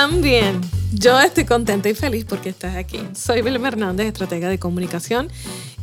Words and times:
También 0.00 0.62
yo 0.94 1.20
estoy 1.20 1.44
contenta 1.44 1.90
y 1.90 1.94
feliz 1.94 2.24
porque 2.24 2.48
estás 2.48 2.74
aquí. 2.74 3.00
Soy 3.14 3.42
Belén 3.42 3.66
Hernández, 3.66 4.06
estratega 4.06 4.48
de 4.48 4.58
comunicación 4.58 5.28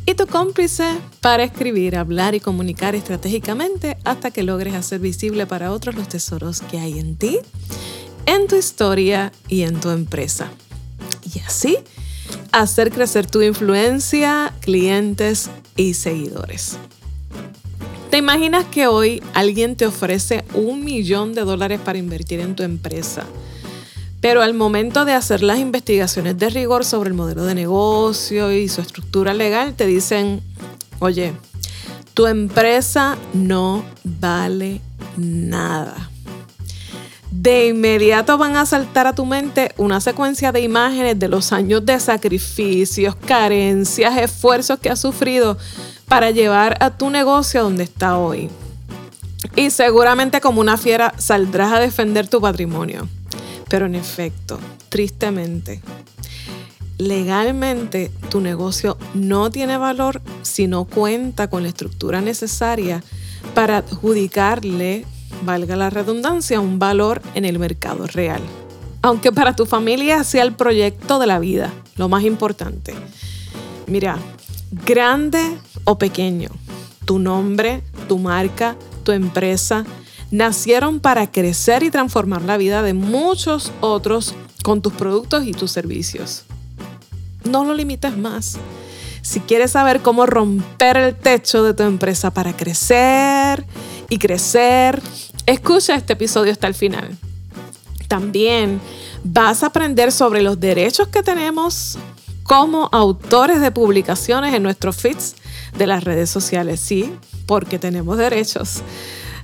y 0.06 0.14
tu 0.14 0.26
cómplice 0.26 0.98
para 1.20 1.44
escribir, 1.44 1.94
hablar 1.94 2.34
y 2.34 2.40
comunicar 2.40 2.96
estratégicamente 2.96 3.96
hasta 4.02 4.32
que 4.32 4.42
logres 4.42 4.74
hacer 4.74 4.98
visible 4.98 5.46
para 5.46 5.70
otros 5.70 5.94
los 5.94 6.08
tesoros 6.08 6.62
que 6.62 6.80
hay 6.80 6.98
en 6.98 7.14
ti, 7.14 7.38
en 8.26 8.48
tu 8.48 8.56
historia 8.56 9.30
y 9.46 9.62
en 9.62 9.78
tu 9.78 9.90
empresa. 9.90 10.50
Y 11.32 11.38
así 11.38 11.78
hacer 12.50 12.90
crecer 12.90 13.24
tu 13.24 13.40
influencia, 13.40 14.52
clientes 14.58 15.48
y 15.76 15.94
seguidores. 15.94 16.76
¿Te 18.10 18.16
imaginas 18.16 18.64
que 18.64 18.88
hoy 18.88 19.22
alguien 19.32 19.76
te 19.76 19.86
ofrece 19.86 20.44
un 20.54 20.84
millón 20.84 21.34
de 21.34 21.42
dólares 21.42 21.78
para 21.78 21.98
invertir 21.98 22.40
en 22.40 22.56
tu 22.56 22.64
empresa? 22.64 23.24
Pero 24.20 24.42
al 24.42 24.54
momento 24.54 25.04
de 25.04 25.12
hacer 25.12 25.42
las 25.42 25.58
investigaciones 25.58 26.36
de 26.38 26.50
rigor 26.50 26.84
sobre 26.84 27.08
el 27.10 27.14
modelo 27.14 27.44
de 27.44 27.54
negocio 27.54 28.52
y 28.52 28.68
su 28.68 28.80
estructura 28.80 29.32
legal, 29.32 29.74
te 29.74 29.86
dicen, 29.86 30.42
oye, 30.98 31.34
tu 32.14 32.26
empresa 32.26 33.16
no 33.32 33.84
vale 34.02 34.80
nada. 35.16 36.10
De 37.30 37.68
inmediato 37.68 38.38
van 38.38 38.56
a 38.56 38.66
saltar 38.66 39.06
a 39.06 39.14
tu 39.14 39.24
mente 39.24 39.72
una 39.76 40.00
secuencia 40.00 40.50
de 40.50 40.62
imágenes 40.62 41.18
de 41.18 41.28
los 41.28 41.52
años 41.52 41.86
de 41.86 42.00
sacrificios, 42.00 43.14
carencias, 43.14 44.16
esfuerzos 44.18 44.80
que 44.80 44.90
has 44.90 45.00
sufrido 45.00 45.56
para 46.08 46.32
llevar 46.32 46.76
a 46.80 46.96
tu 46.96 47.10
negocio 47.10 47.62
donde 47.62 47.84
está 47.84 48.18
hoy. 48.18 48.50
Y 49.54 49.70
seguramente 49.70 50.40
como 50.40 50.60
una 50.60 50.76
fiera 50.76 51.14
saldrás 51.18 51.72
a 51.72 51.78
defender 51.78 52.26
tu 52.26 52.40
patrimonio. 52.40 53.08
Pero 53.68 53.86
en 53.86 53.94
efecto, 53.94 54.58
tristemente, 54.88 55.80
legalmente 56.98 58.10
tu 58.28 58.40
negocio 58.40 58.98
no 59.14 59.50
tiene 59.50 59.76
valor 59.76 60.20
si 60.42 60.66
no 60.66 60.84
cuenta 60.84 61.48
con 61.48 61.62
la 61.62 61.68
estructura 61.68 62.20
necesaria 62.20 63.02
para 63.54 63.78
adjudicarle, 63.78 65.04
valga 65.44 65.76
la 65.76 65.90
redundancia, 65.90 66.60
un 66.60 66.78
valor 66.78 67.22
en 67.34 67.44
el 67.44 67.58
mercado 67.58 68.06
real. 68.06 68.42
Aunque 69.02 69.30
para 69.30 69.54
tu 69.54 69.64
familia 69.64 70.24
sea 70.24 70.42
el 70.42 70.54
proyecto 70.54 71.18
de 71.18 71.26
la 71.26 71.38
vida, 71.38 71.72
lo 71.96 72.08
más 72.08 72.24
importante. 72.24 72.94
Mira, 73.86 74.18
grande 74.84 75.40
o 75.84 75.98
pequeño, 75.98 76.50
tu 77.04 77.18
nombre, 77.18 77.82
tu 78.08 78.18
marca, 78.18 78.76
tu 79.04 79.12
empresa, 79.12 79.84
nacieron 80.30 81.00
para 81.00 81.30
crecer 81.30 81.82
y 81.82 81.90
transformar 81.90 82.42
la 82.42 82.56
vida 82.56 82.82
de 82.82 82.94
muchos 82.94 83.72
otros 83.80 84.34
con 84.62 84.82
tus 84.82 84.92
productos 84.92 85.46
y 85.46 85.52
tus 85.52 85.70
servicios. 85.70 86.44
No 87.44 87.64
lo 87.64 87.74
limites 87.74 88.16
más. 88.16 88.58
Si 89.22 89.40
quieres 89.40 89.72
saber 89.72 90.00
cómo 90.00 90.26
romper 90.26 90.96
el 90.96 91.14
techo 91.14 91.62
de 91.62 91.74
tu 91.74 91.82
empresa 91.82 92.30
para 92.30 92.56
crecer 92.56 93.64
y 94.08 94.18
crecer, 94.18 95.02
escucha 95.46 95.94
este 95.94 96.14
episodio 96.14 96.52
hasta 96.52 96.66
el 96.66 96.74
final. 96.74 97.16
También 98.06 98.80
vas 99.24 99.62
a 99.62 99.66
aprender 99.66 100.12
sobre 100.12 100.42
los 100.42 100.58
derechos 100.58 101.08
que 101.08 101.22
tenemos 101.22 101.98
como 102.42 102.88
autores 102.92 103.60
de 103.60 103.70
publicaciones 103.70 104.54
en 104.54 104.62
nuestros 104.62 104.96
feeds 104.96 105.36
de 105.76 105.86
las 105.86 106.04
redes 106.04 106.30
sociales. 106.30 106.80
Sí, 106.80 107.12
porque 107.46 107.78
tenemos 107.78 108.16
derechos. 108.16 108.82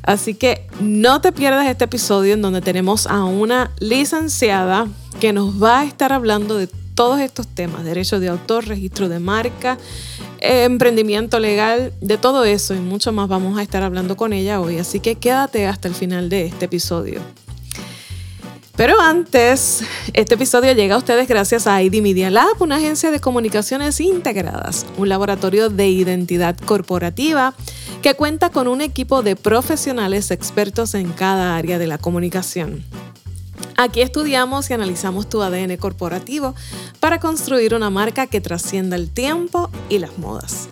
Así 0.04 0.34
que 0.34 0.66
no 0.80 1.20
te 1.20 1.32
pierdas 1.32 1.66
este 1.66 1.84
episodio 1.84 2.34
en 2.34 2.42
donde 2.42 2.60
tenemos 2.60 3.06
a 3.06 3.24
una 3.24 3.70
licenciada 3.80 4.86
que 5.18 5.32
nos 5.32 5.62
va 5.62 5.80
a 5.80 5.84
estar 5.84 6.12
hablando 6.12 6.58
de 6.58 6.68
todos 6.94 7.20
estos 7.20 7.48
temas, 7.48 7.84
derechos 7.84 8.20
de 8.20 8.28
autor, 8.28 8.66
registro 8.66 9.08
de 9.08 9.18
marca, 9.18 9.78
emprendimiento 10.40 11.40
legal, 11.40 11.92
de 12.00 12.18
todo 12.18 12.44
eso 12.44 12.74
y 12.74 12.80
mucho 12.80 13.12
más 13.12 13.28
vamos 13.28 13.58
a 13.58 13.62
estar 13.62 13.82
hablando 13.82 14.16
con 14.16 14.32
ella 14.32 14.60
hoy. 14.60 14.78
Así 14.78 15.00
que 15.00 15.16
quédate 15.16 15.66
hasta 15.66 15.88
el 15.88 15.94
final 15.94 16.28
de 16.28 16.46
este 16.46 16.66
episodio. 16.66 17.20
Pero 18.76 19.00
antes, 19.00 19.84
este 20.12 20.34
episodio 20.34 20.72
llega 20.72 20.96
a 20.96 20.98
ustedes 20.98 21.28
gracias 21.28 21.66
a 21.66 21.80
ID 21.80 22.02
Media 22.02 22.28
Lab, 22.28 22.60
una 22.60 22.76
agencia 22.76 23.12
de 23.12 23.20
comunicaciones 23.20 24.00
integradas, 24.00 24.84
un 24.98 25.08
laboratorio 25.08 25.70
de 25.70 25.88
identidad 25.88 26.56
corporativa 26.58 27.54
que 28.04 28.12
cuenta 28.12 28.50
con 28.50 28.68
un 28.68 28.82
equipo 28.82 29.22
de 29.22 29.34
profesionales 29.34 30.30
expertos 30.30 30.92
en 30.92 31.10
cada 31.10 31.56
área 31.56 31.78
de 31.78 31.86
la 31.86 31.96
comunicación. 31.96 32.84
Aquí 33.78 34.02
estudiamos 34.02 34.68
y 34.68 34.74
analizamos 34.74 35.26
tu 35.26 35.40
ADN 35.40 35.78
corporativo 35.78 36.54
para 37.00 37.18
construir 37.18 37.74
una 37.74 37.88
marca 37.88 38.26
que 38.26 38.42
trascienda 38.42 38.96
el 38.96 39.08
tiempo 39.08 39.70
y 39.88 40.00
las 40.00 40.18
modas. 40.18 40.68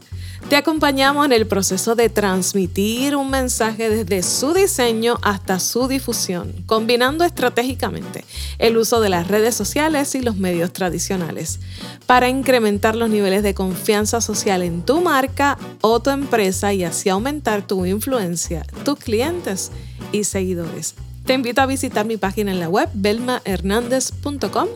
Te 0.52 0.58
acompañamos 0.58 1.24
en 1.24 1.32
el 1.32 1.46
proceso 1.46 1.94
de 1.94 2.10
transmitir 2.10 3.16
un 3.16 3.30
mensaje 3.30 3.88
desde 3.88 4.22
su 4.22 4.52
diseño 4.52 5.16
hasta 5.22 5.58
su 5.58 5.88
difusión, 5.88 6.52
combinando 6.66 7.24
estratégicamente 7.24 8.26
el 8.58 8.76
uso 8.76 9.00
de 9.00 9.08
las 9.08 9.28
redes 9.28 9.54
sociales 9.54 10.14
y 10.14 10.20
los 10.20 10.36
medios 10.36 10.70
tradicionales 10.70 11.58
para 12.04 12.28
incrementar 12.28 12.96
los 12.96 13.08
niveles 13.08 13.42
de 13.42 13.54
confianza 13.54 14.20
social 14.20 14.62
en 14.62 14.82
tu 14.82 15.00
marca 15.00 15.56
o 15.80 16.00
tu 16.00 16.10
empresa 16.10 16.74
y 16.74 16.84
así 16.84 17.08
aumentar 17.08 17.66
tu 17.66 17.86
influencia, 17.86 18.66
tus 18.84 18.98
clientes 18.98 19.72
y 20.12 20.24
seguidores. 20.24 20.96
Te 21.24 21.34
invito 21.34 21.60
a 21.60 21.66
visitar 21.66 22.04
mi 22.04 22.16
página 22.16 22.50
en 22.50 22.60
la 22.60 22.68
web 22.68 22.88
belmahernandez.com 22.94 24.68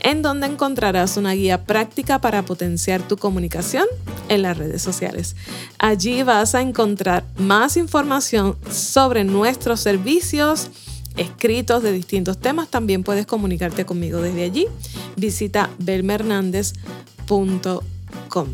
en 0.00 0.22
donde 0.22 0.46
encontrarás 0.46 1.16
una 1.16 1.32
guía 1.32 1.64
práctica 1.64 2.20
para 2.20 2.44
potenciar 2.44 3.02
tu 3.02 3.16
comunicación 3.16 3.86
en 4.28 4.42
las 4.42 4.58
redes 4.58 4.82
sociales. 4.82 5.36
Allí 5.78 6.22
vas 6.22 6.54
a 6.54 6.60
encontrar 6.60 7.24
más 7.38 7.76
información 7.76 8.56
sobre 8.70 9.24
nuestros 9.24 9.80
servicios 9.80 10.70
escritos 11.16 11.82
de 11.82 11.92
distintos 11.92 12.38
temas. 12.38 12.68
También 12.68 13.02
puedes 13.02 13.26
comunicarte 13.26 13.84
conmigo 13.84 14.20
desde 14.20 14.44
allí. 14.44 14.66
Visita 15.16 15.70
belmahernandez.com. 15.78 18.48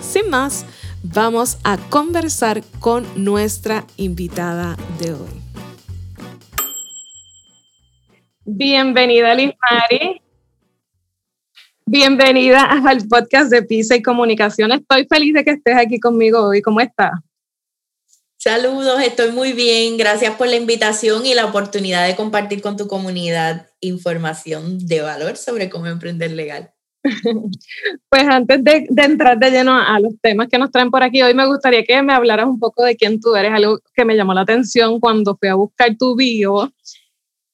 Sin 0.00 0.30
más, 0.30 0.64
vamos 1.02 1.58
a 1.64 1.76
conversar 1.76 2.62
con 2.78 3.04
nuestra 3.16 3.84
invitada 3.96 4.76
de 5.00 5.12
hoy. 5.12 5.35
Bienvenida, 8.48 9.34
Liz 9.34 9.54
Mari. 9.60 10.22
Bienvenida 11.84 12.62
al 12.62 12.98
podcast 13.08 13.50
de 13.50 13.64
Pisa 13.64 13.96
y 13.96 14.02
Comunicación. 14.02 14.70
Estoy 14.70 15.04
feliz 15.10 15.34
de 15.34 15.44
que 15.44 15.50
estés 15.50 15.76
aquí 15.76 15.98
conmigo 15.98 16.46
hoy. 16.46 16.62
¿Cómo 16.62 16.80
estás? 16.80 17.10
Saludos, 18.36 19.02
estoy 19.02 19.32
muy 19.32 19.52
bien. 19.52 19.96
Gracias 19.96 20.36
por 20.36 20.46
la 20.46 20.54
invitación 20.54 21.26
y 21.26 21.34
la 21.34 21.44
oportunidad 21.46 22.06
de 22.06 22.14
compartir 22.14 22.62
con 22.62 22.76
tu 22.76 22.86
comunidad 22.86 23.66
información 23.80 24.78
de 24.78 25.00
valor 25.00 25.36
sobre 25.36 25.68
cómo 25.68 25.88
emprender 25.88 26.30
legal. 26.30 26.70
Pues 28.08 28.28
antes 28.28 28.62
de, 28.62 28.86
de, 28.88 29.02
entrar 29.02 29.38
de 29.38 29.50
lleno 29.50 29.76
a 29.76 29.98
los 29.98 30.14
temas 30.22 30.46
que 30.48 30.58
nos 30.58 30.70
traen 30.70 30.92
por 30.92 31.02
aquí, 31.02 31.20
hoy 31.20 31.34
me 31.34 31.46
gustaría 31.46 31.82
que 31.82 32.00
me 32.00 32.12
hablaras 32.12 32.46
un 32.46 32.60
poco 32.60 32.84
de 32.84 32.96
quién 32.96 33.20
tú 33.20 33.34
eres, 33.34 33.52
algo 33.52 33.80
que 33.92 34.04
me 34.04 34.14
llamó 34.14 34.34
la 34.34 34.42
atención 34.42 35.00
cuando 35.00 35.36
fui 35.36 35.48
a 35.48 35.56
buscar 35.56 35.96
tu 35.98 36.14
bio 36.14 36.72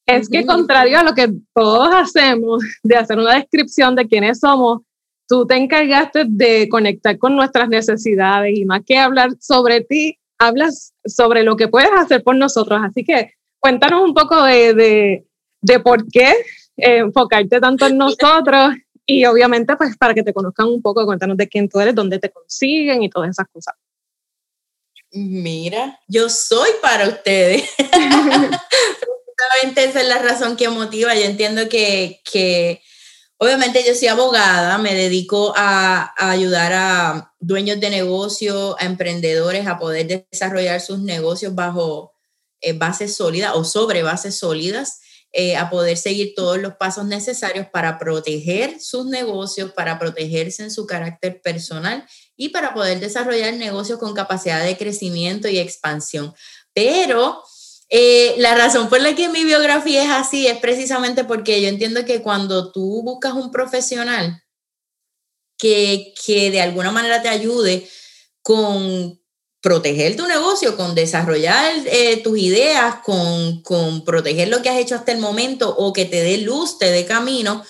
es 0.07 0.29
que 0.29 0.45
contrario 0.45 0.99
a 0.99 1.05
lo 1.05 1.15
que 1.15 1.33
todos 1.55 1.89
hacemos, 1.93 2.63
de 2.83 2.97
hacer 2.97 3.19
una 3.19 3.35
descripción 3.35 3.95
de 3.95 4.07
quiénes 4.07 4.41
somos, 4.41 4.81
tú 5.29 5.47
te 5.47 5.57
encargaste 5.57 6.25
de 6.29 6.69
conectar 6.69 7.19
con 7.19 7.37
nuestras 7.37 7.69
necesidades 7.69 8.59
y 8.59 8.65
más 8.65 8.83
que 8.85 8.99
hablar 8.99 9.31
sobre 9.41 9.81
ti, 9.83 10.19
hablas 10.39 10.93
sobre 11.05 11.43
lo 11.43 11.57
que 11.57 11.69
puedes 11.69 11.91
hacer 11.93 12.23
por 12.23 12.37
nosotros. 12.37 12.81
Así 12.83 13.05
que 13.05 13.33
cuéntanos 13.61 14.03
un 14.03 14.15
poco 14.15 14.43
de, 14.43 15.25
de, 15.61 15.81
por 15.81 16.07
qué 16.09 16.33
eh, 16.77 16.99
enfocarte 16.99 17.61
tanto 17.61 17.87
en 17.87 17.97
nosotros 17.99 18.75
y 19.07 19.25
obviamente 19.25 19.77
pues 19.77 19.97
para 19.97 20.15
que 20.15 20.23
te 20.23 20.35
conozcan 20.35 20.67
un 20.67 20.83
poco, 20.83 21.07
cuéntanos 21.07 21.37
de 21.37 21.49
quién 21.49 21.69
tú 21.69 21.81
eres, 21.81 21.95
dónde 21.95 22.19
te 22.19 22.31
consiguen 22.31 23.03
y 23.03 23.09
todas 23.09 23.31
esas 23.31 23.47
cosas. 23.53 23.75
Mira, 25.15 25.99
yo 26.09 26.29
soy 26.29 26.71
para 26.81 27.09
ustedes. 27.09 27.69
esa 29.77 30.01
es 30.01 30.09
la 30.09 30.19
razón 30.19 30.57
que 30.57 30.69
motiva. 30.69 31.15
Yo 31.15 31.23
entiendo 31.23 31.69
que, 31.69 32.21
que 32.31 32.83
obviamente 33.39 33.85
yo 33.87 33.95
soy 33.95 34.09
abogada, 34.09 34.79
me 34.79 34.95
dedico 34.95 35.53
a, 35.57 36.15
ayudar 36.17 36.73
a 36.73 37.35
dueños 37.41 37.81
de 37.81 37.91
negocio, 37.91 38.77
a 38.79 38.85
emprendedores 38.85 39.67
a 39.67 39.79
poder 39.79 40.27
desarrollar 40.31 40.81
sus 40.81 41.01
negocios 41.01 41.55
bajo 41.55 42.15
eh, 42.61 42.73
bases 42.73 43.17
sólidas 43.17 43.53
o 43.55 43.65
sobre 43.65 44.03
bases 44.03 44.37
sólidas. 44.37 45.01
Eh, 45.35 45.57
a 45.57 45.71
poder 45.71 45.97
seguir 45.97 46.35
todos 46.37 46.59
los 46.59 46.75
pasos 46.75 47.07
necesarios 47.07 47.67
para 47.73 47.99
proteger 47.99 48.79
sus 48.83 49.07
negocios, 49.07 49.73
para 49.73 49.99
protegerse 49.99 50.63
en 50.63 50.71
su 50.71 50.85
carácter 50.85 51.41
personal 51.41 52.07
y 52.37 52.51
para 52.51 52.75
poder 52.75 53.01
desarrollar 53.01 53.55
negocios 53.55 53.99
con 53.99 54.13
capacidad 54.13 54.63
de 54.63 54.77
crecimiento 54.77 55.49
y 55.49 55.59
expansión. 55.59 56.35
Pero 56.75 57.43
Eh, 57.95 58.37
la 58.39 58.55
razón 58.55 58.89
por 58.89 59.03
la 59.03 59.15
que 59.15 59.29
mi 59.29 59.45
biografía 59.45 60.03
es 60.03 60.09
así 60.09 60.47
es 60.47 60.57
precisamente 60.57 61.25
porque 61.25 61.61
yo 61.61 61.69
entiendo 61.69 62.07
que 62.07 62.23
cuando 62.23 62.73
tú 62.73 63.03
buscas 63.03 63.35
un 63.35 63.51
profesional 63.51 64.43
que, 65.59 66.15
que 66.25 66.51
de 66.51 66.63
alguna 66.63 66.91
manera 66.91 67.21
te 67.21 67.29
ayude 67.29 67.87
con 68.41 69.21
proteger 69.61 70.17
tu 70.17 70.27
negocio, 70.27 70.75
con 70.75 70.95
desarrollar 70.95 71.71
eh, 71.85 72.23
tus 72.25 72.39
ideas, 72.39 72.97
con, 73.05 73.63
con 73.63 74.07
proteger 74.07 74.49
lo 74.49 74.63
que 74.63 74.71
has 74.71 74.79
hecho 74.79 74.95
hasta 74.95 75.13
el 75.13 75.19
momento 75.19 75.69
o 75.77 75.93
que 75.93 76.07
te 76.07 76.23
dé 76.23 76.39
luz, 76.39 76.79
te 76.79 76.91
dé 76.91 77.05
camino, 77.05 77.63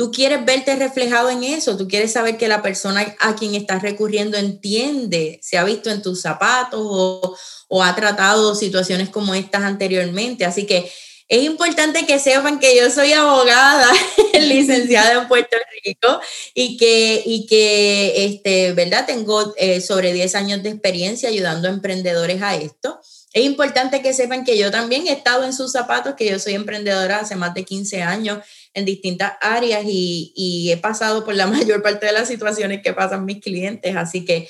Tú 0.00 0.10
quieres 0.10 0.42
verte 0.46 0.76
reflejado 0.76 1.28
en 1.28 1.44
eso, 1.44 1.76
tú 1.76 1.86
quieres 1.86 2.12
saber 2.12 2.38
que 2.38 2.48
la 2.48 2.62
persona 2.62 3.14
a 3.20 3.34
quien 3.36 3.54
estás 3.54 3.82
recurriendo 3.82 4.38
entiende, 4.38 5.38
se 5.42 5.58
ha 5.58 5.64
visto 5.64 5.90
en 5.90 6.00
tus 6.00 6.22
zapatos 6.22 6.80
o, 6.82 7.36
ha 7.70 7.94
tratado 7.94 8.54
situaciones 8.54 9.08
como 9.08 9.34
estas 9.34 9.62
anteriormente. 9.62 10.44
Así 10.44 10.66
que 10.66 10.90
es 11.30 11.44
importante 11.44 12.06
que 12.06 12.18
sepan 12.18 12.58
que 12.58 12.76
yo 12.76 12.90
soy 12.90 13.12
abogada, 13.12 13.88
licenciada 14.40 15.22
en 15.22 15.28
Puerto 15.28 15.56
Rico 15.84 16.20
y 16.54 16.76
que, 16.76 17.22
y 17.24 17.46
que 17.46 18.24
este, 18.24 18.72
¿verdad? 18.72 19.06
Tengo 19.06 19.54
eh, 19.56 19.80
sobre 19.80 20.12
10 20.12 20.34
años 20.34 20.62
de 20.64 20.70
experiencia 20.70 21.28
ayudando 21.28 21.68
a 21.68 21.70
emprendedores 21.70 22.42
a 22.42 22.56
esto. 22.56 23.00
Es 23.32 23.44
importante 23.44 24.02
que 24.02 24.12
sepan 24.12 24.44
que 24.44 24.58
yo 24.58 24.72
también 24.72 25.06
he 25.06 25.12
estado 25.12 25.44
en 25.44 25.52
sus 25.52 25.70
zapatos, 25.70 26.16
que 26.16 26.28
yo 26.28 26.40
soy 26.40 26.54
emprendedora 26.54 27.20
hace 27.20 27.36
más 27.36 27.54
de 27.54 27.64
15 27.64 28.02
años 28.02 28.40
en 28.74 28.84
distintas 28.84 29.34
áreas 29.40 29.84
y, 29.86 30.68
he 30.72 30.76
pasado 30.78 31.24
por 31.24 31.36
la 31.36 31.46
mayor 31.46 31.80
parte 31.80 32.06
de 32.06 32.12
las 32.12 32.26
situaciones 32.26 32.82
que 32.82 32.92
pasan 32.92 33.24
mis 33.24 33.40
clientes, 33.40 33.94
así 33.94 34.24
que, 34.24 34.48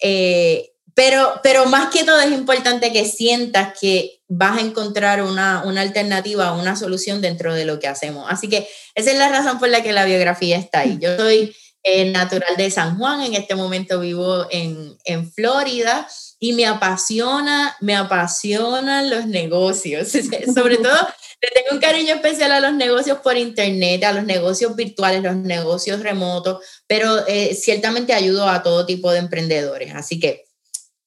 eh, 0.00 0.72
pero, 0.96 1.40
pero 1.42 1.66
más 1.66 1.90
que 1.90 2.04
todo 2.04 2.18
es 2.20 2.32
importante 2.32 2.90
que 2.90 3.04
sientas 3.04 3.78
que 3.78 4.22
vas 4.28 4.56
a 4.56 4.62
encontrar 4.62 5.22
una, 5.22 5.62
una 5.66 5.82
alternativa, 5.82 6.54
una 6.54 6.74
solución 6.74 7.20
dentro 7.20 7.54
de 7.54 7.66
lo 7.66 7.78
que 7.78 7.86
hacemos. 7.86 8.24
Así 8.30 8.48
que 8.48 8.66
esa 8.94 9.12
es 9.12 9.18
la 9.18 9.28
razón 9.28 9.58
por 9.58 9.68
la 9.68 9.82
que 9.82 9.92
la 9.92 10.06
biografía 10.06 10.56
está 10.56 10.80
ahí. 10.80 10.96
Yo 10.98 11.14
soy 11.18 11.54
eh, 11.82 12.10
natural 12.10 12.56
de 12.56 12.70
San 12.70 12.96
Juan, 12.96 13.20
en 13.20 13.34
este 13.34 13.54
momento 13.54 14.00
vivo 14.00 14.46
en, 14.50 14.96
en 15.04 15.30
Florida 15.30 16.08
y 16.40 16.54
me 16.54 16.64
apasiona, 16.64 17.76
me 17.82 17.94
apasionan 17.94 19.10
los 19.10 19.26
negocios, 19.26 20.08
sobre 20.54 20.78
todo 20.78 20.96
le 21.42 21.50
tengo 21.54 21.72
un 21.72 21.78
cariño 21.78 22.14
especial 22.14 22.52
a 22.52 22.60
los 22.60 22.72
negocios 22.72 23.18
por 23.18 23.36
internet, 23.36 24.02
a 24.02 24.12
los 24.12 24.24
negocios 24.24 24.74
virtuales, 24.74 25.22
los 25.22 25.36
negocios 25.36 26.00
remotos, 26.00 26.64
pero 26.86 27.26
eh, 27.26 27.54
ciertamente 27.54 28.14
ayudo 28.14 28.48
a 28.48 28.62
todo 28.62 28.86
tipo 28.86 29.12
de 29.12 29.18
emprendedores. 29.18 29.94
Así 29.94 30.18
que 30.18 30.46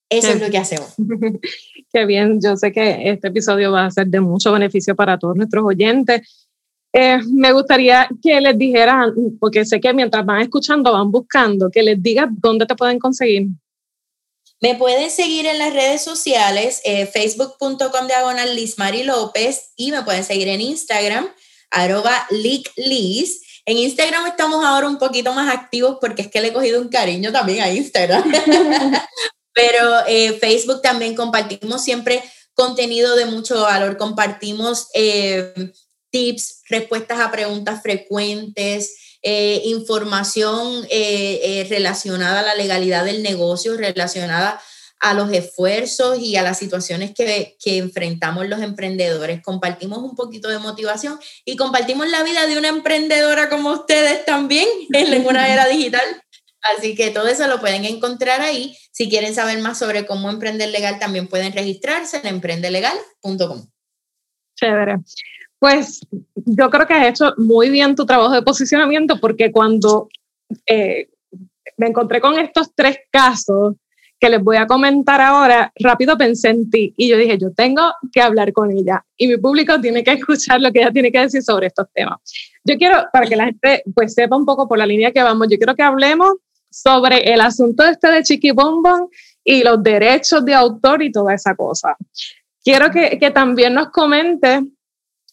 eso 0.09 0.29
es 0.29 0.41
lo 0.41 0.50
que 0.50 0.57
hacemos. 0.57 0.94
Qué 1.94 2.06
bien, 2.06 2.39
yo 2.41 2.57
sé 2.57 2.71
que 2.71 3.09
este 3.09 3.27
episodio 3.29 3.71
va 3.71 3.85
a 3.85 3.91
ser 3.91 4.07
de 4.07 4.19
mucho 4.19 4.51
beneficio 4.51 4.95
para 4.95 5.17
todos 5.17 5.35
nuestros 5.35 5.63
oyentes. 5.63 6.21
Eh, 6.91 7.19
me 7.31 7.51
gustaría 7.51 8.09
que 8.21 8.41
les 8.41 8.57
dijeran, 8.57 9.13
porque 9.39 9.65
sé 9.65 9.79
que 9.79 9.94
mientras 9.94 10.25
van 10.25 10.41
escuchando, 10.41 10.91
van 10.91 11.11
buscando, 11.11 11.69
que 11.69 11.83
les 11.83 12.01
digas 12.01 12.27
dónde 12.31 12.65
te 12.65 12.75
pueden 12.75 13.00
conseguir. 13.00 13.47
Me 14.61 14.75
pueden 14.75 15.09
seguir 15.09 15.45
en 15.45 15.57
las 15.57 15.73
redes 15.73 16.01
sociales, 16.01 16.81
eh, 16.83 17.05
facebook.com 17.05 18.07
diagonal 18.07 18.55
Lismari 18.55 19.03
López 19.03 19.71
y 19.77 19.91
me 19.91 20.03
pueden 20.03 20.23
seguir 20.23 20.50
en 20.50 20.62
Instagram, 20.62 21.29
arroba 21.71 22.27
Liz. 22.31 23.41
En 23.65 23.77
Instagram 23.77 24.25
estamos 24.25 24.65
ahora 24.65 24.89
un 24.89 24.97
poquito 24.97 25.31
más 25.33 25.53
activos 25.53 25.97
porque 26.01 26.23
es 26.23 26.27
que 26.27 26.41
le 26.41 26.50
he 26.50 26.53
cogido 26.53 26.81
un 26.81 26.89
cariño 26.89 27.31
también 27.31 27.62
a 27.62 27.71
Instagram. 27.71 28.23
Pero 29.54 30.06
eh, 30.07 30.34
Facebook 30.34 30.81
también 30.81 31.16
compartimos 31.16 31.84
siempre 31.84 32.24
contenido 32.54 33.16
de 33.16 33.25
mucho 33.25 33.62
valor, 33.62 33.98
compartimos 33.98 34.88
eh, 34.94 35.72
tips, 36.12 36.62
respuestas 36.69 37.19
a 37.19 37.31
preguntas 37.31 37.81
frecuentes, 37.81 39.18
eh, 39.22 39.62
información 39.66 40.88
relacionada 41.69 42.40
a 42.40 42.44
la 42.44 42.56
legalidad 42.56 43.06
del 43.06 43.24
negocio, 43.24 43.78
relacionada 43.78 44.62
a 45.00 45.13
los 45.13 45.31
esfuerzos 45.31 46.19
y 46.19 46.36
a 46.36 46.42
las 46.42 46.57
situaciones 46.57 47.13
que, 47.13 47.57
que, 47.63 47.78
enfrentamos 47.78 48.48
los 48.48 48.62
emprendedores. 48.62 49.42
Compartimos 49.42 50.00
un 50.00 50.16
poquito 50.16 50.50
de 50.50 50.60
motivación 50.60 51.18
y 51.46 51.56
compartimos 51.56 52.10
la 52.10 52.24
vida 52.24 52.46
de 52.48 52.57
una 52.57 52.68
emprendedora 52.68 53.50
como 53.50 53.72
ustedes 53.72 54.25
también 54.25 54.68
en 54.94 55.25
una 55.25 55.51
era 55.51 55.68
digital. 55.68 56.04
Así 56.61 56.95
que 56.95 57.09
todo 57.11 57.27
eso 57.27 57.47
lo 57.47 57.59
pueden 57.59 57.85
encontrar 57.85 58.41
ahí. 58.41 58.75
Si 58.91 59.09
quieren 59.09 59.33
saber 59.33 59.59
más 59.59 59.79
sobre 59.79 60.06
cómo 60.06 60.29
emprender 60.29 60.69
legal, 60.69 61.00
también 61.00 61.27
pueden 61.27 61.53
registrarse 61.53 62.17
en 62.17 62.27
emprendelegal.com. 62.27 63.67
Chévere. 64.56 64.97
Pues 65.57 66.01
yo 66.35 66.69
creo 66.69 66.88
que 66.88 66.94
has 66.94 67.07
hecho 67.07 67.33
muy 67.38 67.69
bien 67.69 67.95
tu 67.95 68.06
trabajo 68.06 68.33
de 68.33 68.41
posicionamiento 68.41 69.19
porque 69.19 69.51
cuando 69.51 70.09
eh, 70.65 71.09
me 71.77 71.88
encontré 71.88 72.21
con 72.21 72.38
estos 72.39 72.73
tres 72.75 72.97
casos 73.12 73.75
que 74.19 74.29
les 74.29 74.44
voy 74.44 74.57
a 74.57 74.67
comentar 74.67 75.21
ahora, 75.21 75.71
rápido 75.75 76.17
pensé 76.17 76.50
en 76.50 76.69
ti 76.69 76.94
y 76.97 77.07
yo 77.07 77.17
dije, 77.17 77.38
yo 77.38 77.53
tengo 77.53 77.94
que 78.12 78.21
hablar 78.21 78.51
con 78.51 78.69
ella 78.69 79.05
y 79.15 79.27
mi 79.27 79.38
público 79.38 79.79
tiene 79.79 80.03
que 80.03 80.12
escuchar 80.19 80.59
lo 80.59 80.71
que 80.71 80.79
ella 80.79 80.91
tiene 80.91 81.12
que 81.12 81.19
decir 81.19 81.41
sobre 81.41 81.67
estos 81.67 81.88
temas. 81.94 82.19
Yo 82.65 82.77
quiero, 82.77 83.05
para 83.13 83.27
que 83.27 83.35
la 83.38 83.45
gente 83.45 83.83
pues 83.95 84.13
sepa 84.13 84.35
un 84.35 84.45
poco 84.45 84.67
por 84.67 84.77
la 84.77 84.85
línea 84.85 85.12
que 85.12 85.23
vamos, 85.23 85.47
yo 85.50 85.57
quiero 85.57 85.75
que 85.75 85.83
hablemos 85.83 86.33
sobre 86.69 87.33
el 87.33 87.42
asunto 87.42 87.83
este 87.83 88.10
de 88.12 88.24
Chiqui 88.24 88.51
Bombón 88.51 89.10
y 89.44 89.63
los 89.63 89.81
derechos 89.81 90.45
de 90.45 90.54
autor 90.54 91.01
y 91.01 91.12
toda 91.12 91.33
esa 91.33 91.56
cosa. 91.56 91.95
Quiero 92.63 92.92
que, 92.92 93.18
que 93.18 93.31
también 93.31 93.74
nos 93.74 93.89
comente 93.89 94.62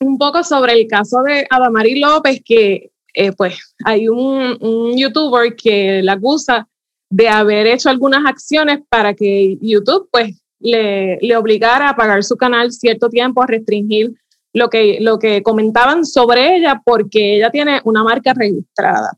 un 0.01 0.19
poco 0.19 0.43
sobre 0.43 0.73
el 0.73 0.87
caso 0.87 1.23
de 1.23 1.47
Adamari 1.51 1.99
López, 1.99 2.41
que 2.45 2.91
eh, 3.15 3.33
pues 3.33 3.59
hay 3.85 4.09
un, 4.09 4.59
un, 4.61 4.97
youtuber 4.97 5.57
que 5.57 6.03
la 6.03 6.13
acusa 6.13 6.69
de 7.09 7.29
haber 7.29 7.67
hecho 7.67 7.89
algunas 7.89 8.27
acciones 8.27 8.81
para 8.89 9.15
que 9.15 9.57
YouTube 9.61 10.09
pues 10.11 10.37
le, 10.61 11.19
le 11.21 11.37
obligara 11.37 11.89
a 11.89 11.97
pagar 11.97 12.23
su 12.25 12.37
canal 12.37 12.73
cierto 12.73 13.09
tiempo, 13.09 13.43
a 13.43 13.47
restringir 13.47 14.13
lo 14.53 14.71
que, 14.71 14.99
lo 15.01 15.19
que 15.19 15.43
comentaban 15.43 16.05
sobre 16.05 16.57
ella 16.57 16.83
porque 16.85 17.37
ella 17.37 17.51
tiene 17.51 17.81
una 17.85 18.03
marca 18.03 18.33
registrada. 18.35 19.13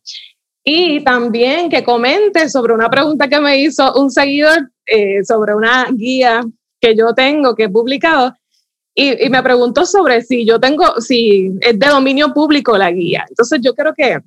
Y 0.70 1.02
también 1.02 1.70
que 1.70 1.82
comente 1.82 2.50
sobre 2.50 2.75
una 2.75 2.90
pregunta 2.90 3.26
que 3.26 3.40
me 3.40 3.56
hizo 3.56 3.90
un 3.94 4.10
seguidor 4.10 4.70
eh, 4.84 5.25
sobre 5.25 5.54
una 5.54 5.87
guía 5.90 6.44
que 6.78 6.94
yo 6.94 7.14
tengo 7.14 7.54
que 7.54 7.64
he 7.64 7.68
publicado 7.70 8.34
y, 8.94 9.30
me 9.30 9.42
preguntó 9.42 9.87
sobre 9.87 10.20
si 10.20 10.44
yo 10.44 10.60
tengo, 10.60 11.00
si 11.00 11.52
es 11.62 11.78
de 11.78 11.87
dominio 11.87 12.34
público 12.34 12.76
la 12.76 12.90
guía. 12.90 13.25
Entonces 13.30 13.60
yo 13.62 13.75
creo 13.75 13.94
que, 13.94 14.18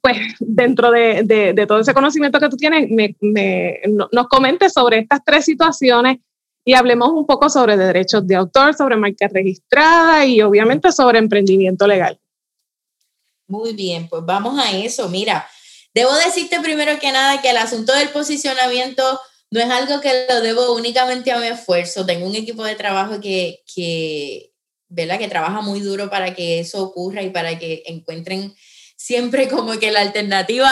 pues, 0.00 0.18
dentro 0.38 0.92
de, 0.92 1.24
de, 1.24 1.66
todo 1.66 1.80
ese 1.80 1.94
conocimiento 1.94 2.38
que 2.38 2.48
tú 2.48 2.56
tienes, 2.56 2.88
me, 2.88 3.16
me, 3.20 3.80
nos 4.12 4.28
comentes 4.28 4.72
sobre 4.72 4.98
estas 4.98 5.24
tres 5.24 5.46
situaciones 5.46 6.18
y 6.64 6.74
hablemos 6.74 7.08
un 7.08 7.26
poco 7.26 7.50
sobre 7.50 7.76
derechos 7.76 8.24
de 8.24 8.36
autor, 8.36 8.72
sobre 8.74 8.96
marca 8.96 9.26
registrada 9.26 10.24
y 10.26 10.40
obviamente 10.42 10.92
sobre 10.92 11.18
emprendimiento 11.18 11.88
legal. 11.88 12.20
Muy 13.48 13.74
bien, 13.74 14.08
pues 14.08 14.24
vamos 14.24 14.58
a 14.58 14.76
eso. 14.76 15.08
Mira, 15.08 15.46
debo 15.96 16.14
decirte 16.14 16.60
primero 16.60 16.98
que 16.98 17.10
nada 17.10 17.40
que 17.40 17.48
el 17.48 17.56
asunto 17.56 17.94
del 17.94 18.10
posicionamiento 18.10 19.18
no 19.50 19.60
es 19.60 19.70
algo 19.70 20.02
que 20.02 20.26
lo 20.28 20.42
debo 20.42 20.74
únicamente 20.74 21.32
a 21.32 21.38
mi 21.38 21.46
esfuerzo. 21.46 22.04
Tengo 22.04 22.26
un 22.26 22.34
equipo 22.34 22.62
de 22.64 22.74
trabajo 22.74 23.18
que, 23.18 23.62
que, 23.74 24.52
¿verdad? 24.88 25.18
que 25.18 25.28
trabaja 25.28 25.62
muy 25.62 25.80
duro 25.80 26.10
para 26.10 26.34
que 26.34 26.60
eso 26.60 26.82
ocurra 26.82 27.22
y 27.22 27.30
para 27.30 27.58
que 27.58 27.82
encuentren 27.86 28.54
siempre 28.94 29.48
como 29.48 29.78
que 29.78 29.90
la 29.90 30.02
alternativa 30.02 30.70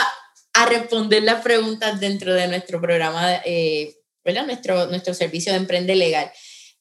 a 0.52 0.66
responder 0.66 1.22
las 1.22 1.40
preguntas 1.40 2.00
dentro 2.00 2.34
de 2.34 2.46
nuestro 2.46 2.78
programa, 2.78 3.40
eh, 3.46 3.96
¿verdad? 4.26 4.44
Nuestro, 4.44 4.86
nuestro 4.88 5.14
servicio 5.14 5.52
de 5.52 5.58
Emprende 5.58 5.96
Legal. 5.96 6.30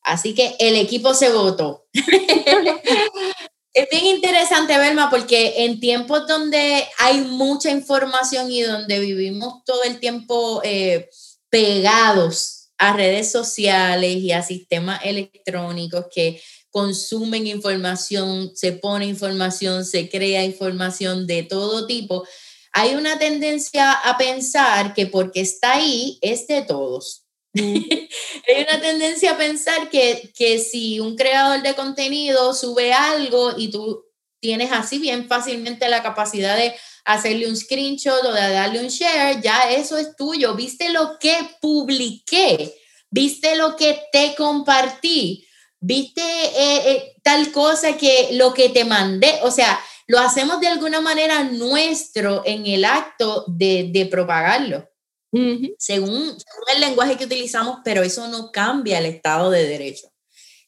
Así 0.02 0.36
que 0.36 0.58
el 0.60 0.76
equipo 0.76 1.14
se 1.14 1.32
votó. 1.32 1.88
es 3.74 3.89
bien 3.89 4.06
interesante, 4.06 4.77
Belma, 4.77 5.10
porque 5.10 5.65
en 5.65 5.80
tiempos 5.80 6.27
donde 6.27 6.88
hay 7.00 7.22
mucha 7.22 7.72
información 7.72 8.51
y 8.51 8.62
donde 8.62 9.00
vivimos 9.00 9.63
todo 9.65 9.84
el 9.84 10.00
tiempo... 10.00 10.62
Eh, 10.63 11.10
pegados 11.53 12.72
a 12.80 12.94
redes 12.94 13.32
sociales 13.32 14.18
y 14.18 14.32
a 14.32 14.42
sistemas 14.42 15.01
electrónicos 15.03 16.08
que 16.12 16.42
consumen 16.72 17.46
información, 17.46 18.51
se 18.56 18.72
pone 18.72 19.06
información, 19.06 19.86
se 19.86 20.10
crea 20.10 20.44
información 20.44 21.27
de 21.27 21.44
todo 21.44 21.86
tipo, 21.86 22.27
hay 22.72 22.96
una 22.96 23.20
tendencia 23.20 23.92
a 23.92 24.18
pensar 24.18 24.96
que 24.96 25.06
porque 25.06 25.42
está 25.42 25.74
ahí 25.74 26.18
es 26.24 26.48
de 26.48 26.63
todos. 26.63 27.23
hay 27.54 28.64
una 28.68 28.82
tendencia 28.82 29.32
a 29.32 29.38
pensar 29.38 29.90
que, 29.90 30.32
que 30.36 30.60
si 30.60 31.00
un 31.00 31.16
creador 31.16 31.62
de 31.62 31.76
contenido 31.76 32.54
sube 32.54 32.94
algo 32.94 33.54
y 33.58 33.70
tú 33.70 34.06
tienes 34.40 34.72
así 34.72 34.98
bien 35.00 35.28
fácilmente 35.28 35.88
la 35.88 36.04
capacidad 36.04 36.58
de 36.58 36.76
hacerle 37.06 37.48
un 37.48 37.56
screenshot 37.56 38.24
o 38.26 38.34
de 38.34 38.42
darle 38.52 38.80
un 38.80 38.88
share, 38.88 39.42
ya 39.42 39.72
eso 39.72 39.98
es 39.98 40.16
tuyo. 40.16 40.56
¿Viste 40.56 40.90
lo 40.90 41.18
que 41.20 41.36
publiqué? 41.62 42.74
¿Viste 43.10 43.56
lo 43.56 43.76
que 43.76 44.02
te 44.12 44.36
compartí? 44.36 45.48
viste 45.84 46.22
eh, 46.22 46.92
eh, 46.92 47.16
tal 47.24 47.52
cosa 47.52 47.98
que 47.98 48.30
lo 48.34 48.54
que 48.54 48.70
te 48.70 48.86
mandé, 48.86 49.40
o 49.44 49.52
sea, 49.52 49.78
lo 50.08 50.18
hacemos 50.20 50.62
de 50.62 50.68
alguna 50.68 51.02
manera 51.02 51.44
nuestro 51.44 52.42
en 52.46 52.66
el 52.66 52.86
acto 52.86 53.44
de, 53.48 54.08
propagarlo, 54.10 54.90
según, 55.78 56.38
el 56.74 56.80
lenguaje 56.80 57.18
que 57.18 57.25
utilizamos, 57.25 57.80
pero 57.84 58.04
eso 58.04 58.28
no 58.28 58.52
cambia 58.52 59.00
el 59.00 59.06
Estado 59.06 59.50
de 59.50 59.68
Derecho, 59.68 60.12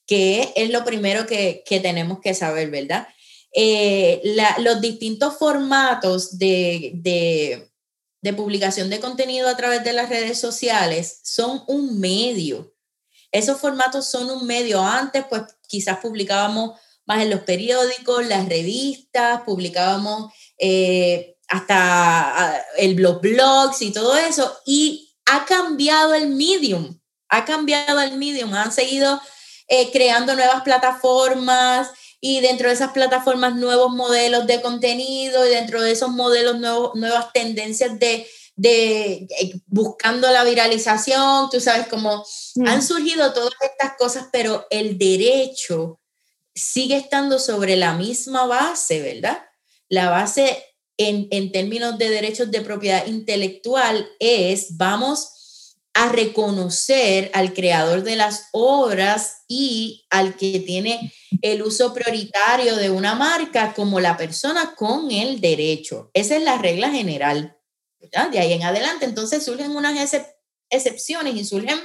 que 0.07 0.53
es 0.55 0.69
lo 0.69 0.83
primero 0.83 1.25
que, 1.25 1.63
tenemos 1.81 2.19
que 2.19 2.33
saber, 2.33 2.69
¿verdad? 2.69 3.07
Eh, 3.53 4.21
los 4.59 4.81
distintos 4.81 5.37
formatos 5.37 6.37
de, 6.37 6.91
de 8.21 8.33
publicación 8.33 8.89
de 8.89 8.99
contenido 8.99 9.47
a 9.47 9.55
través 9.55 9.83
de 9.83 9.93
las 9.93 10.09
redes 10.09 10.39
sociales 10.39 11.19
son 11.23 11.63
un 11.67 11.99
medio. 11.99 12.73
Esos 13.31 13.59
formatos 13.59 14.09
son 14.09 14.29
un 14.31 14.47
medio. 14.47 14.81
Antes, 14.81 15.25
pues 15.29 15.43
quizás 15.67 15.99
publicábamos 15.99 16.79
más 17.05 17.21
en 17.21 17.29
los 17.29 17.41
periódicos, 17.41 18.25
las 18.25 18.49
revistas, 18.49 19.41
publicábamos 19.41 20.33
eh, 20.57 21.34
hasta 21.55 22.65
el, 22.77 22.95
los 22.95 23.21
blogs 23.21 23.81
y 23.81 23.91
todo 23.91 24.15
eso, 24.17 24.59
y 24.65 25.15
ha 25.25 25.45
cambiado 25.45 26.13
el 26.13 26.27
medium, 26.27 26.99
ha 27.29 27.45
cambiado 27.45 27.99
el 28.01 28.17
medium, 28.17 28.53
han 28.53 28.71
seguido 28.71 29.21
eh, 29.67 29.91
creando 29.91 30.35
nuevas 30.35 30.61
plataformas 30.61 31.89
y 32.21 32.41
dentro 32.41 32.67
de 32.67 32.75
esas 32.75 32.91
plataformas 32.91 33.55
nuevos 33.55 33.91
modelos 33.93 34.47
de 34.47 34.61
contenido 34.61 35.45
y 35.45 35.49
dentro 35.49 35.81
de 35.81 35.91
esos 35.91 36.09
modelos 36.09 36.57
nuevas 36.59 37.31
tendencias 37.33 37.97
de, 37.99 38.27
de 38.55 39.27
eh, 39.39 39.53
buscando 39.65 40.29
la 40.31 40.43
viralización, 40.43 41.49
tú 41.49 41.59
sabes 41.59 41.87
cómo 41.87 42.25
mm. 42.55 42.67
han 42.67 42.83
surgido 42.83 43.33
todas 43.33 43.53
estas 43.61 43.93
cosas, 43.97 44.27
pero 44.31 44.67
el 44.69 44.97
derecho 44.97 45.99
sigue 46.53 46.97
estando 46.97 47.39
sobre 47.39 47.75
la 47.75 47.93
misma 47.93 48.45
base, 48.45 49.01
¿verdad? 49.01 49.43
La 49.89 50.09
base 50.09 50.74
en, 50.97 51.51
términos 51.51 51.97
de 51.97 52.09
derechos 52.09 52.51
de 52.51 52.61
propiedad 52.61 53.05
intelectual 53.07 54.07
es, 54.19 54.77
vamos 54.77 55.77
a 55.93 56.09
reconocer 56.09 57.31
al 57.33 57.53
creador 57.53 58.03
de 58.03 58.17
las 58.17 58.49
obras 58.51 59.43
y 59.47 60.05
al 60.09 60.35
que 60.35 60.59
tiene 60.59 61.13
el 61.41 61.63
uso 61.63 61.93
prioritario 61.93 62.75
de 62.75 62.89
una 62.89 63.15
marca 63.15 63.73
como 63.73 63.99
la 63.99 64.17
persona 64.17 64.75
con 64.75 65.11
el 65.11 65.39
derecho. 65.39 66.11
Esa 66.13 66.35
es 66.35 66.43
la 66.43 66.57
regla 66.57 66.89
general. 66.89 67.57
¿verdad? 67.99 68.29
De 68.29 68.39
ahí 68.39 68.53
en 68.53 68.63
adelante, 68.63 69.05
entonces 69.05 69.43
surgen 69.43 69.75
unas 69.75 70.13
excepciones 70.69 71.35
y 71.35 71.45
surgen 71.45 71.79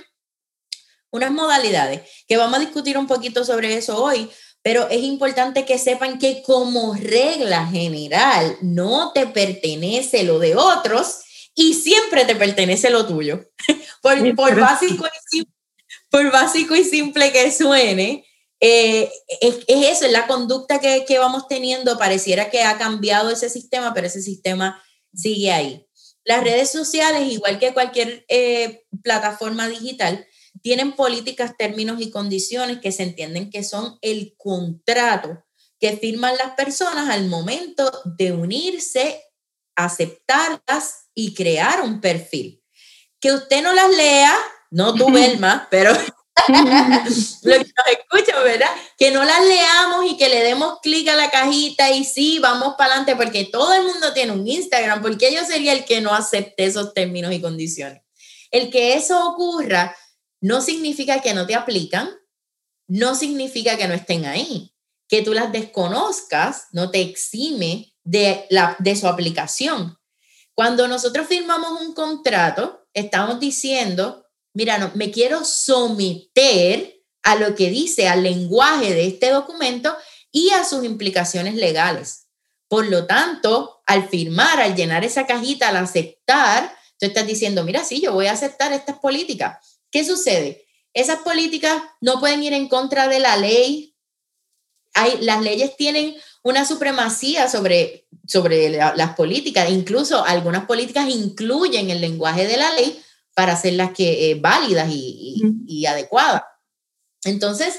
unas 1.12 1.30
modalidades 1.30 2.02
que 2.26 2.36
vamos 2.36 2.58
a 2.58 2.60
discutir 2.60 2.96
un 2.96 3.06
poquito 3.06 3.44
sobre 3.44 3.76
eso 3.76 4.02
hoy, 4.02 4.30
pero 4.62 4.88
es 4.88 5.02
importante 5.02 5.64
que 5.64 5.78
sepan 5.78 6.18
que 6.18 6.42
como 6.42 6.94
regla 6.94 7.66
general 7.66 8.56
no 8.60 9.12
te 9.12 9.26
pertenece 9.26 10.22
lo 10.24 10.38
de 10.38 10.56
otros 10.56 11.20
y 11.54 11.74
siempre 11.74 12.24
te 12.24 12.36
pertenece 12.36 12.90
lo 12.90 13.06
tuyo. 13.06 13.50
por, 14.02 14.34
por, 14.34 14.60
básico 14.60 15.06
y 15.06 15.30
simple, 15.30 15.54
por 16.10 16.30
básico 16.30 16.76
y 16.76 16.84
simple 16.84 17.32
que 17.32 17.50
suene, 17.50 18.26
eh, 18.60 19.10
es, 19.40 19.60
eso, 19.68 20.04
es 20.04 20.12
la 20.12 20.26
conducta 20.26 20.80
que, 20.80 21.04
que, 21.06 21.18
vamos 21.18 21.48
teniendo. 21.48 21.98
Pareciera 21.98 22.50
que 22.50 22.62
ha 22.62 22.76
cambiado 22.76 23.30
ese 23.30 23.48
sistema, 23.48 23.94
pero 23.94 24.06
ese 24.06 24.20
sistema 24.20 24.82
sigue 25.14 25.50
ahí. 25.50 25.86
Las 26.24 26.44
redes 26.44 26.70
sociales, 26.70 27.32
igual 27.32 27.58
que 27.58 27.72
cualquier 27.72 28.24
eh, 28.28 28.84
plataforma 29.02 29.68
digital, 29.68 30.26
tienen 30.62 30.92
políticas, 30.92 31.56
términos 31.56 32.00
y 32.00 32.10
condiciones 32.10 32.80
que 32.80 32.92
se 32.92 33.04
entienden 33.04 33.50
que 33.50 33.64
son 33.64 33.98
el 34.02 34.34
contrato 34.36 35.44
que 35.80 35.96
firman 35.96 36.36
las 36.36 36.54
personas 36.54 37.08
al 37.08 37.26
momento 37.26 37.90
de 38.04 38.32
unirse, 38.32 39.24
aceptarlas 39.74 41.08
y 41.14 41.34
crear 41.34 41.80
un 41.80 42.00
perfil. 42.00 42.62
Que 43.18 43.32
usted 43.32 43.62
no 43.62 43.72
las 43.72 43.90
lea, 43.96 44.36
no 44.70 44.94
tú, 44.94 45.10
Belma, 45.10 45.66
pero 45.70 45.92
lo 46.48 47.54
que 47.54 47.64
nos 47.64 47.86
escuchan, 47.92 48.44
¿verdad? 48.44 48.70
Que 48.98 49.10
no 49.10 49.24
las 49.24 49.44
leamos 49.44 50.10
y 50.10 50.16
que 50.18 50.28
le 50.28 50.42
demos 50.42 50.80
clic 50.82 51.08
a 51.08 51.16
la 51.16 51.30
cajita 51.30 51.90
y 51.90 52.04
sí, 52.04 52.38
vamos 52.38 52.74
para 52.76 52.94
adelante, 52.94 53.16
porque 53.16 53.46
todo 53.46 53.72
el 53.72 53.84
mundo 53.84 54.12
tiene 54.12 54.32
un 54.32 54.46
Instagram, 54.46 55.00
porque 55.00 55.32
yo 55.32 55.44
sería 55.46 55.72
el 55.72 55.86
que 55.86 56.02
no 56.02 56.14
acepte 56.14 56.66
esos 56.66 56.92
términos 56.92 57.32
y 57.32 57.40
condiciones. 57.40 58.02
El 58.50 58.70
que 58.70 58.94
eso 58.94 59.28
ocurra 59.28 59.96
no 60.40 60.60
significa 60.60 61.20
que 61.20 61.34
no 61.34 61.46
te 61.46 61.54
aplican, 61.54 62.10
no 62.88 63.14
significa 63.14 63.76
que 63.76 63.88
no 63.88 63.94
estén 63.94 64.24
ahí. 64.26 64.74
Que 65.08 65.22
tú 65.22 65.32
las 65.34 65.52
desconozcas 65.52 66.66
no 66.72 66.90
te 66.90 67.00
exime 67.00 67.94
de, 68.04 68.46
la, 68.50 68.76
de 68.78 68.96
su 68.96 69.06
aplicación. 69.06 69.98
Cuando 70.54 70.88
nosotros 70.88 71.26
firmamos 71.26 71.80
un 71.80 71.94
contrato, 71.94 72.86
estamos 72.94 73.40
diciendo, 73.40 74.26
mira, 74.52 74.78
no, 74.78 74.90
me 74.94 75.10
quiero 75.10 75.44
someter 75.44 77.00
a 77.22 77.36
lo 77.36 77.54
que 77.54 77.70
dice, 77.70 78.08
al 78.08 78.22
lenguaje 78.22 78.94
de 78.94 79.06
este 79.06 79.30
documento 79.30 79.96
y 80.32 80.50
a 80.50 80.64
sus 80.64 80.84
implicaciones 80.84 81.54
legales. 81.54 82.28
Por 82.68 82.86
lo 82.88 83.06
tanto, 83.06 83.82
al 83.86 84.08
firmar, 84.08 84.60
al 84.60 84.76
llenar 84.76 85.04
esa 85.04 85.26
cajita, 85.26 85.68
al 85.68 85.76
aceptar, 85.76 86.74
tú 86.98 87.06
estás 87.06 87.26
diciendo, 87.26 87.64
mira, 87.64 87.84
sí, 87.84 88.00
yo 88.00 88.12
voy 88.12 88.26
a 88.26 88.32
aceptar 88.32 88.72
estas 88.72 88.98
políticas. 88.98 89.69
¿Qué 89.90 90.04
sucede? 90.04 90.66
Esas 90.94 91.20
políticas 91.20 91.82
no 92.00 92.18
pueden 92.20 92.42
ir 92.42 92.52
en 92.52 92.68
contra 92.68 93.08
de 93.08 93.20
la 93.20 93.36
ley. 93.36 93.94
Hay, 94.94 95.18
las 95.20 95.40
leyes 95.42 95.76
tienen 95.76 96.16
una 96.42 96.64
supremacía 96.64 97.48
sobre, 97.48 98.08
sobre 98.26 98.70
las 98.70 99.14
políticas. 99.14 99.70
Incluso 99.70 100.24
algunas 100.24 100.66
políticas 100.66 101.08
incluyen 101.08 101.90
el 101.90 102.00
lenguaje 102.00 102.46
de 102.46 102.56
la 102.56 102.72
ley 102.72 103.00
para 103.34 103.52
hacerlas 103.52 103.92
que, 103.92 104.30
eh, 104.30 104.34
válidas 104.34 104.88
y, 104.90 105.86
adecuadas. 105.86 106.42
Entonces, 107.24 107.74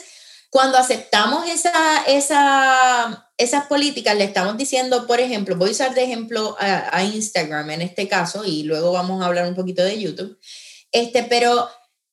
cuando 0.50 0.78
aceptamos 0.78 1.48
esa, 1.48 2.04
esa, 2.08 3.32
esas 3.38 3.68
políticas, 3.68 4.18
le 4.18 4.24
estamos 4.24 4.58
diciendo, 4.58 5.06
por 5.08 5.20
ejemplo, 5.20 5.56
voy 5.56 5.70
a 5.70 5.72
usar 5.72 5.94
de 5.94 6.04
ejemplo 6.04 6.56
a, 6.60 6.98
a, 6.98 7.04
Instagram 7.04 7.70
en 7.72 7.82
este 7.84 8.08
caso 8.08 8.44
y 8.44 8.64
luego 8.64 8.92
vamos 8.92 9.22
a 9.22 9.28
hablar 9.28 9.48
un 9.48 9.56
poquito 9.56 9.84
de 9.84 10.00
YouTube, 10.00 10.40
este, 10.92 11.24
pero 11.24 11.70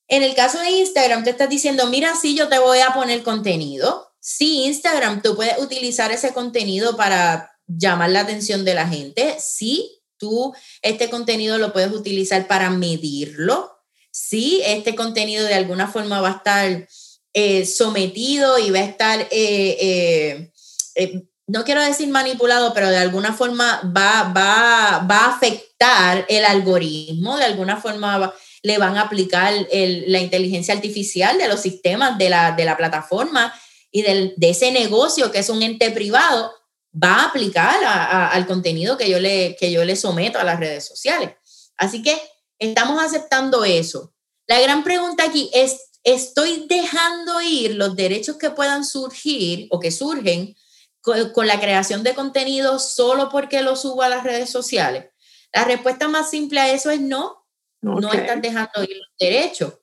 en 0.09 0.23
el 0.23 0.33
caso 0.33 0.59
de 0.59 0.71
Instagram, 0.71 1.23
te 1.23 1.29
estás 1.29 1.49
diciendo, 1.49 1.85
mira, 1.87 2.15
sí, 2.19 2.35
yo 2.35 2.49
te 2.49 2.57
voy 2.57 2.79
a 2.79 2.93
poner 2.93 3.21
contenido. 3.21 4.11
Sí, 4.19 4.63
Instagram, 4.65 5.21
tú 5.21 5.35
puedes 5.35 5.59
utilizar 5.59 6.11
ese 6.11 6.33
contenido 6.33 6.97
para 6.97 7.51
llamar 7.67 8.09
la 8.09 8.21
atención 8.21 8.65
de 8.65 8.73
la 8.73 8.87
gente. 8.87 9.37
Sí, 9.39 10.01
tú 10.17 10.53
este 10.81 11.11
contenido 11.11 11.59
lo 11.59 11.71
puedes 11.71 11.91
utilizar 11.91 12.47
para 12.47 12.71
medirlo. 12.71 13.71
Sí, 14.11 14.61
este 14.65 14.95
contenido 14.95 15.45
de 15.45 15.53
alguna 15.53 15.87
forma 15.87 16.21
va 16.21 16.29
a 16.29 16.37
estar 16.37 16.87
eh, 17.33 17.65
sometido 17.67 18.57
y 18.57 18.71
va 18.71 18.79
a 18.79 18.85
estar, 18.85 19.27
eh, 19.29 20.51
eh, 20.95 21.23
no 21.45 21.63
quiero 21.63 21.83
decir 21.83 22.07
manipulado, 22.09 22.73
pero 22.73 22.89
de 22.89 22.97
alguna 22.97 23.33
forma 23.33 23.81
va, 23.95 24.33
va, 24.35 25.05
va 25.09 25.25
a 25.25 25.35
afectar 25.35 26.25
el 26.27 26.43
algoritmo, 26.45 27.37
de 27.37 27.45
alguna 27.45 27.77
forma 27.77 28.17
va, 28.17 28.33
le 28.61 28.77
van 28.77 28.97
a 28.97 29.01
aplicar 29.01 29.53
la 29.71 30.19
inteligencia 30.19 30.73
artificial 30.73 31.37
de 31.37 31.47
los 31.47 31.61
sistemas 31.61 32.17
de 32.17 32.29
la, 32.29 32.51
de 32.51 32.65
la 32.65 32.77
plataforma 32.77 33.53
y 33.91 34.01
del, 34.01 34.33
de 34.37 34.49
ese 34.49 34.71
negocio 34.71 35.31
que 35.31 35.39
es 35.39 35.49
un 35.49 35.63
ente 35.63 35.91
privado, 35.91 36.51
va 36.91 37.15
a 37.15 37.25
aplicar 37.25 37.77
al 37.83 38.47
contenido 38.47 38.97
que 38.97 39.09
yo, 39.09 39.19
le, 39.19 39.55
que 39.59 39.71
yo 39.71 39.85
le 39.85 39.95
someto 39.95 40.39
a 40.39 40.43
las 40.43 40.59
redes 40.59 40.85
sociales. 40.85 41.35
Así 41.77 42.01
que 42.01 42.19
estamos 42.57 43.01
aceptando 43.01 43.63
eso. 43.63 44.13
La 44.47 44.59
gran 44.59 44.83
pregunta 44.83 45.23
aquí 45.23 45.49
es, 45.53 45.77
¿estoy 46.03 46.65
dejando 46.67 47.41
ir 47.41 47.75
los 47.75 47.95
derechos 47.95 48.37
que 48.37 48.49
puedan 48.49 48.83
surgir 48.83 49.67
o 49.69 49.79
que 49.79 49.91
surgen 49.91 50.55
con, 51.01 51.31
con 51.31 51.47
la 51.47 51.59
creación 51.59 52.03
de 52.03 52.15
contenido 52.15 52.79
solo 52.79 53.29
porque 53.29 53.61
lo 53.61 53.75
subo 53.75 54.01
a 54.01 54.09
las 54.09 54.23
redes 54.23 54.49
sociales? 54.49 55.05
La 55.53 55.63
respuesta 55.63 56.07
más 56.07 56.29
simple 56.29 56.59
a 56.59 56.71
eso 56.71 56.89
es 56.89 56.99
no, 56.99 57.38
no 57.81 58.11
están 58.11 58.41
dejando 58.41 58.83
ir 58.83 58.97
los 58.97 59.09
derechos. 59.19 59.73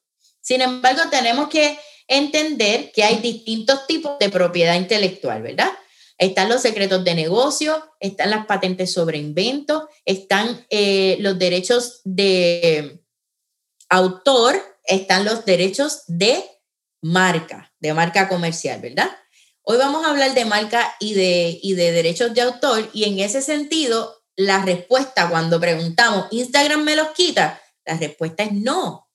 Sin 0.41 0.61
embargo, 0.61 1.03
tenemos 1.11 1.49
que 1.49 1.79
entender 2.07 2.93
que 2.93 3.03
hay 3.03 3.17
distintos 3.17 3.87
tipos 3.87 4.19
de 4.19 4.29
propiedad 4.29 4.77
intelectual, 4.77 5.43
¿verdad? 5.43 5.71
Están 6.19 6.49
los 6.49 6.63
secretos 6.63 7.05
de 7.05 7.15
negocio, 7.15 7.93
están 8.01 8.31
las 8.31 8.47
patentes 8.47 8.93
sobre 8.93 9.19
inventos, 9.19 9.85
están 10.05 10.65
eh, 10.71 11.17
los 11.21 11.39
derechos 11.39 12.01
de 12.05 13.03
autor, 13.89 14.57
están 14.85 15.25
los 15.25 15.45
derechos 15.45 16.05
de 16.07 16.43
marca, 17.03 17.73
de 17.81 17.93
marca 17.93 18.29
comercial, 18.29 18.81
¿verdad? 18.81 19.11
Hoy 19.63 19.79
vamos 19.79 20.07
a 20.07 20.11
hablar 20.11 20.33
de 20.33 20.45
marca 20.45 20.95
y 21.01 21.15
de, 21.15 21.59
y 21.61 21.75
de 21.75 21.93
derechos 21.93 22.33
de 22.33 22.41
autor 22.41 22.89
y 22.93 23.05
en 23.05 23.19
ese 23.19 23.43
sentido, 23.43 24.23
la 24.37 24.63
respuesta 24.63 25.29
cuando 25.29 25.59
preguntamos, 25.59 26.27
¿Instagram 26.31 26.83
me 26.85 26.95
los 26.95 27.09
quita? 27.09 27.61
La 27.87 27.97
respuesta 27.97 28.43
es 28.43 28.53
no. 28.53 29.09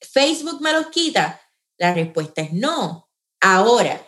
¿Facebook 0.00 0.60
me 0.60 0.72
los 0.72 0.88
quita? 0.88 1.40
La 1.78 1.94
respuesta 1.94 2.42
es 2.42 2.52
no. 2.52 3.10
Ahora, 3.40 4.04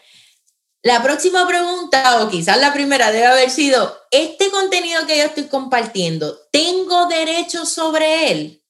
la 0.83 1.03
próxima 1.03 1.47
pregunta, 1.47 2.23
o 2.23 2.29
quizás 2.29 2.59
la 2.61 2.73
primera, 2.73 3.11
debe 3.13 3.27
haber 3.27 3.51
sido, 3.51 3.97
¿este 4.11 4.51
contenido 4.51 5.07
que 5.07 5.17
yo 5.17 5.25
estoy 5.25 5.45
compartiendo, 5.45 6.39
¿tengo 6.51 7.07
derecho 7.07 7.65
sobre 7.65 8.31
él? 8.31 8.65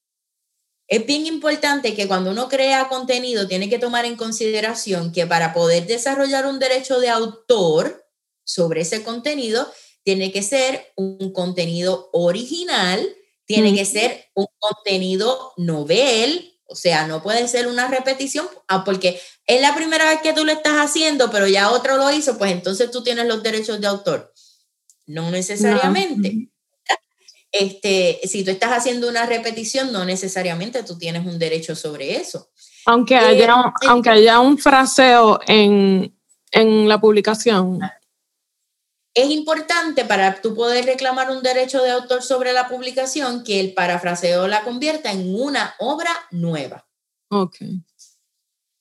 Es 0.87 1.05
bien 1.05 1.25
importante 1.25 1.95
que 1.95 2.07
cuando 2.07 2.29
uno 2.31 2.47
crea 2.47 2.87
contenido 2.89 3.47
tiene 3.47 3.69
que 3.69 3.79
tomar 3.79 4.05
en 4.05 4.15
consideración 4.15 5.11
que 5.11 5.25
para 5.25 5.51
poder 5.53 5.87
desarrollar 5.87 6.45
un 6.45 6.59
derecho 6.59 6.99
de 6.99 7.09
autor 7.09 8.07
sobre 8.43 8.81
ese 8.81 9.03
contenido, 9.03 9.69
tiene 10.03 10.31
que 10.31 10.43
ser 10.43 10.93
un 10.95 11.33
contenido 11.33 12.09
original, 12.13 13.13
tiene 13.45 13.73
que 13.75 13.85
ser 13.85 14.25
un 14.33 14.47
contenido 14.57 15.53
novel, 15.57 16.53
o 16.65 16.75
sea, 16.75 17.07
no 17.07 17.21
puede 17.21 17.47
ser 17.47 17.67
una 17.67 17.87
repetición, 17.87 18.47
ah, 18.67 18.83
porque 18.83 19.21
es 19.45 19.61
la 19.61 19.75
primera 19.75 20.09
vez 20.09 20.21
que 20.21 20.33
tú 20.33 20.45
lo 20.45 20.51
estás 20.51 20.73
haciendo, 20.73 21.29
pero 21.29 21.47
ya 21.47 21.71
otro 21.71 21.97
lo 21.97 22.11
hizo, 22.11 22.37
pues 22.37 22.51
entonces 22.51 22.91
tú 22.91 23.03
tienes 23.03 23.27
los 23.27 23.43
derechos 23.43 23.79
de 23.79 23.87
autor. 23.87 24.33
No 25.05 25.29
necesariamente. 25.29 26.49
Este, 27.51 28.19
si 28.23 28.43
tú 28.43 28.51
estás 28.51 28.71
haciendo 28.71 29.07
una 29.07 29.25
repetición, 29.25 29.91
no 29.91 30.03
necesariamente 30.03 30.83
tú 30.83 30.97
tienes 30.97 31.25
un 31.25 31.39
derecho 31.39 31.75
sobre 31.75 32.17
eso. 32.17 32.49
Aunque 32.85 33.15
haya, 33.15 33.45
eh, 33.45 33.87
aunque 33.87 34.09
haya 34.09 34.39
un 34.39 34.57
fraseo 34.57 35.39
en, 35.47 36.13
en 36.51 36.89
la 36.89 36.99
publicación. 36.99 37.79
Es 39.15 39.29
importante 39.29 40.03
para 40.03 40.41
tú 40.41 40.53
poder 40.53 40.85
reclamar 40.85 41.31
un 41.31 41.41
derecho 41.41 41.81
de 41.81 41.89
autor 41.89 42.21
sobre 42.21 42.51
la 42.51 42.67
publicación 42.67 43.45
que 43.45 43.61
el 43.61 43.73
parafraseo 43.73 44.49
la 44.49 44.63
convierta 44.63 45.11
en 45.11 45.33
una 45.33 45.73
obra 45.79 46.11
nueva. 46.31 46.85
Ok. 47.29 47.55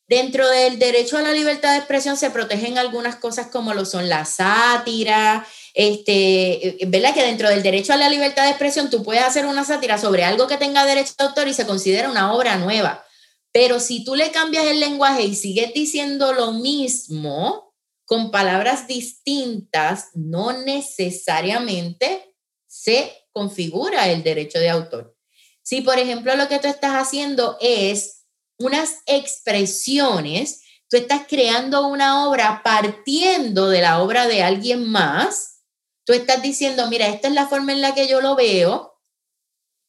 Dentro 0.08 0.50
del 0.50 0.80
derecho 0.80 1.16
a 1.16 1.22
la 1.22 1.32
libertad 1.32 1.70
de 1.70 1.78
expresión 1.78 2.16
se 2.16 2.30
protegen 2.30 2.78
algunas 2.78 3.16
cosas 3.16 3.46
como 3.46 3.72
lo 3.74 3.86
son 3.86 4.08
la 4.08 4.24
sátira, 4.24 5.46
este, 5.72 6.78
¿verdad? 6.88 7.14
Que 7.14 7.22
dentro 7.22 7.48
del 7.48 7.62
derecho 7.62 7.92
a 7.92 7.96
la 7.96 8.10
libertad 8.10 8.42
de 8.42 8.50
expresión 8.50 8.90
tú 8.90 9.02
puedes 9.02 9.22
hacer 9.22 9.46
una 9.46 9.64
sátira 9.64 9.98
sobre 9.98 10.24
algo 10.24 10.48
que 10.48 10.58
tenga 10.58 10.84
derecho 10.84 11.14
de 11.16 11.24
autor 11.24 11.48
y 11.48 11.54
se 11.54 11.64
considera 11.64 12.10
una 12.10 12.34
obra 12.34 12.56
nueva. 12.56 13.04
Pero 13.52 13.78
si 13.78 14.04
tú 14.04 14.16
le 14.16 14.32
cambias 14.32 14.64
el 14.64 14.80
lenguaje 14.80 15.22
y 15.22 15.36
sigues 15.36 15.72
diciendo 15.72 16.32
lo 16.32 16.52
mismo, 16.52 17.73
con 18.04 18.30
palabras 18.30 18.86
distintas, 18.86 20.10
no 20.14 20.52
necesariamente 20.52 22.34
se 22.66 23.12
configura 23.32 24.10
el 24.10 24.22
derecho 24.22 24.58
de 24.58 24.70
autor. 24.70 25.16
Si, 25.62 25.80
por 25.80 25.98
ejemplo, 25.98 26.36
lo 26.36 26.48
que 26.48 26.58
tú 26.58 26.68
estás 26.68 26.92
haciendo 26.92 27.56
es 27.60 28.24
unas 28.58 28.98
expresiones, 29.06 30.62
tú 30.88 30.96
estás 30.96 31.22
creando 31.28 31.86
una 31.86 32.28
obra 32.28 32.62
partiendo 32.62 33.68
de 33.68 33.80
la 33.80 34.02
obra 34.02 34.26
de 34.26 34.42
alguien 34.42 34.88
más, 34.88 35.62
tú 36.04 36.12
estás 36.12 36.42
diciendo, 36.42 36.86
mira, 36.88 37.08
esta 37.08 37.28
es 37.28 37.34
la 37.34 37.48
forma 37.48 37.72
en 37.72 37.80
la 37.80 37.94
que 37.94 38.06
yo 38.06 38.20
lo 38.20 38.36
veo, 38.36 39.00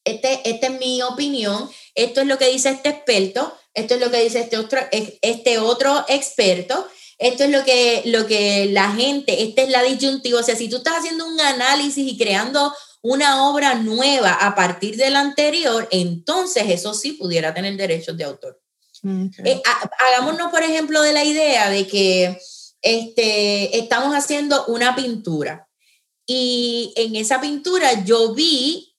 este, 0.05 0.49
esta 0.49 0.67
es 0.67 0.79
mi 0.79 1.01
opinión, 1.01 1.69
esto 1.95 2.21
es 2.21 2.27
lo 2.27 2.37
que 2.37 2.47
dice 2.47 2.69
este 2.69 2.89
experto, 2.89 3.55
esto 3.73 3.95
es 3.95 3.99
lo 3.99 4.09
que 4.09 4.23
dice 4.23 4.39
este 4.39 4.57
otro, 4.57 4.79
este 4.91 5.59
otro 5.59 6.05
experto, 6.07 6.87
esto 7.17 7.45
es 7.45 7.49
lo 7.49 7.63
que, 7.63 8.03
lo 8.05 8.27
que 8.27 8.65
la 8.67 8.91
gente, 8.91 9.43
esta 9.43 9.61
es 9.61 9.69
la 9.69 9.83
disyuntiva, 9.83 10.39
o 10.39 10.43
sea, 10.43 10.55
si 10.55 10.69
tú 10.69 10.77
estás 10.77 10.97
haciendo 10.97 11.27
un 11.27 11.39
análisis 11.39 12.11
y 12.11 12.17
creando 12.17 12.73
una 13.01 13.49
obra 13.49 13.75
nueva 13.75 14.33
a 14.33 14.55
partir 14.55 14.97
de 14.97 15.09
la 15.09 15.19
anterior, 15.19 15.87
entonces 15.91 16.63
eso 16.67 16.93
sí 16.93 17.13
pudiera 17.13 17.53
tener 17.53 17.77
derechos 17.77 18.17
de 18.17 18.23
autor. 18.23 18.59
Eh, 19.43 19.61
hagámonos, 19.99 20.49
por 20.51 20.63
ejemplo, 20.63 21.01
de 21.03 21.13
la 21.13 21.23
idea 21.23 21.69
de 21.69 21.85
que 21.85 22.39
este, 22.81 23.77
estamos 23.77 24.15
haciendo 24.15 24.65
una 24.65 24.95
pintura 24.95 25.67
y 26.25 26.93
en 26.95 27.15
esa 27.15 27.39
pintura 27.39 28.03
yo 28.03 28.33
vi, 28.33 28.95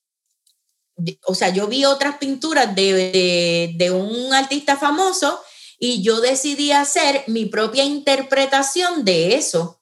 o 1.25 1.35
sea, 1.35 1.49
yo 1.49 1.67
vi 1.67 1.85
otras 1.85 2.19
pinturas 2.19 2.75
de, 2.77 3.73
de 3.75 3.91
un 3.91 4.33
artista 4.33 4.77
famoso 4.77 5.41
y 5.79 6.03
yo 6.03 6.21
decidí 6.21 6.73
hacer 6.73 7.25
mi 7.27 7.47
propia 7.47 7.85
interpretación 7.85 9.05
de 9.05 9.35
eso. 9.35 9.81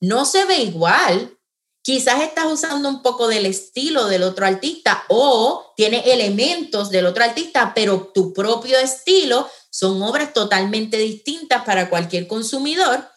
No 0.00 0.24
se 0.24 0.44
ve 0.44 0.58
igual. 0.58 1.38
Quizás 1.82 2.22
estás 2.22 2.46
usando 2.46 2.88
un 2.88 3.02
poco 3.02 3.28
del 3.28 3.46
estilo 3.46 4.06
del 4.06 4.24
otro 4.24 4.44
artista 4.46 5.04
o 5.08 5.72
tiene 5.76 6.12
elementos 6.12 6.90
del 6.90 7.06
otro 7.06 7.22
artista, 7.22 7.72
pero 7.74 8.10
tu 8.12 8.32
propio 8.32 8.78
estilo 8.78 9.48
son 9.70 10.02
obras 10.02 10.32
totalmente 10.32 10.96
distintas 10.96 11.64
para 11.64 11.88
cualquier 11.88 12.26
consumidor, 12.26 13.08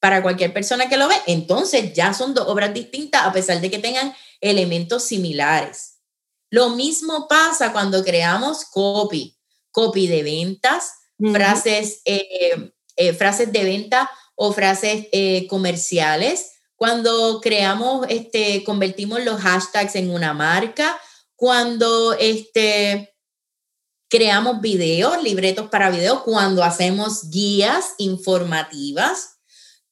para 0.00 0.22
cualquier 0.22 0.52
persona 0.52 0.88
que 0.88 0.96
lo 0.96 1.08
ve. 1.08 1.14
Entonces 1.26 1.92
ya 1.94 2.14
son 2.14 2.34
dos 2.34 2.48
obras 2.48 2.74
distintas 2.74 3.24
a 3.24 3.32
pesar 3.32 3.60
de 3.60 3.70
que 3.70 3.78
tengan 3.78 4.14
elementos 4.40 5.04
similares. 5.04 5.98
Lo 6.50 6.70
mismo 6.70 7.28
pasa 7.28 7.72
cuando 7.72 8.02
creamos 8.02 8.64
copy, 8.64 9.36
copy 9.70 10.06
de 10.08 10.22
ventas, 10.22 10.92
frases, 11.18 12.02
eh, 12.04 12.72
eh, 12.96 13.12
frases 13.14 13.52
de 13.52 13.64
venta 13.64 14.10
o 14.34 14.52
frases 14.52 15.06
eh, 15.12 15.46
comerciales. 15.48 16.52
Cuando 16.76 17.40
creamos, 17.40 18.06
este, 18.08 18.62
convertimos 18.64 19.24
los 19.24 19.40
hashtags 19.40 19.96
en 19.96 20.10
una 20.10 20.34
marca. 20.34 20.98
Cuando 21.34 22.12
este, 22.14 23.14
creamos 24.08 24.60
videos, 24.60 25.22
libretos 25.22 25.68
para 25.70 25.90
videos. 25.90 26.22
Cuando 26.22 26.62
hacemos 26.62 27.30
guías 27.30 27.94
informativas. 27.98 29.38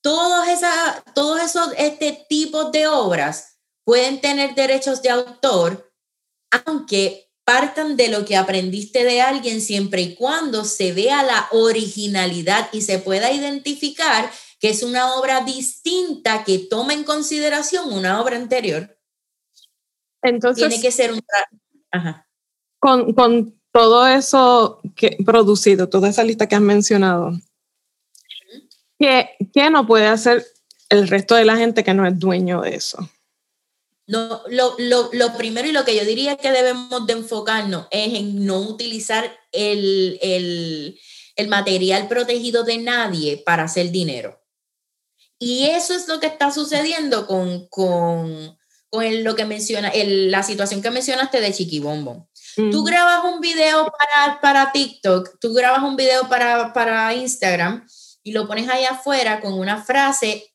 Todos, 0.03 0.49
esa, 0.49 1.03
todos 1.15 1.41
esos 1.41 1.71
este, 1.79 2.27
tipos 2.29 2.71
de 2.73 2.87
obras 2.87 3.55
pueden 3.85 4.21
tener 4.21 4.55
derechos 4.55 5.01
de 5.01 5.09
autor, 5.09 5.91
aunque 6.67 7.24
partan 7.45 7.97
de 7.97 8.09
lo 8.09 8.25
que 8.25 8.37
aprendiste 8.37 9.05
de 9.05 9.21
alguien 9.21 9.61
siempre 9.61 10.03
y 10.03 10.15
cuando 10.15 10.65
se 10.65 10.93
vea 10.93 11.23
la 11.23 11.49
originalidad 11.53 12.69
y 12.73 12.81
se 12.81 12.99
pueda 12.99 13.31
identificar 13.31 14.31
que 14.59 14.71
es 14.71 14.83
una 14.83 15.15
obra 15.15 15.43
distinta 15.43 16.43
que 16.45 16.59
toma 16.59 16.95
en 16.95 17.05
consideración 17.05 17.93
una 17.93 18.23
obra 18.23 18.37
anterior. 18.37 18.99
Entonces, 20.23 20.69
tiene 20.69 20.83
que 20.83 20.91
ser 20.91 21.13
un... 21.13 21.21
Con, 22.79 23.13
con, 23.13 23.61
todo 23.73 24.07
eso 24.07 24.81
que 24.95 25.17
producido, 25.27 25.89
toda 25.89 26.09
esa 26.09 26.23
lista 26.23 26.47
que 26.47 26.55
has 26.55 26.61
mencionado, 26.61 27.33
¿qué, 29.01 29.31
¿qué 29.53 29.69
no 29.69 29.85
puede 29.85 30.07
hacer 30.07 30.47
el 30.91 31.09
resto 31.09 31.35
de 31.35 31.45
la 31.45 31.57
gente 31.57 31.83
que 31.83 31.93
no 31.93 32.07
es 32.07 32.17
dueño 32.17 32.61
de 32.61 32.77
eso? 32.77 33.11
No, 34.07 34.43
lo, 34.49 34.77
lo, 34.79 35.37
primero 35.39 35.67
y 35.67 35.73
lo 35.73 35.85
que 35.85 35.97
yo 35.97 36.05
diría 36.05 36.37
que 36.37 36.53
debemos 36.53 37.07
de 37.07 37.15
enfocarnos 37.15 37.87
es 37.91 38.13
en 38.13 38.45
no 38.45 38.61
utilizar 38.61 39.35
el, 39.51 40.99
material 41.49 42.07
protegido 42.07 42.65
de 42.65 42.79
nadie 42.79 43.39
para 43.39 43.65
hacer 43.65 43.91
dinero. 43.91 44.43
Y 45.39 45.67
eso 45.67 45.95
es 45.95 46.07
lo 46.07 46.21
que 46.21 46.27
está 46.27 46.51
sucediendo 46.51 47.27
con, 47.27 47.67
con, 47.69 48.59
lo 48.93 49.35
que 49.35 49.45
menciona, 49.47 49.91
la 49.95 50.43
situación 50.43 50.83
que 50.83 50.91
mencionaste 50.91 51.41
de 51.41 51.53
Chiquibombo. 51.53 52.29
Tú 52.57 52.85
grabas 52.85 53.25
un 53.25 53.41
video 53.41 53.91
para, 53.91 54.41
para 54.41 54.71
TikTok, 54.71 55.41
tú 55.41 55.55
grabas 55.55 55.83
un 55.83 55.97
video 55.97 56.29
para, 56.29 56.73
para 56.73 57.13
Instagram 57.15 57.85
y 58.23 58.33
lo 58.33 58.47
pones 58.47 58.69
ahí 58.69 58.85
afuera 58.85 59.41
con 59.41 59.55
una 59.55 59.83
frase 59.83 60.55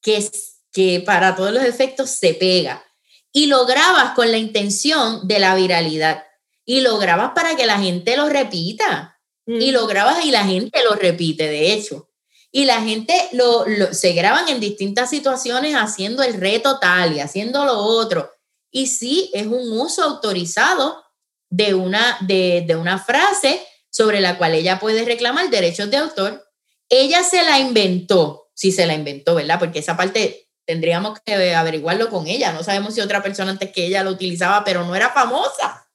que, 0.00 0.30
que 0.70 1.00
para 1.00 1.34
todos 1.34 1.52
los 1.52 1.64
efectos 1.64 2.10
se 2.10 2.34
pega 2.34 2.84
y 3.32 3.46
lo 3.46 3.66
grabas 3.66 4.14
con 4.14 4.30
la 4.30 4.38
intención 4.38 5.26
de 5.26 5.38
la 5.38 5.54
viralidad 5.54 6.24
y 6.64 6.80
lo 6.80 6.98
grabas 6.98 7.32
para 7.34 7.56
que 7.56 7.66
la 7.66 7.78
gente 7.78 8.16
lo 8.16 8.28
repita 8.28 9.18
y 9.46 9.72
lo 9.72 9.86
grabas 9.86 10.24
y 10.24 10.30
la 10.30 10.44
gente 10.44 10.82
lo 10.84 10.94
repite, 10.94 11.48
de 11.48 11.72
hecho. 11.72 12.08
Y 12.52 12.64
la 12.64 12.82
gente 12.82 13.14
lo, 13.32 13.64
se 13.92 14.12
graban 14.12 14.48
en 14.48 14.60
distintas 14.60 15.10
situaciones 15.10 15.74
haciendo 15.74 16.22
el 16.22 16.34
reto 16.34 16.78
tal 16.78 17.16
y 17.16 17.20
haciendo 17.20 17.64
lo 17.64 17.78
otro. 17.78 18.30
Y 18.70 18.86
sí, 18.86 19.30
es 19.34 19.46
un 19.46 19.78
uso 19.78 20.04
autorizado 20.04 21.02
de 21.48 21.74
una, 21.74 22.18
de, 22.20 22.64
de 22.66 22.76
una 22.76 22.98
frase 22.98 23.60
sobre 23.88 24.20
la 24.20 24.38
cual 24.38 24.54
ella 24.54 24.78
puede 24.78 25.04
reclamar 25.04 25.50
derechos 25.50 25.90
de 25.90 25.96
autor. 25.96 26.48
Ella 26.88 27.22
se 27.24 27.42
la 27.42 27.58
inventó, 27.58 28.50
sí 28.54 28.70
se 28.70 28.86
la 28.86 28.94
inventó, 28.94 29.34
¿verdad? 29.34 29.58
Porque 29.58 29.80
esa 29.80 29.96
parte 29.96 30.49
tendríamos 30.70 31.18
que 31.26 31.34
averiguarlo 31.56 32.08
con 32.10 32.28
ella. 32.28 32.52
No 32.52 32.62
sabemos 32.62 32.94
si 32.94 33.00
otra 33.00 33.24
persona 33.24 33.50
antes 33.50 33.72
que 33.72 33.86
ella 33.86 34.04
lo 34.04 34.12
utilizaba, 34.12 34.62
pero 34.62 34.84
no 34.84 34.94
era 34.94 35.10
famosa. 35.10 35.90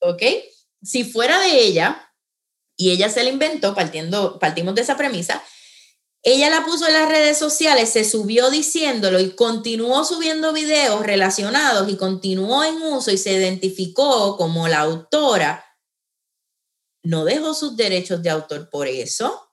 ¿Ok? 0.00 0.22
Si 0.80 1.02
fuera 1.02 1.40
de 1.40 1.60
ella 1.60 2.08
y 2.76 2.92
ella 2.92 3.08
se 3.08 3.24
la 3.24 3.30
inventó, 3.30 3.74
partiendo, 3.74 4.38
partimos 4.38 4.76
de 4.76 4.82
esa 4.82 4.96
premisa, 4.96 5.42
ella 6.22 6.50
la 6.50 6.64
puso 6.64 6.86
en 6.86 6.92
las 6.92 7.08
redes 7.08 7.36
sociales, 7.36 7.90
se 7.90 8.04
subió 8.04 8.48
diciéndolo 8.48 9.18
y 9.18 9.30
continuó 9.30 10.04
subiendo 10.04 10.52
videos 10.52 11.04
relacionados 11.04 11.88
y 11.88 11.96
continuó 11.96 12.62
en 12.62 12.80
uso 12.80 13.10
y 13.10 13.18
se 13.18 13.32
identificó 13.32 14.36
como 14.36 14.68
la 14.68 14.82
autora. 14.82 15.64
No 17.02 17.24
dejó 17.24 17.54
sus 17.54 17.76
derechos 17.76 18.22
de 18.22 18.30
autor 18.30 18.70
por 18.70 18.86
eso 18.86 19.45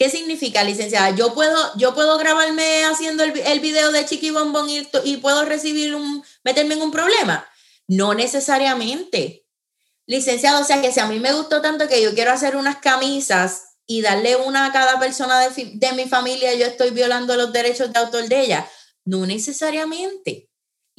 ¿Qué 0.00 0.08
significa, 0.08 0.64
licenciada? 0.64 1.10
Yo 1.10 1.34
puedo, 1.34 1.76
yo 1.76 1.94
puedo 1.94 2.16
grabarme 2.16 2.84
haciendo 2.86 3.22
el, 3.22 3.38
el 3.38 3.60
video 3.60 3.92
de 3.92 4.06
Chiqui 4.06 4.30
Bombón 4.30 4.66
y, 4.70 5.16
puedo 5.18 5.44
recibir 5.44 5.94
un, 5.94 6.24
meterme 6.42 6.72
en 6.72 6.80
un 6.80 6.90
problema. 6.90 7.46
No 7.86 8.14
necesariamente. 8.14 9.44
Licenciado, 10.06 10.62
o 10.62 10.64
sea 10.64 10.80
que 10.80 10.90
si 10.90 11.00
a 11.00 11.06
mí 11.06 11.20
me 11.20 11.34
gustó 11.34 11.60
tanto 11.60 11.86
que 11.86 12.02
yo 12.02 12.14
quiero 12.14 12.32
hacer 12.32 12.56
unas 12.56 12.78
camisas 12.78 13.76
y 13.86 14.00
darle 14.00 14.36
una 14.36 14.64
a 14.64 14.72
cada 14.72 14.98
persona 14.98 15.38
de 15.38 15.92
mi 15.92 16.06
familia, 16.06 16.54
yo 16.54 16.64
estoy 16.64 16.92
violando 16.92 17.36
los 17.36 17.52
derechos 17.52 17.92
de 17.92 17.98
autor 17.98 18.26
de 18.26 18.40
ella. 18.40 18.66
No 19.04 19.26
necesariamente. 19.26 20.49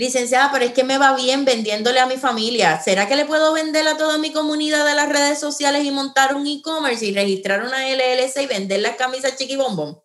Licenciada, 0.01 0.49
pero 0.51 0.65
es 0.65 0.73
que 0.73 0.83
me 0.83 0.97
va 0.97 1.15
bien 1.15 1.45
vendiéndole 1.45 1.99
a 1.99 2.07
mi 2.07 2.17
familia. 2.17 2.81
¿Será 2.81 3.07
que 3.07 3.15
le 3.15 3.25
puedo 3.25 3.53
vender 3.53 3.87
a 3.87 3.97
toda 3.97 4.17
mi 4.17 4.33
comunidad 4.33 4.83
de 4.83 4.95
las 4.95 5.07
redes 5.07 5.39
sociales 5.39 5.85
y 5.85 5.91
montar 5.91 6.33
un 6.33 6.47
e-commerce 6.47 7.05
y 7.05 7.13
registrar 7.13 7.61
una 7.61 7.87
LLC 7.87 8.41
y 8.41 8.47
vender 8.47 8.79
las 8.81 8.95
camisas 8.95 9.37
chiquibombón? 9.37 10.01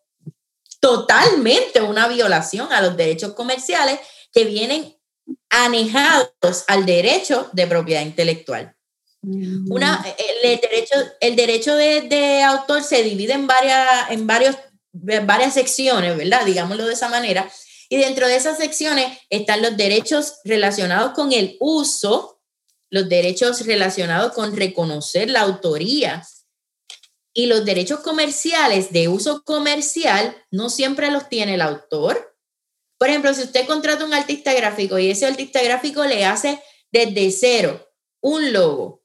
Totalmente 0.80 1.80
una 1.80 2.09
violación 2.09 2.70
a 2.74 2.82
los 2.82 2.94
derechos 2.94 3.32
comerciales 3.32 3.98
que 4.35 4.44
vienen 4.44 4.98
anejados 5.48 6.64
al 6.68 6.85
derecho 6.85 7.48
de 7.54 7.66
propiedad 7.66 8.02
intelectual. 8.02 8.76
Una, 9.22 10.04
el 10.42 10.61
derecho, 10.61 10.94
el 11.20 11.37
derecho 11.37 11.74
de, 11.74 12.02
de 12.02 12.42
autor 12.42 12.82
se 12.82 13.02
divide 13.02 13.32
en 13.32 13.46
varias, 13.46 14.11
en 14.11 14.26
varios, 14.26 14.56
en 15.09 15.26
varias 15.26 15.54
secciones, 15.54 16.18
¿verdad? 16.18 16.44
Digámoslo 16.44 16.85
de 16.85 16.92
esa 16.92 17.09
manera 17.09 17.50
y 17.88 17.99
dentro 17.99 18.27
de 18.27 18.37
esas 18.37 18.59
secciones 18.59 19.18
están 19.31 19.62
los 19.62 19.77
derechos 19.77 20.40
relacionados 20.44 21.12
con 21.12 21.33
el 21.33 21.57
uso, 21.61 22.40
los 22.90 23.09
derechos 23.09 23.66
relacionados 23.66 24.33
con 24.33 24.57
reconocer 24.57 25.31
la 25.31 25.42
autoría 25.42 26.22
y 27.33 27.46
los 27.46 27.64
derechos 27.64 28.01
comerciales 28.01 28.92
de 28.92 29.09
uso 29.09 29.42
comercial 29.44 30.37
no 30.51 30.70
siempre 30.70 31.11
los 31.11 31.29
tiene 31.29 31.55
el 31.55 31.61
autor. 31.61 32.35
Por 32.99 33.09
ejemplo, 33.09 33.35
si 33.35 33.42
usted 33.42 33.66
contrata 33.66 34.07
un 34.07 34.14
artista 34.14 34.55
gráfico 34.55 34.99
y 34.99 35.11
ese 35.11 35.27
artista 35.27 35.62
gráfico 35.62 36.05
le 36.05 36.25
hace 36.25 36.62
desde 36.90 37.31
cero 37.31 37.92
un 38.22 38.53
logo, 38.53 39.05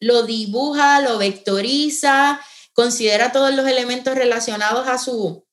lo 0.00 0.24
dibuja, 0.24 1.00
lo 1.00 1.18
vectoriza, 1.18 2.40
considera 2.72 3.30
todos 3.30 3.54
los 3.54 3.66
elementos 3.66 4.16
relacionados 4.16 4.88
a 4.88 4.98
su, 4.98 5.46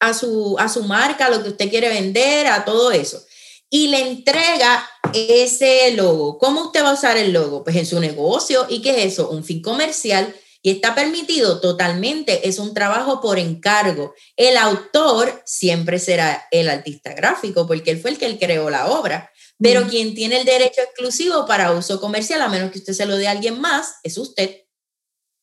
a 0.00 0.14
su, 0.14 0.56
a 0.58 0.68
su 0.68 0.82
marca, 0.84 1.26
a 1.26 1.30
lo 1.30 1.42
que 1.42 1.50
usted 1.50 1.70
quiere 1.70 1.88
vender, 1.88 2.46
a 2.46 2.64
todo 2.64 2.90
eso. 2.90 3.22
Y 3.70 3.88
le 3.88 4.00
entrega 4.00 4.88
ese 5.12 5.92
logo. 5.92 6.38
¿Cómo 6.38 6.66
usted 6.66 6.84
va 6.84 6.90
a 6.90 6.94
usar 6.94 7.16
el 7.16 7.32
logo? 7.32 7.64
Pues 7.64 7.76
en 7.76 7.86
su 7.86 7.98
negocio. 8.00 8.66
¿Y 8.68 8.80
qué 8.80 8.90
es 8.90 9.12
eso? 9.12 9.30
Un 9.30 9.44
fin 9.44 9.60
comercial. 9.62 10.34
Y 10.62 10.70
está 10.70 10.94
permitido 10.94 11.60
totalmente. 11.60 12.48
Es 12.48 12.58
un 12.58 12.74
trabajo 12.74 13.20
por 13.20 13.38
encargo. 13.38 14.14
El 14.36 14.56
autor 14.56 15.42
siempre 15.44 15.98
será 15.98 16.46
el 16.50 16.68
artista 16.68 17.12
gráfico 17.12 17.66
porque 17.66 17.92
él 17.92 18.00
fue 18.00 18.10
el 18.10 18.18
que 18.18 18.26
él 18.26 18.38
creó 18.38 18.70
la 18.70 18.88
obra. 18.88 19.30
Pero 19.58 19.86
quien 19.88 20.14
tiene 20.14 20.38
el 20.40 20.44
derecho 20.44 20.82
exclusivo 20.82 21.46
para 21.46 21.72
uso 21.72 22.00
comercial, 22.00 22.42
a 22.42 22.48
menos 22.48 22.70
que 22.70 22.78
usted 22.78 22.92
se 22.92 23.06
lo 23.06 23.16
dé 23.16 23.28
a 23.28 23.30
alguien 23.30 23.60
más, 23.60 23.94
es 24.02 24.18
usted 24.18 24.65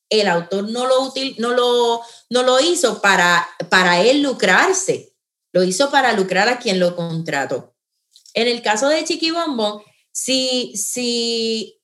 el 0.09 0.27
autor 0.27 0.69
no 0.69 0.85
lo, 0.85 1.01
util, 1.01 1.35
no 1.39 1.51
lo, 1.51 2.01
no 2.29 2.43
lo 2.43 2.59
hizo 2.59 3.01
para, 3.01 3.47
para 3.69 4.01
él 4.01 4.21
lucrarse, 4.21 5.13
lo 5.51 5.63
hizo 5.63 5.89
para 5.89 6.13
lucrar 6.13 6.49
a 6.49 6.59
quien 6.59 6.79
lo 6.79 6.95
contrató. 6.95 7.75
En 8.33 8.47
el 8.47 8.61
caso 8.61 8.89
de 8.89 9.03
Chiqui 9.03 9.31
Bombón, 9.31 9.81
si, 10.11 10.75
si 10.75 11.79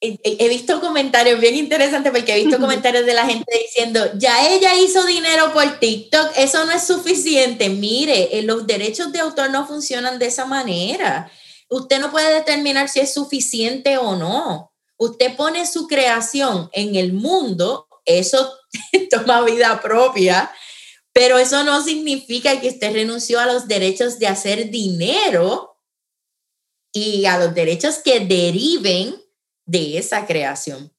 he, 0.00 0.48
visto 0.48 0.80
comentarios 0.80 1.40
bien 1.40 1.56
interesantes 1.56 2.12
porque 2.12 2.34
he 2.34 2.44
visto 2.44 2.60
comentarios 2.60 3.06
de 3.06 3.14
la 3.14 3.26
gente 3.26 3.52
diciendo, 3.60 4.12
ya 4.16 4.48
ella 4.48 4.74
hizo 4.74 5.04
dinero 5.04 5.52
por 5.52 5.78
TikTok, 5.78 6.32
eso 6.36 6.64
no 6.64 6.72
es 6.72 6.86
suficiente. 6.86 7.68
Mire, 7.68 8.38
eh, 8.38 8.42
los 8.42 8.66
derechos 8.66 9.12
de 9.12 9.20
autor 9.20 9.50
no 9.50 9.66
funcionan 9.66 10.18
de 10.18 10.26
esa 10.26 10.44
manera. 10.44 11.30
Usted 11.68 12.00
no 12.00 12.10
puede 12.10 12.32
determinar 12.32 12.88
si 12.88 13.00
es 13.00 13.12
suficiente 13.12 13.98
o 13.98 14.16
no 14.16 14.67
usted 14.98 15.36
pone 15.36 15.66
su 15.66 15.86
creación 15.86 16.68
en 16.72 16.96
el 16.96 17.12
mundo, 17.12 17.88
eso 18.04 18.52
toma 19.10 19.42
vida 19.42 19.80
propia, 19.80 20.52
pero 21.12 21.38
eso 21.38 21.64
no 21.64 21.82
significa 21.82 22.60
que 22.60 22.68
usted 22.68 22.92
renunció 22.92 23.40
a 23.40 23.46
los 23.46 23.66
derechos 23.66 24.18
de 24.18 24.26
hacer 24.26 24.70
dinero 24.70 25.76
y 26.92 27.26
a 27.26 27.38
los 27.38 27.54
derechos 27.54 27.98
que 27.98 28.20
deriven 28.20 29.20
de 29.64 29.98
esa 29.98 30.26
creación. 30.26 30.92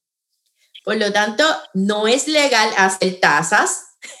Por 0.84 0.96
lo 0.96 1.12
tanto, 1.12 1.44
no 1.74 2.08
es 2.08 2.26
legal 2.26 2.70
hacer 2.76 3.20
tasas 3.20 3.84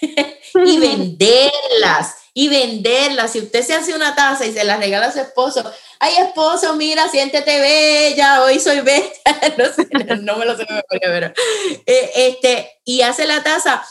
y 0.64 0.78
venderlas 0.80 2.19
y 2.34 2.48
venderlas. 2.48 3.32
Si 3.32 3.40
usted 3.40 3.64
se 3.64 3.74
hace 3.74 3.94
una 3.94 4.14
taza 4.14 4.46
y 4.46 4.52
se 4.52 4.64
la 4.64 4.76
regala 4.76 5.06
a 5.06 5.12
su 5.12 5.20
esposo, 5.20 5.70
ay 5.98 6.14
esposo, 6.18 6.74
mira, 6.76 7.08
siéntete 7.08 7.60
bella, 7.60 8.42
hoy 8.42 8.58
soy 8.58 8.80
bella, 8.80 9.10
no, 9.58 9.64
sé, 9.66 9.88
no 10.22 10.36
me 10.36 10.44
lo 10.44 10.56
sé, 10.56 10.66
pero 10.88 11.32
eh, 11.86 12.10
este, 12.14 12.80
y 12.84 13.02
hace 13.02 13.26
la 13.26 13.42
taza 13.42 13.84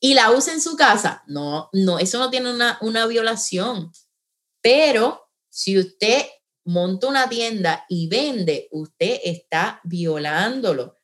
y 0.00 0.14
la 0.14 0.30
usa 0.30 0.52
en 0.52 0.60
su 0.60 0.76
casa, 0.76 1.22
no, 1.26 1.70
no, 1.72 1.98
eso 1.98 2.18
no 2.18 2.30
tiene 2.30 2.52
una, 2.52 2.78
una 2.82 3.06
violación, 3.06 3.92
pero 4.60 5.30
si 5.48 5.78
usted 5.78 6.26
monta 6.64 7.06
una 7.06 7.28
tienda 7.28 7.86
y 7.88 8.08
vende, 8.08 8.68
usted 8.72 9.20
está 9.24 9.80
violándolo. 9.84 10.96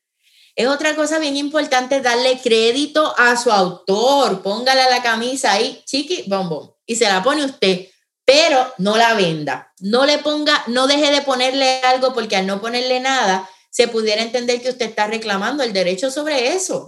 Es 0.54 0.68
otra 0.68 0.94
cosa 0.94 1.18
bien 1.18 1.36
importante 1.36 2.02
darle 2.02 2.38
crédito 2.42 3.14
a 3.16 3.36
su 3.36 3.50
autor. 3.50 4.42
Póngale 4.42 4.82
la 4.90 5.02
camisa 5.02 5.52
ahí, 5.52 5.82
chiqui, 5.86 6.24
bom, 6.26 6.74
y 6.92 6.96
se 6.96 7.04
la 7.04 7.22
pone 7.22 7.44
usted 7.44 7.86
pero 8.24 8.72
no 8.78 8.96
la 8.96 9.14
venda. 9.14 9.72
No 9.80 10.06
le 10.06 10.18
ponga, 10.18 10.62
no 10.68 10.86
deje 10.86 11.10
de 11.12 11.22
ponerle 11.22 11.80
algo 11.82 12.14
porque 12.14 12.36
al 12.36 12.46
no 12.46 12.60
ponerle 12.60 13.00
nada, 13.00 13.48
se 13.70 13.88
pudiera 13.88 14.22
entender 14.22 14.60
que 14.62 14.70
usted 14.70 14.86
está 14.86 15.06
reclamando 15.06 15.62
el 15.62 15.72
derecho 15.72 16.10
sobre 16.10 16.54
eso. 16.54 16.86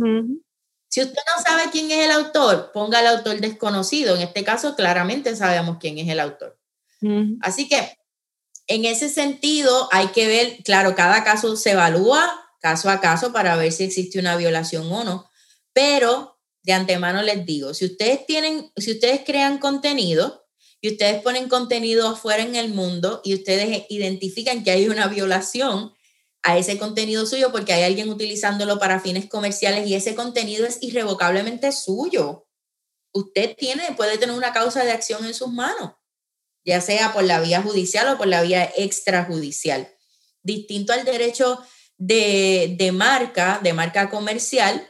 Si 0.88 1.03
usted 1.03 1.19
no 1.37 1.43
sabe 1.43 1.71
quién 1.73 1.90
es 1.90 2.05
el 2.05 2.12
autor, 2.12 2.71
ponga 2.73 3.01
al 3.01 3.09
autor 3.09 3.40
desconocido. 3.40 4.14
En 4.14 4.23
este 4.23 4.45
caso, 4.45 4.77
claramente 4.77 5.35
sabemos 5.35 5.79
quién 5.81 5.99
es 5.99 6.09
el 6.09 6.21
autor. 6.21 6.59
Así 7.40 7.69
que, 7.69 7.99
en 8.67 8.85
ese 8.85 9.09
sentido, 9.09 9.88
hay 9.93 10.09
que 10.09 10.27
ver, 10.27 10.62
claro, 10.64 10.95
cada 10.95 11.25
caso 11.25 11.57
se 11.57 11.73
evalúa 11.73 12.40
caso 12.61 12.88
a 12.88 13.01
caso 13.01 13.31
para 13.31 13.57
ver 13.57 13.73
si 13.73 13.85
existe 13.85 14.19
una 14.19 14.37
violación 14.37 14.90
o 14.90 15.05
no, 15.05 15.31
pero 15.75 16.34
de 16.64 16.72
antemano 16.72 17.22
les 17.22 17.46
digo, 17.46 17.72
si 17.72 17.85
ustedes 17.85 18.27
tienen, 18.27 18.72
si 18.77 18.90
ustedes 18.90 19.20
crean 19.24 19.59
contenido, 19.59 20.44
y 20.85 20.90
ustedes 20.90 21.22
ponen 21.22 21.48
contenido 21.48 22.07
afuera 22.07 22.42
en 22.42 22.57
el 22.57 22.68
mundo 22.68 23.22
y 23.24 23.33
ustedes 23.33 23.87
identifican 23.88 24.62
que 24.62 24.70
hay 24.70 24.87
una 24.87 25.07
violación 25.09 25.94
a 26.42 26.59
ese 26.59 26.77
contenido 26.77 27.24
suyo 27.24 27.50
porque 27.53 27.72
hay 27.72 27.85
alguien 27.85 28.11
utilizándolo 28.11 28.79
para 28.79 29.00
fines 29.00 29.27
comerciales 29.27 29.87
y 29.87 29.94
ese 29.94 30.14
contenido 30.14 30.66
es 30.66 30.77
irrevocablemente 30.83 31.72
suyo. 31.72 32.46
Usted 33.14 33.57
tiene, 33.57 33.94
puede 33.96 34.18
tener 34.18 34.37
una 34.37 34.53
causa 34.53 34.85
de 34.85 34.92
acción 34.92 35.24
en 35.24 35.33
sus 35.33 35.48
manos, 35.48 35.92
ya 36.66 36.83
sea 36.83 37.14
por 37.14 37.24
la 37.24 37.40
vía 37.40 37.62
judicial 37.62 38.07
o 38.09 38.18
por 38.18 38.27
la 38.27 38.42
vía 38.42 38.70
extrajudicial. 38.77 39.88
Distinto 40.42 40.92
al 40.92 41.07
derecho 41.07 41.64
de, 41.96 42.74
de 42.79 42.92
marca, 42.92 43.59
de 43.62 43.72
marca 43.72 44.11
comercial, 44.11 44.87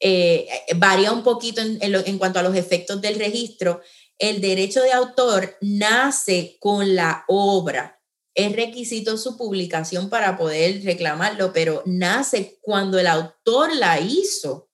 eh, 0.00 0.48
varía 0.76 1.12
un 1.12 1.22
poquito 1.22 1.60
en, 1.60 1.78
en 1.80 2.18
cuanto 2.18 2.38
a 2.38 2.42
los 2.42 2.56
efectos 2.56 3.00
del 3.00 3.18
registro 3.18 3.80
el 4.18 4.40
derecho 4.40 4.80
de 4.82 4.92
autor 4.92 5.56
nace 5.60 6.56
con 6.60 6.94
la 6.94 7.24
obra. 7.28 8.00
Es 8.34 8.54
requisito 8.54 9.16
su 9.16 9.36
publicación 9.36 10.08
para 10.08 10.36
poder 10.36 10.82
reclamarlo, 10.84 11.52
pero 11.52 11.82
nace 11.86 12.58
cuando 12.62 12.98
el 12.98 13.06
autor 13.06 13.74
la 13.74 14.00
hizo. 14.00 14.70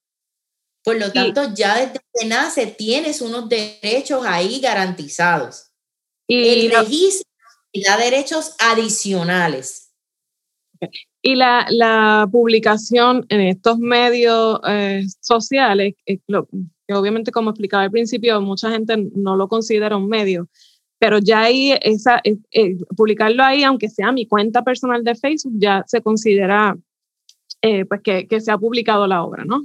Por 0.82 0.96
lo 0.96 1.12
tanto, 1.12 1.52
ya 1.54 1.76
desde 1.76 2.00
que 2.14 2.26
nace 2.26 2.66
tienes 2.66 3.20
unos 3.20 3.48
derechos 3.48 4.24
ahí 4.26 4.60
garantizados. 4.60 5.72
Y 6.26 6.48
el 6.48 6.70
registro 6.70 7.28
da 7.86 7.96
derechos 7.96 8.54
adicionales. 8.58 9.90
Y 11.22 11.34
la, 11.34 11.66
la, 11.68 12.26
publicación 12.32 13.26
en 13.28 13.40
estos 13.42 13.78
medios 13.78 14.58
eh, 14.66 15.04
sociales, 15.20 15.94
que 16.06 16.94
obviamente 16.94 17.30
como 17.30 17.50
explicaba 17.50 17.82
al 17.82 17.90
principio, 17.90 18.40
mucha 18.40 18.70
gente 18.70 18.96
no 19.14 19.36
lo 19.36 19.48
considera 19.48 19.96
un 19.96 20.08
medio, 20.08 20.48
pero 21.00 21.18
ya 21.18 21.40
ahí, 21.40 21.72
esa, 21.80 22.20
eh, 22.24 22.36
eh, 22.52 22.76
publicarlo 22.94 23.42
ahí, 23.42 23.64
aunque 23.64 23.88
sea 23.88 24.12
mi 24.12 24.26
cuenta 24.26 24.62
personal 24.62 25.02
de 25.02 25.14
Facebook, 25.14 25.54
ya 25.56 25.82
se 25.86 26.02
considera 26.02 26.76
eh, 27.62 27.86
pues 27.86 28.02
que, 28.02 28.28
que, 28.28 28.40
se 28.40 28.50
ha 28.50 28.58
publicado 28.58 29.06
la 29.06 29.24
obra, 29.24 29.44
¿no? 29.46 29.64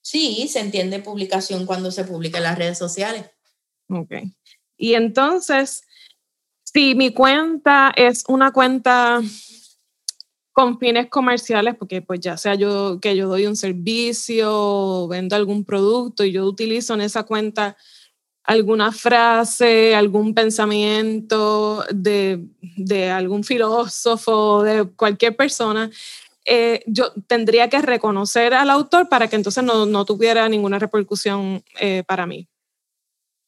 Sí, 0.00 0.48
se 0.48 0.60
entiende 0.60 1.00
publicación 1.00 1.66
cuando 1.66 1.90
se 1.90 2.04
publica 2.04 2.38
en 2.38 2.44
las 2.44 2.56
redes 2.56 2.78
sociales. 2.78 3.26
Ok. 3.90 4.14
Y 4.78 4.94
entonces, 4.94 5.82
si 6.64 6.94
mi 6.94 7.12
cuenta 7.12 7.92
es 7.94 8.24
una 8.26 8.52
cuenta 8.52 9.20
con 10.56 10.78
fines 10.78 11.08
comerciales, 11.10 11.74
porque 11.74 12.00
pues 12.00 12.18
ya 12.20 12.38
sea 12.38 12.54
yo 12.54 12.98
que 12.98 13.14
yo 13.14 13.28
doy 13.28 13.46
un 13.46 13.56
servicio, 13.56 15.06
vendo 15.06 15.36
algún 15.36 15.66
producto 15.66 16.24
y 16.24 16.32
yo 16.32 16.46
utilizo 16.46 16.94
en 16.94 17.02
esa 17.02 17.24
cuenta 17.24 17.76
alguna 18.42 18.90
frase, 18.90 19.94
algún 19.94 20.32
pensamiento 20.32 21.84
de, 21.92 22.42
de 22.78 23.10
algún 23.10 23.44
filósofo, 23.44 24.62
de 24.62 24.84
cualquier 24.96 25.36
persona, 25.36 25.90
eh, 26.46 26.82
yo 26.86 27.12
tendría 27.26 27.68
que 27.68 27.82
reconocer 27.82 28.54
al 28.54 28.70
autor 28.70 29.10
para 29.10 29.28
que 29.28 29.36
entonces 29.36 29.62
no, 29.62 29.84
no 29.84 30.06
tuviera 30.06 30.48
ninguna 30.48 30.78
repercusión 30.78 31.62
eh, 31.78 32.02
para 32.06 32.24
mí. 32.24 32.48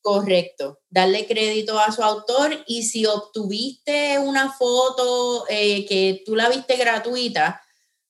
Correcto, 0.09 0.81
darle 0.89 1.27
crédito 1.27 1.79
a 1.79 1.93
su 1.93 2.03
autor 2.03 2.65
y 2.67 2.85
si 2.85 3.05
obtuviste 3.05 4.19
una 4.19 4.51
foto 4.51 5.45
eh, 5.51 5.85
que 5.85 6.23
tú 6.25 6.35
la 6.35 6.49
viste 6.49 6.77
gratuita, 6.77 7.63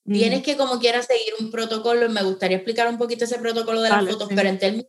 tienes 0.05 0.41
que 0.41 0.55
como 0.55 0.79
quieras 0.79 1.07
seguir 1.07 1.33
un 1.41 1.51
protocolo. 1.51 2.07
Me 2.07 2.23
gustaría 2.23 2.55
explicar 2.55 2.87
un 2.87 2.97
poquito 2.97 3.25
ese 3.25 3.37
protocolo 3.37 3.81
de 3.81 3.89
las 3.89 4.05
fotos, 4.05 4.29
pero 4.33 4.47
en 4.47 4.59
términos, 4.59 4.87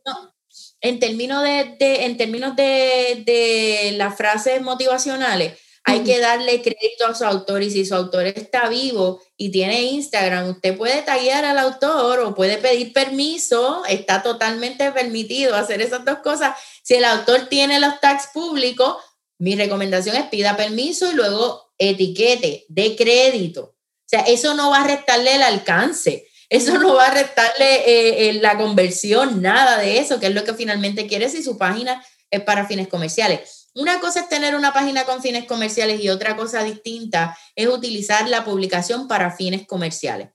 en 0.79 0.99
términos, 0.99 1.43
de, 1.43 1.75
en 2.05 2.15
términos 2.15 2.55
de, 2.55 3.23
de 3.25 3.93
las 3.97 4.15
frases 4.15 4.61
motivacionales, 4.61 5.59
hay 5.83 6.03
que 6.03 6.19
darle 6.19 6.61
crédito 6.61 7.07
a 7.07 7.15
su 7.15 7.25
autor 7.25 7.63
y 7.63 7.71
si 7.71 7.85
su 7.85 7.95
autor 7.95 8.27
está 8.27 8.69
vivo 8.69 9.21
y 9.35 9.51
tiene 9.51 9.81
Instagram, 9.83 10.49
usted 10.49 10.77
puede 10.77 11.01
taguear 11.01 11.43
al 11.43 11.57
autor 11.57 12.19
o 12.19 12.35
puede 12.35 12.57
pedir 12.57 12.93
permiso, 12.93 13.83
está 13.85 14.21
totalmente 14.21 14.91
permitido 14.91 15.55
hacer 15.55 15.81
esas 15.81 16.05
dos 16.05 16.19
cosas. 16.19 16.55
Si 16.83 16.95
el 16.95 17.05
autor 17.05 17.47
tiene 17.49 17.79
los 17.79 17.99
tags 17.99 18.27
públicos, 18.33 18.97
mi 19.39 19.55
recomendación 19.55 20.15
es 20.15 20.25
pida 20.27 20.55
permiso 20.55 21.09
y 21.09 21.15
luego 21.15 21.73
etiquete, 21.79 22.65
de 22.69 22.95
crédito. 22.95 23.63
O 23.63 24.05
sea, 24.05 24.21
eso 24.21 24.53
no 24.53 24.69
va 24.69 24.81
a 24.81 24.87
restarle 24.87 25.35
el 25.35 25.41
alcance, 25.43 26.27
eso 26.49 26.77
no 26.77 26.93
va 26.93 27.07
a 27.07 27.13
restarle 27.13 27.75
eh, 27.87 28.29
eh, 28.29 28.33
la 28.33 28.57
conversión, 28.57 29.41
nada 29.41 29.77
de 29.77 29.97
eso, 29.97 30.19
que 30.19 30.27
es 30.27 30.35
lo 30.35 30.43
que 30.43 30.53
finalmente 30.53 31.07
quiere 31.07 31.29
si 31.29 31.41
su 31.41 31.57
página 31.57 32.05
es 32.29 32.41
para 32.41 32.67
fines 32.67 32.87
comerciales. 32.87 33.60
Una 33.73 33.99
cosa 33.99 34.21
es 34.21 34.29
tener 34.29 34.55
una 34.55 34.73
página 34.73 35.05
con 35.05 35.21
fines 35.21 35.45
comerciales 35.45 36.01
y 36.01 36.09
otra 36.09 36.35
cosa 36.35 36.63
distinta 36.63 37.37
es 37.55 37.67
utilizar 37.67 38.27
la 38.27 38.43
publicación 38.43 39.07
para 39.07 39.31
fines 39.31 39.65
comerciales. 39.65 40.29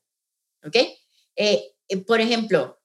¿Ok? 0.64 0.76
Eh, 1.36 1.74
eh, 1.88 1.96
por 1.98 2.20
ejemplo, 2.20 2.80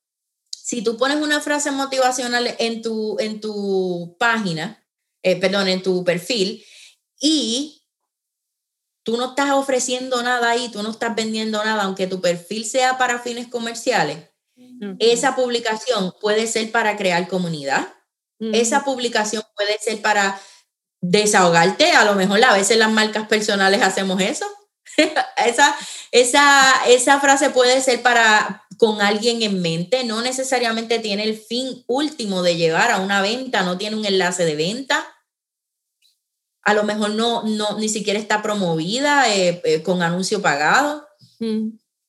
si 0.50 0.84
tú 0.84 0.98
pones 0.98 1.18
una 1.18 1.42
frase 1.42 1.72
motivacional 1.72 2.56
en 2.60 2.82
tu, 2.82 3.18
en 3.20 3.40
tu 3.40 4.16
página, 4.20 4.86
eh, 5.24 5.40
perdón, 5.40 5.70
en 5.70 5.82
tu 5.82 6.04
perfil, 6.04 6.64
y 7.20 7.84
tú 9.04 9.18
no 9.18 9.30
estás 9.30 9.52
ofreciendo 9.52 10.22
nada 10.22 10.52
ahí, 10.52 10.70
tú 10.70 10.84
no 10.84 10.92
estás 10.92 11.16
vendiendo 11.16 11.64
nada, 11.64 11.84
aunque 11.84 12.08
tu 12.08 12.22
perfil 12.22 12.66
sea 12.66 12.98
para 12.98 13.20
fines 13.20 13.48
comerciales, 13.48 14.28
esa 15.00 15.36
publicación 15.36 16.14
puede 16.20 16.48
ser 16.48 16.72
para 16.72 16.98
crear 16.98 17.28
comunidad, 17.28 17.94
esa 18.54 18.84
publicación 18.84 19.44
puede 19.56 19.78
ser 19.80 20.02
para 20.02 20.40
desahogarte, 21.02 21.92
a 21.92 22.06
lo 22.06 22.16
mejor 22.16 22.44
a 22.44 22.54
veces 22.54 22.78
las 22.78 22.92
marcas 22.92 23.28
personales 23.28 23.82
hacemos 23.82 24.22
eso. 24.22 24.46
esa, 25.46 25.76
esa, 26.12 26.74
esa 26.88 27.20
frase 27.20 27.50
puede 27.50 27.82
ser 27.82 28.02
para 28.02 28.66
con 28.78 29.02
alguien 29.02 29.42
en 29.44 29.62
mente, 29.62 30.04
no 30.04 30.22
necesariamente 30.22 31.00
tiene 31.00 31.24
el 31.24 31.38
fin 31.38 31.84
último 31.88 32.42
de 32.42 32.56
llevar 32.56 32.92
a 32.92 33.00
una 33.00 33.22
venta, 33.22 33.62
no 33.62 33.78
tiene 33.78 33.96
un 33.96 34.06
enlace 34.06 34.44
de 34.44 34.56
venta. 34.56 35.06
A 36.64 36.74
lo 36.74 36.84
mejor 36.84 37.12
no, 37.12 37.44
no 37.44 37.78
ni 37.78 37.90
siquiera 37.90 38.20
está 38.20 38.42
promovida 38.42 39.32
eh, 39.36 39.62
eh, 39.66 39.84
con 39.84 40.02
anuncio 40.02 40.42
pagado. 40.42 41.08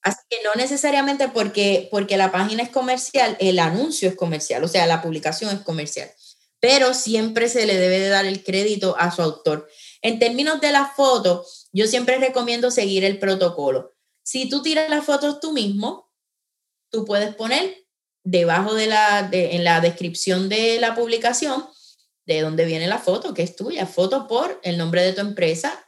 Así 0.03 0.19
que 0.29 0.37
no 0.45 0.51
necesariamente 0.57 1.29
porque, 1.29 1.89
porque 1.91 2.17
la 2.17 2.33
página 2.33 2.63
es 2.63 2.71
comercial, 2.71 3.37
el 3.39 3.59
anuncio 3.59 4.09
es 4.09 4.17
comercial, 4.17 4.63
o 4.65 4.69
sea, 4.69 4.87
la 4.87 5.01
publicación 5.01 5.55
es 5.55 5.63
comercial 5.63 6.11
pero 6.63 6.95
siempre 6.95 7.49
se 7.49 7.67
le 7.67 7.77
debe 7.77 7.99
de 7.99 8.09
dar 8.09 8.25
el 8.25 8.45
crédito 8.45 8.95
a 8.97 9.11
su 9.11 9.21
autor. 9.21 9.69
En 10.01 10.21
términos 10.21 10.61
de 10.61 10.71
la 10.71 10.87
foto, 10.87 11.45
yo 11.73 11.89
siempre 11.89 12.19
recomiendo 12.19 12.71
seguir 12.71 13.05
el 13.05 13.19
protocolo. 13.19 13.97
Si 14.23 14.49
tú 14.49 14.63
tiras 14.63 14.89
las 14.89 15.05
fotos 15.05 15.41
tú 15.41 15.53
mismo, 15.53 16.13
tú 16.89 17.05
puedes 17.05 17.35
poner 17.35 17.85
debajo 18.23 18.75
de 18.75 18.87
la, 18.87 19.29
en 19.33 19.65
la 19.65 19.81
descripción 19.81 20.49
de 20.49 20.79
la 20.79 20.95
publicación, 20.95 21.67
de 22.27 22.43
dónde 22.43 22.65
viene 22.65 22.87
la 22.87 22.99
foto, 22.99 23.35
que 23.35 23.43
es 23.43 23.57
tuya, 23.57 23.85
foto 23.85 24.29
por 24.29 24.61
el 24.63 24.79
nombre 24.79 25.03
de 25.03 25.15
tu 25.15 25.21
empresa, 25.21 25.85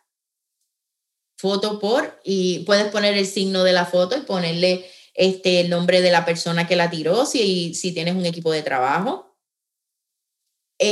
foto 1.39 1.79
por, 1.79 2.21
y 2.25 2.65
puedes 2.65 2.89
poner 2.89 3.17
el 3.17 3.29
signo 3.29 3.63
de 3.63 3.75
la 3.75 3.87
foto 3.87 4.17
y 4.17 4.23
ponerle 4.23 4.91
este, 5.15 5.61
el 5.61 5.71
nombre 5.71 6.01
de 6.01 6.11
la 6.11 6.25
persona 6.25 6.67
que 6.67 6.75
la 6.75 6.91
tiró, 6.91 7.27
si 7.27 7.73
tienes 7.95 8.17
un 8.17 8.27
equipo 8.27 8.51
de 8.51 8.63
trabajo 8.63 9.24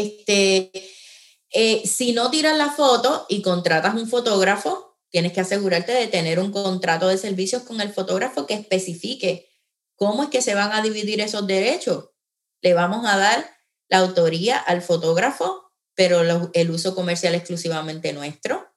este, 0.00 0.72
eh, 1.50 1.82
si 1.86 2.12
no 2.12 2.30
tiras 2.30 2.56
la 2.56 2.70
foto 2.70 3.26
y 3.28 3.42
contratas 3.42 3.94
un 3.94 4.08
fotógrafo, 4.08 4.98
tienes 5.10 5.32
que 5.32 5.40
asegurarte 5.40 5.92
de 5.92 6.06
tener 6.06 6.38
un 6.38 6.50
contrato 6.50 7.08
de 7.08 7.18
servicios 7.18 7.62
con 7.62 7.80
el 7.80 7.92
fotógrafo 7.92 8.46
que 8.46 8.54
especifique 8.54 9.50
cómo 9.96 10.24
es 10.24 10.30
que 10.30 10.42
se 10.42 10.54
van 10.54 10.72
a 10.72 10.82
dividir 10.82 11.20
esos 11.20 11.46
derechos. 11.46 12.10
Le 12.60 12.74
vamos 12.74 13.06
a 13.06 13.18
dar 13.18 13.48
la 13.88 13.98
autoría 13.98 14.58
al 14.58 14.82
fotógrafo, 14.82 15.70
pero 15.94 16.50
el 16.54 16.70
uso 16.70 16.94
comercial 16.94 17.34
exclusivamente 17.34 18.12
nuestro. 18.12 18.74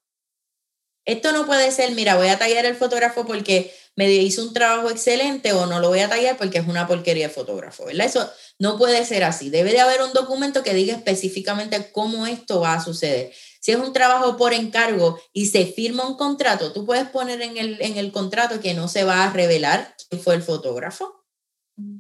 Esto 1.05 1.31
no 1.31 1.45
puede 1.45 1.71
ser, 1.71 1.91
mira, 1.91 2.15
voy 2.15 2.27
a 2.27 2.37
tallar 2.37 2.65
el 2.65 2.75
fotógrafo 2.75 3.25
porque 3.25 3.73
me 3.95 4.11
hizo 4.11 4.41
un 4.43 4.53
trabajo 4.53 4.89
excelente 4.89 5.53
o 5.53 5.65
no 5.65 5.79
lo 5.79 5.87
voy 5.87 5.99
a 5.99 6.09
tallar 6.09 6.37
porque 6.37 6.57
es 6.57 6.67
una 6.67 6.87
porquería 6.87 7.27
de 7.27 7.33
fotógrafo, 7.33 7.85
¿verdad? 7.85 8.05
Eso 8.05 8.29
no 8.59 8.77
puede 8.77 9.05
ser 9.05 9.23
así. 9.23 9.49
Debe 9.49 9.71
de 9.71 9.79
haber 9.79 10.01
un 10.01 10.11
documento 10.11 10.63
que 10.63 10.73
diga 10.73 10.95
específicamente 10.95 11.91
cómo 11.91 12.27
esto 12.27 12.59
va 12.59 12.73
a 12.73 12.83
suceder. 12.83 13.33
Si 13.61 13.71
es 13.71 13.77
un 13.77 13.93
trabajo 13.93 14.37
por 14.37 14.53
encargo 14.53 15.19
y 15.33 15.47
se 15.47 15.65
firma 15.65 16.05
un 16.07 16.17
contrato, 16.17 16.73
tú 16.73 16.85
puedes 16.85 17.07
poner 17.07 17.41
en 17.41 17.57
el, 17.57 17.81
en 17.81 17.97
el 17.97 18.11
contrato 18.11 18.59
que 18.59 18.73
no 18.73 18.87
se 18.87 19.03
va 19.03 19.23
a 19.23 19.31
revelar 19.31 19.95
quién 20.09 20.21
fue 20.21 20.35
el 20.35 20.43
fotógrafo. 20.43 21.23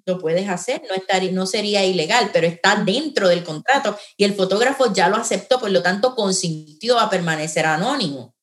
Lo 0.05 0.19
puedes 0.19 0.47
hacer, 0.47 0.83
no, 0.87 0.95
estaría, 0.95 1.31
no 1.31 1.45
sería 1.45 1.83
ilegal, 1.83 2.29
pero 2.31 2.47
está 2.47 2.75
dentro 2.75 3.27
del 3.27 3.43
contrato 3.43 3.97
y 4.15 4.23
el 4.23 4.33
fotógrafo 4.33 4.93
ya 4.93 5.09
lo 5.09 5.17
aceptó, 5.17 5.59
por 5.59 5.69
lo 5.71 5.81
tanto 5.81 6.15
consintió 6.15 6.99
a 6.99 7.09
permanecer 7.09 7.65
anónimo. 7.65 8.35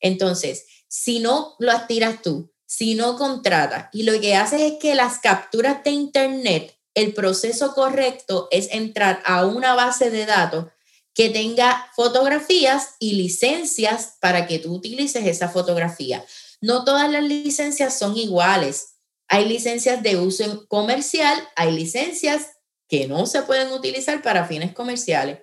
Entonces, 0.00 0.66
si 0.88 1.20
no 1.20 1.56
lo 1.58 1.72
tiras 1.86 2.22
tú, 2.22 2.52
si 2.66 2.94
no 2.94 3.16
contratas 3.16 3.88
y 3.92 4.02
lo 4.02 4.20
que 4.20 4.34
haces 4.34 4.60
es 4.60 4.72
que 4.80 4.94
las 4.94 5.18
capturas 5.18 5.82
de 5.84 5.90
Internet, 5.90 6.76
el 6.94 7.14
proceso 7.14 7.74
correcto 7.74 8.48
es 8.50 8.68
entrar 8.72 9.22
a 9.24 9.46
una 9.46 9.74
base 9.74 10.10
de 10.10 10.26
datos 10.26 10.66
que 11.14 11.30
tenga 11.30 11.90
fotografías 11.94 12.94
y 12.98 13.14
licencias 13.14 14.16
para 14.20 14.46
que 14.46 14.58
tú 14.58 14.74
utilices 14.74 15.26
esa 15.26 15.48
fotografía. 15.48 16.24
No 16.60 16.84
todas 16.84 17.10
las 17.10 17.22
licencias 17.22 17.98
son 17.98 18.16
iguales. 18.16 18.96
Hay 19.28 19.46
licencias 19.46 20.02
de 20.02 20.16
uso 20.18 20.66
comercial, 20.68 21.36
hay 21.56 21.72
licencias 21.72 22.48
que 22.88 23.08
no 23.08 23.26
se 23.26 23.42
pueden 23.42 23.72
utilizar 23.72 24.22
para 24.22 24.46
fines 24.46 24.72
comerciales. 24.72 25.40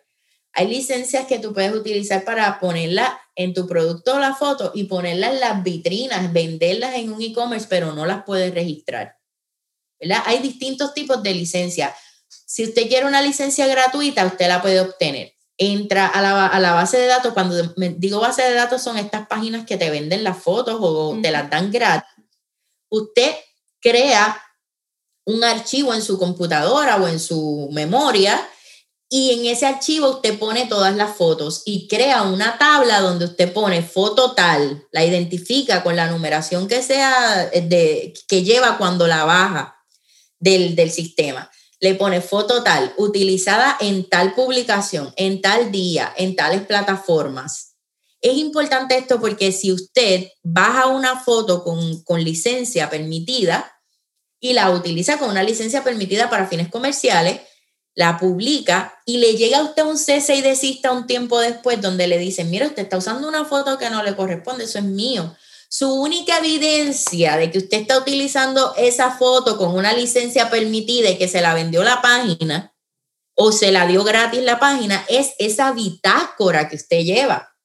Hay 0.53 0.67
licencias 0.67 1.25
que 1.25 1.39
tú 1.39 1.53
puedes 1.53 1.73
utilizar 1.73 2.23
para 2.23 2.59
ponerla 2.59 3.19
en 3.35 3.53
tu 3.53 3.67
producto 3.67 4.19
la 4.19 4.35
foto 4.35 4.71
y 4.75 4.83
ponerla 4.83 5.31
en 5.31 5.39
las 5.39 5.63
vitrinas, 5.63 6.31
venderlas 6.31 6.93
en 6.95 7.11
un 7.11 7.21
e-commerce, 7.21 7.67
pero 7.67 7.93
no 7.93 8.05
las 8.05 8.23
puedes 8.23 8.53
registrar. 8.53 9.17
¿verdad? 9.99 10.23
Hay 10.25 10.39
distintos 10.39 10.93
tipos 10.93 11.23
de 11.23 11.33
licencia. 11.33 11.95
Si 12.27 12.63
usted 12.63 12.87
quiere 12.87 13.07
una 13.07 13.21
licencia 13.21 13.65
gratuita, 13.65 14.25
usted 14.25 14.47
la 14.47 14.61
puede 14.61 14.79
obtener. 14.79 15.33
Entra 15.57 16.07
a 16.07 16.21
la, 16.21 16.47
a 16.47 16.59
la 16.59 16.73
base 16.73 16.97
de 16.97 17.07
datos. 17.07 17.33
Cuando 17.33 17.55
digo 17.97 18.19
base 18.19 18.43
de 18.43 18.53
datos, 18.53 18.81
son 18.81 18.97
estas 18.97 19.27
páginas 19.27 19.65
que 19.65 19.77
te 19.77 19.89
venden 19.89 20.23
las 20.23 20.37
fotos 20.37 20.77
o 20.79 21.17
te 21.21 21.31
las 21.31 21.49
dan 21.49 21.71
gratis. 21.71 22.09
Usted 22.89 23.33
crea 23.79 24.39
un 25.25 25.43
archivo 25.43 25.93
en 25.93 26.01
su 26.01 26.19
computadora 26.19 26.97
o 26.97 27.07
en 27.07 27.19
su 27.19 27.69
memoria 27.71 28.47
y 29.15 29.29
en 29.29 29.45
ese 29.45 29.67
archivo 29.67 30.09
usted 30.09 30.39
pone 30.39 30.65
todas 30.65 30.95
las 30.95 31.15
fotos 31.15 31.61
y 31.65 31.87
crea 31.87 32.23
una 32.23 32.57
tabla 32.57 32.99
donde 32.99 33.25
usted 33.25 33.53
pone 33.53 33.83
foto 33.83 34.33
tal, 34.33 34.87
la 34.91 35.05
identifica 35.05 35.83
con 35.83 35.95
la 35.95 36.09
numeración 36.09 36.67
que 36.67 36.81
sea 36.81 37.47
eh, 37.53 37.61
de, 37.61 38.15
que 38.27 38.41
lleva 38.41 38.79
cuando 38.79 39.05
la 39.05 39.23
baja 39.23 39.77
del, 40.39 40.75
del 40.75 40.89
sistema. 40.89 41.51
Le 41.79 41.93
pone 41.93 42.21
foto 42.21 42.63
tal, 42.63 42.91
utilizada 42.97 43.77
en 43.81 44.09
tal 44.09 44.33
publicación, 44.33 45.13
en 45.15 45.43
tal 45.43 45.71
día, 45.71 46.11
en 46.17 46.35
tales 46.35 46.63
plataformas. 46.63 47.75
Es 48.19 48.35
importante 48.37 48.97
esto 48.97 49.19
porque 49.21 49.51
si 49.51 49.71
usted 49.71 50.27
baja 50.41 50.87
una 50.87 51.19
foto 51.19 51.63
con, 51.63 52.01
con 52.01 52.23
licencia 52.23 52.89
permitida 52.89 53.79
y 54.39 54.53
la 54.53 54.71
utiliza 54.71 55.19
con 55.19 55.29
una 55.29 55.43
licencia 55.43 55.83
permitida 55.83 56.31
para 56.31 56.47
fines 56.47 56.69
comerciales, 56.69 57.41
la 57.95 58.17
publica 58.17 58.99
y 59.05 59.17
le 59.17 59.35
llega 59.35 59.59
a 59.59 59.63
usted 59.63 59.83
un 59.83 59.97
cese 59.97 60.35
y 60.35 60.41
desista 60.41 60.91
un 60.91 61.05
tiempo 61.05 61.39
después 61.39 61.81
donde 61.81 62.07
le 62.07 62.17
dicen, 62.17 62.49
mira, 62.49 62.67
usted 62.67 62.83
está 62.83 62.97
usando 62.97 63.27
una 63.27 63.45
foto 63.45 63.77
que 63.77 63.89
no 63.89 64.03
le 64.03 64.15
corresponde, 64.15 64.63
eso 64.65 64.79
es 64.79 64.85
mío. 64.85 65.35
su 65.69 65.91
única 65.91 66.37
evidencia 66.37 67.35
de 67.37 67.49
que 67.49 67.57
usted 67.57 67.79
está 67.81 67.97
utilizando 67.97 68.75
esa 68.77 69.11
foto 69.17 69.57
con 69.57 69.75
una 69.75 69.93
licencia 69.93 70.51
permitida 70.51 71.09
y 71.09 71.17
que 71.17 71.27
se 71.27 71.41
la 71.41 71.55
vendió 71.55 71.83
la 71.83 71.99
página 71.99 72.75
o 73.35 73.51
se 73.51 73.71
la 73.71 73.87
dio 73.87 74.03
gratis 74.03 74.43
la 74.43 74.59
página 74.59 75.03
es 75.09 75.33
esa 75.39 75.71
bitácora 75.71 76.69
que 76.69 76.75
usted 76.75 76.99
lleva. 76.99 77.55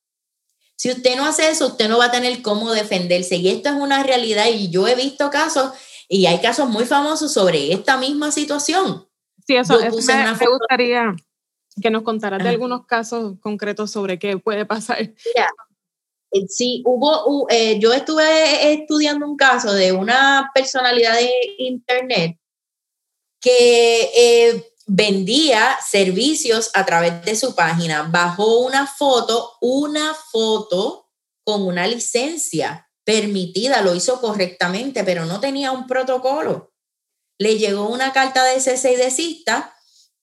Si 0.76 0.90
usted 0.90 1.16
no 1.16 1.26
hace 1.26 1.50
eso, 1.50 1.66
usted 1.66 1.88
no 1.88 1.98
va 1.98 2.06
a 2.06 2.10
tener 2.10 2.40
cómo 2.40 2.72
defenderse. 2.72 3.36
Y 3.36 3.48
esto 3.48 3.68
es 3.68 3.74
una 3.74 4.02
realidad 4.04 4.46
y 4.46 4.70
yo 4.70 4.86
he 4.86 4.94
visto 4.94 5.28
casos 5.28 5.72
y 6.08 6.26
hay 6.26 6.38
casos 6.38 6.68
muy 6.68 6.86
famosos 6.86 7.32
sobre 7.32 7.72
esta 7.72 7.96
misma 7.96 8.30
situación. 8.30 9.07
Sí, 9.48 9.56
eso, 9.56 9.78
me, 9.80 9.88
gustaría 9.88 11.16
que 11.80 11.88
nos 11.88 12.02
contaras 12.02 12.42
de 12.42 12.50
algunos 12.50 12.84
casos 12.84 13.36
concretos 13.40 13.90
sobre 13.90 14.18
qué 14.18 14.36
puede 14.36 14.66
pasar. 14.66 15.00
Eh, 15.00 15.14
sí, 16.48 16.82
hubo, 16.84 17.46
eh, 17.48 17.78
yo 17.78 17.94
estuve 17.94 18.74
estudiando 18.74 19.26
un 19.26 19.38
caso 19.38 19.72
de 19.72 19.92
una 19.92 20.50
personalidad 20.54 21.14
de 21.14 21.32
internet 21.56 22.38
que 23.40 24.10
eh, 24.14 24.74
vendía 24.86 25.78
servicios 25.82 26.70
a 26.74 26.84
través 26.84 27.24
de 27.24 27.34
su 27.34 27.54
página. 27.54 28.02
Bajó 28.02 28.58
una 28.58 28.86
foto, 28.86 29.54
una 29.62 30.12
foto 30.12 31.08
con 31.42 31.62
una 31.62 31.86
licencia 31.86 32.86
permitida, 33.02 33.80
lo 33.80 33.94
hizo 33.94 34.20
correctamente, 34.20 35.04
pero 35.04 35.24
no 35.24 35.40
tenía 35.40 35.72
un 35.72 35.86
protocolo. 35.86 36.67
Le 37.38 37.56
llegó 37.56 37.88
una 37.88 38.12
carta 38.12 38.44
de 38.44 38.60
cese 38.60 38.92
y 38.92 38.96
desista 38.96 39.74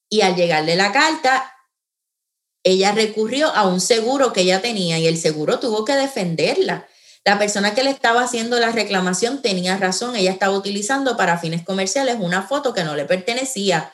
y 0.10 0.22
al 0.22 0.36
llegarle 0.36 0.76
la 0.76 0.92
carta, 0.92 1.54
ella 2.64 2.92
recurrió 2.92 3.48
a 3.56 3.68
un 3.68 3.80
seguro 3.80 4.34
que 4.34 4.42
ella 4.42 4.62
tenía 4.62 5.00
y 5.00 5.08
el 5.08 5.18
seguro 5.18 5.60
tuvo 5.60 5.86
que 5.86 5.94
defenderla. 5.94 6.88
La 7.24 7.40
persona 7.40 7.74
que 7.74 7.84
le 7.84 7.90
estaba 7.90 8.22
haciendo 8.22 8.60
la 8.60 8.72
reclamación 8.72 9.42
tenía 9.42 9.78
razón, 9.78 10.16
ella 10.16 10.32
estaba 10.32 10.56
utilizando 10.56 11.18
para 11.18 11.40
fines 11.40 11.64
comerciales 11.64 12.18
una 12.20 12.44
foto 12.44 12.74
que 12.74 12.84
no 12.84 12.96
le 12.96 13.06
pertenecía. 13.06 13.92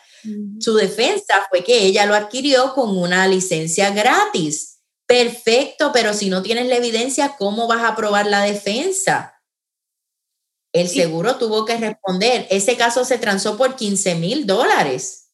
Su 0.59 0.75
defensa 0.75 1.45
fue 1.49 1.63
que 1.63 1.83
ella 1.83 2.05
lo 2.05 2.13
adquirió 2.13 2.73
con 2.73 2.97
una 2.97 3.27
licencia 3.27 3.89
gratis. 3.91 4.79
Perfecto, 5.07 5.91
pero 5.93 6.13
si 6.13 6.29
no 6.29 6.41
tienes 6.41 6.67
la 6.67 6.75
evidencia, 6.75 7.35
¿cómo 7.37 7.67
vas 7.67 7.83
a 7.83 7.95
probar 7.95 8.27
la 8.27 8.41
defensa? 8.43 9.40
El 10.73 10.87
seguro 10.87 11.35
tuvo 11.35 11.65
que 11.65 11.77
responder. 11.77 12.47
Ese 12.49 12.77
caso 12.77 13.03
se 13.03 13.17
transó 13.17 13.57
por 13.57 13.75
15 13.75 14.15
mil 14.15 14.45
dólares 14.45 15.29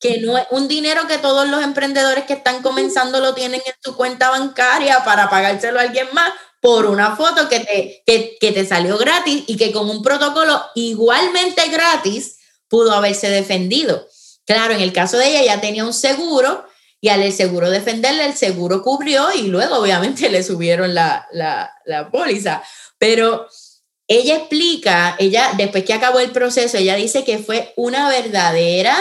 que 0.00 0.20
no 0.20 0.36
es 0.36 0.46
un 0.50 0.68
dinero 0.68 1.06
que 1.06 1.18
todos 1.18 1.48
los 1.48 1.62
emprendedores 1.62 2.24
que 2.24 2.34
están 2.34 2.62
comenzando 2.62 3.20
lo 3.20 3.34
tienen 3.34 3.62
en 3.64 3.74
su 3.82 3.96
cuenta 3.96 4.30
bancaria 4.30 5.04
para 5.04 5.30
pagárselo 5.30 5.78
a 5.78 5.82
alguien 5.82 6.08
más 6.12 6.32
por 6.60 6.86
una 6.86 7.16
foto 7.16 7.48
que 7.48 7.60
te, 7.60 8.38
que, 8.40 8.52
te 8.52 8.66
salió 8.66 8.98
gratis 8.98 9.44
y 9.46 9.56
que 9.56 9.72
con 9.72 9.88
un 9.88 10.02
protocolo 10.02 10.60
igualmente 10.74 11.68
gratis 11.68 12.38
pudo 12.68 12.92
haberse 12.92 13.30
defendido. 13.30 14.06
Claro, 14.44 14.74
en 14.74 14.80
el 14.80 14.92
caso 14.92 15.16
de 15.16 15.28
ella 15.28 15.54
ya 15.54 15.60
tenía 15.60 15.84
un 15.84 15.92
seguro 15.92 16.66
y 17.00 17.08
al 17.08 17.22
el 17.22 17.32
seguro 17.32 17.70
defenderle, 17.70 18.26
el 18.26 18.34
seguro 18.34 18.82
cubrió 18.82 19.32
y 19.32 19.42
luego 19.48 19.76
obviamente 19.76 20.28
le 20.30 20.42
subieron 20.42 20.94
la, 20.94 21.26
la, 21.32 21.72
la 21.84 22.10
póliza. 22.10 22.62
Pero 22.98 23.48
ella 24.08 24.36
explica, 24.36 25.16
ella 25.18 25.52
después 25.56 25.84
que 25.84 25.94
acabó 25.94 26.20
el 26.20 26.30
proceso, 26.30 26.78
ella 26.78 26.94
dice 26.94 27.24
que 27.24 27.38
fue 27.38 27.72
una 27.76 28.08
verdadera 28.08 28.96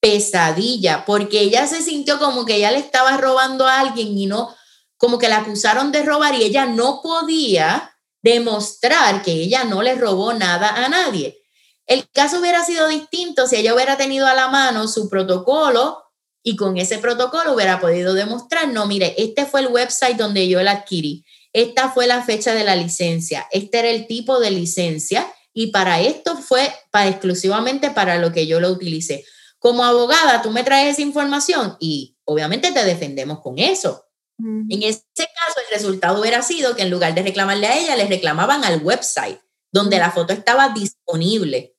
pesadilla, 0.00 1.04
porque 1.04 1.40
ella 1.40 1.66
se 1.66 1.82
sintió 1.82 2.18
como 2.18 2.44
que 2.44 2.56
ella 2.56 2.70
le 2.70 2.78
estaba 2.78 3.16
robando 3.16 3.66
a 3.66 3.80
alguien 3.80 4.16
y 4.16 4.26
no, 4.26 4.54
como 4.96 5.18
que 5.18 5.28
la 5.28 5.38
acusaron 5.38 5.92
de 5.92 6.02
robar 6.02 6.34
y 6.34 6.42
ella 6.42 6.66
no 6.66 7.00
podía 7.02 7.96
demostrar 8.22 9.22
que 9.22 9.32
ella 9.32 9.64
no 9.64 9.82
le 9.82 9.94
robó 9.94 10.32
nada 10.32 10.68
a 10.68 10.88
nadie. 10.88 11.42
El 11.86 12.08
caso 12.10 12.40
hubiera 12.40 12.64
sido 12.64 12.88
distinto 12.88 13.46
si 13.46 13.56
ella 13.56 13.74
hubiera 13.74 13.96
tenido 13.96 14.26
a 14.26 14.34
la 14.34 14.48
mano 14.48 14.88
su 14.88 15.08
protocolo 15.08 16.04
y 16.42 16.56
con 16.56 16.76
ese 16.76 16.98
protocolo 16.98 17.54
hubiera 17.54 17.80
podido 17.80 18.14
demostrar, 18.14 18.68
no, 18.68 18.86
mire, 18.86 19.14
este 19.18 19.46
fue 19.46 19.60
el 19.60 19.68
website 19.68 20.16
donde 20.16 20.48
yo 20.48 20.62
la 20.62 20.72
adquirí, 20.72 21.24
esta 21.52 21.90
fue 21.90 22.06
la 22.06 22.22
fecha 22.22 22.54
de 22.54 22.64
la 22.64 22.76
licencia, 22.76 23.46
este 23.50 23.78
era 23.80 23.90
el 23.90 24.06
tipo 24.06 24.38
de 24.40 24.50
licencia 24.50 25.26
y 25.52 25.68
para 25.68 26.00
esto 26.00 26.36
fue 26.36 26.72
para 26.90 27.08
exclusivamente 27.08 27.90
para 27.90 28.18
lo 28.18 28.32
que 28.32 28.46
yo 28.46 28.60
lo 28.60 28.70
utilicé. 28.70 29.24
Como 29.58 29.84
abogada, 29.84 30.42
tú 30.42 30.50
me 30.50 30.62
traes 30.62 30.94
esa 30.94 31.02
información 31.02 31.76
y 31.80 32.16
obviamente 32.24 32.72
te 32.72 32.84
defendemos 32.84 33.40
con 33.40 33.58
eso. 33.58 34.06
En 34.38 34.82
ese 34.82 35.04
caso, 35.14 35.60
el 35.68 35.76
resultado 35.76 36.18
hubiera 36.18 36.40
sido 36.40 36.74
que 36.74 36.80
en 36.80 36.90
lugar 36.90 37.14
de 37.14 37.22
reclamarle 37.22 37.66
a 37.66 37.78
ella, 37.78 37.94
le 37.94 38.06
reclamaban 38.06 38.64
al 38.64 38.82
website 38.82 39.38
donde 39.70 39.98
la 39.98 40.10
foto 40.10 40.32
estaba 40.32 40.70
disponible. 40.70 41.76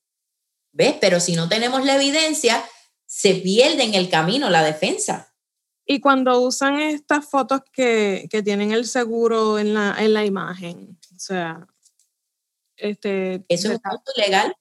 ¿Ves? 0.71 0.95
Pero 1.01 1.19
si 1.19 1.35
no 1.35 1.49
tenemos 1.49 1.83
la 1.83 1.95
evidencia, 1.95 2.63
se 3.05 3.33
pierde 3.35 3.83
en 3.83 3.95
el 3.95 4.09
camino 4.09 4.49
la 4.49 4.63
defensa. 4.63 5.30
Y 5.91 5.99
cuando 5.99 6.39
usan 6.39 6.79
estas 6.79 7.25
fotos 7.25 7.61
que, 7.73 8.29
tienen 8.43 8.71
el 8.71 8.85
seguro 8.85 9.59
en 9.59 9.73
la, 9.73 9.95
en 9.99 10.13
la 10.13 10.23
imagen, 10.23 10.97
o 11.15 11.19
sea, 11.19 11.67
este... 12.77 13.43
Eso 13.49 13.67
es 13.67 13.75
un 13.75 13.81
punto 13.81 14.11
legal. 14.15 14.55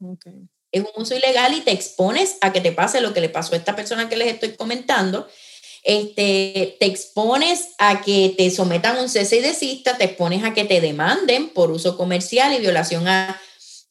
Okay 0.00 0.48
es 0.72 0.82
un 0.82 1.02
uso 1.02 1.14
ilegal 1.14 1.54
y 1.54 1.60
te 1.60 1.72
expones 1.72 2.36
a 2.40 2.52
que 2.52 2.60
te 2.60 2.72
pase 2.72 3.00
lo 3.00 3.14
que 3.14 3.20
le 3.20 3.28
pasó 3.28 3.54
a 3.54 3.58
esta 3.58 3.76
persona 3.76 4.08
que 4.08 4.16
les 4.16 4.32
estoy 4.32 4.50
comentando. 4.52 5.28
Este, 5.82 6.76
te 6.78 6.86
expones 6.86 7.70
a 7.78 8.02
que 8.02 8.34
te 8.36 8.50
sometan 8.50 8.96
a 8.96 9.02
un 9.02 9.08
cese 9.08 9.36
y 9.36 9.40
desista, 9.40 9.96
te 9.96 10.04
expones 10.04 10.44
a 10.44 10.52
que 10.52 10.64
te 10.64 10.80
demanden 10.80 11.48
por 11.50 11.70
uso 11.70 11.96
comercial 11.96 12.52
y 12.52 12.60
violación 12.60 13.08
a, 13.08 13.40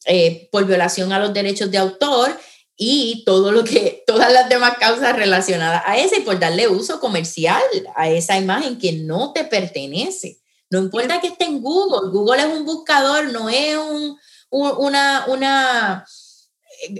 eh, 0.04 0.48
por 0.52 0.66
violación 0.66 1.12
a 1.12 1.18
los 1.18 1.34
derechos 1.34 1.70
de 1.70 1.78
autor 1.78 2.38
y 2.80 3.24
todo 3.26 3.52
lo 3.52 3.64
que, 3.64 4.04
todas 4.06 4.32
las 4.32 4.48
demás 4.48 4.78
causas 4.78 5.14
relacionadas 5.14 5.82
a 5.84 5.98
ese 5.98 6.18
y 6.18 6.20
por 6.20 6.38
darle 6.38 6.68
uso 6.68 7.00
comercial 7.00 7.62
a 7.94 8.08
esa 8.08 8.38
imagen 8.38 8.78
que 8.78 8.92
no 8.92 9.32
te 9.32 9.44
pertenece. 9.44 10.40
No 10.70 10.78
importa 10.78 11.20
que 11.20 11.28
esté 11.28 11.44
en 11.44 11.60
Google, 11.60 12.10
Google 12.10 12.42
es 12.42 12.46
un 12.46 12.64
buscador, 12.64 13.32
no 13.32 13.48
es 13.48 13.76
un, 13.76 14.16
una, 14.50 15.24
una 15.26 16.06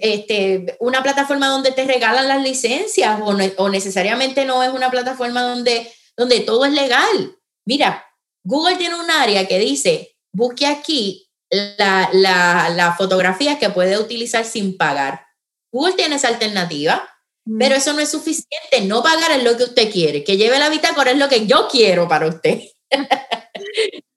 este, 0.01 0.77
una 0.81 1.03
plataforma 1.03 1.49
donde 1.49 1.71
te 1.71 1.85
regalan 1.85 2.29
las 2.29 2.43
licencias 2.43 3.21
o, 3.23 3.69
necesariamente 3.69 4.45
no 4.45 4.63
es 4.63 4.71
una 4.71 4.91
plataforma 4.91 5.43
donde, 5.43 5.91
donde 6.17 6.41
todo 6.41 6.65
es 6.65 6.73
legal. 6.73 7.37
Mira, 7.65 8.05
Google 8.43 8.77
tiene 8.77 8.97
un 8.97 9.11
área 9.11 9.47
que 9.47 9.59
dice, 9.59 10.17
busque 10.33 10.67
aquí 10.67 11.31
la, 11.51 12.11
la, 12.13 12.95
fotografía 12.99 13.59
que 13.59 13.71
puede 13.71 13.99
utilizar 13.99 14.45
sin 14.45 14.77
pagar. 14.77 15.28
Google 15.73 15.95
tiene 15.95 16.17
esa 16.17 16.29
alternativa, 16.29 17.09
mm. 17.45 17.59
pero 17.59 17.75
eso 17.75 17.93
no 17.93 18.01
es 18.01 18.11
suficiente. 18.11 18.81
No 18.87 19.03
pagar 19.03 19.33
es 19.33 19.45
lo 19.45 19.57
que 19.57 19.65
usted 19.65 19.91
quiere. 19.91 20.25
Que 20.25 20.37
lleve 20.37 20.59
la 20.59 20.69
bitácora 20.69 21.11
es 21.11 21.19
lo 21.19 21.29
que 21.29 21.47
yo 21.47 21.69
quiero 21.71 22.09
para 22.09 22.29
usted. 22.29 22.61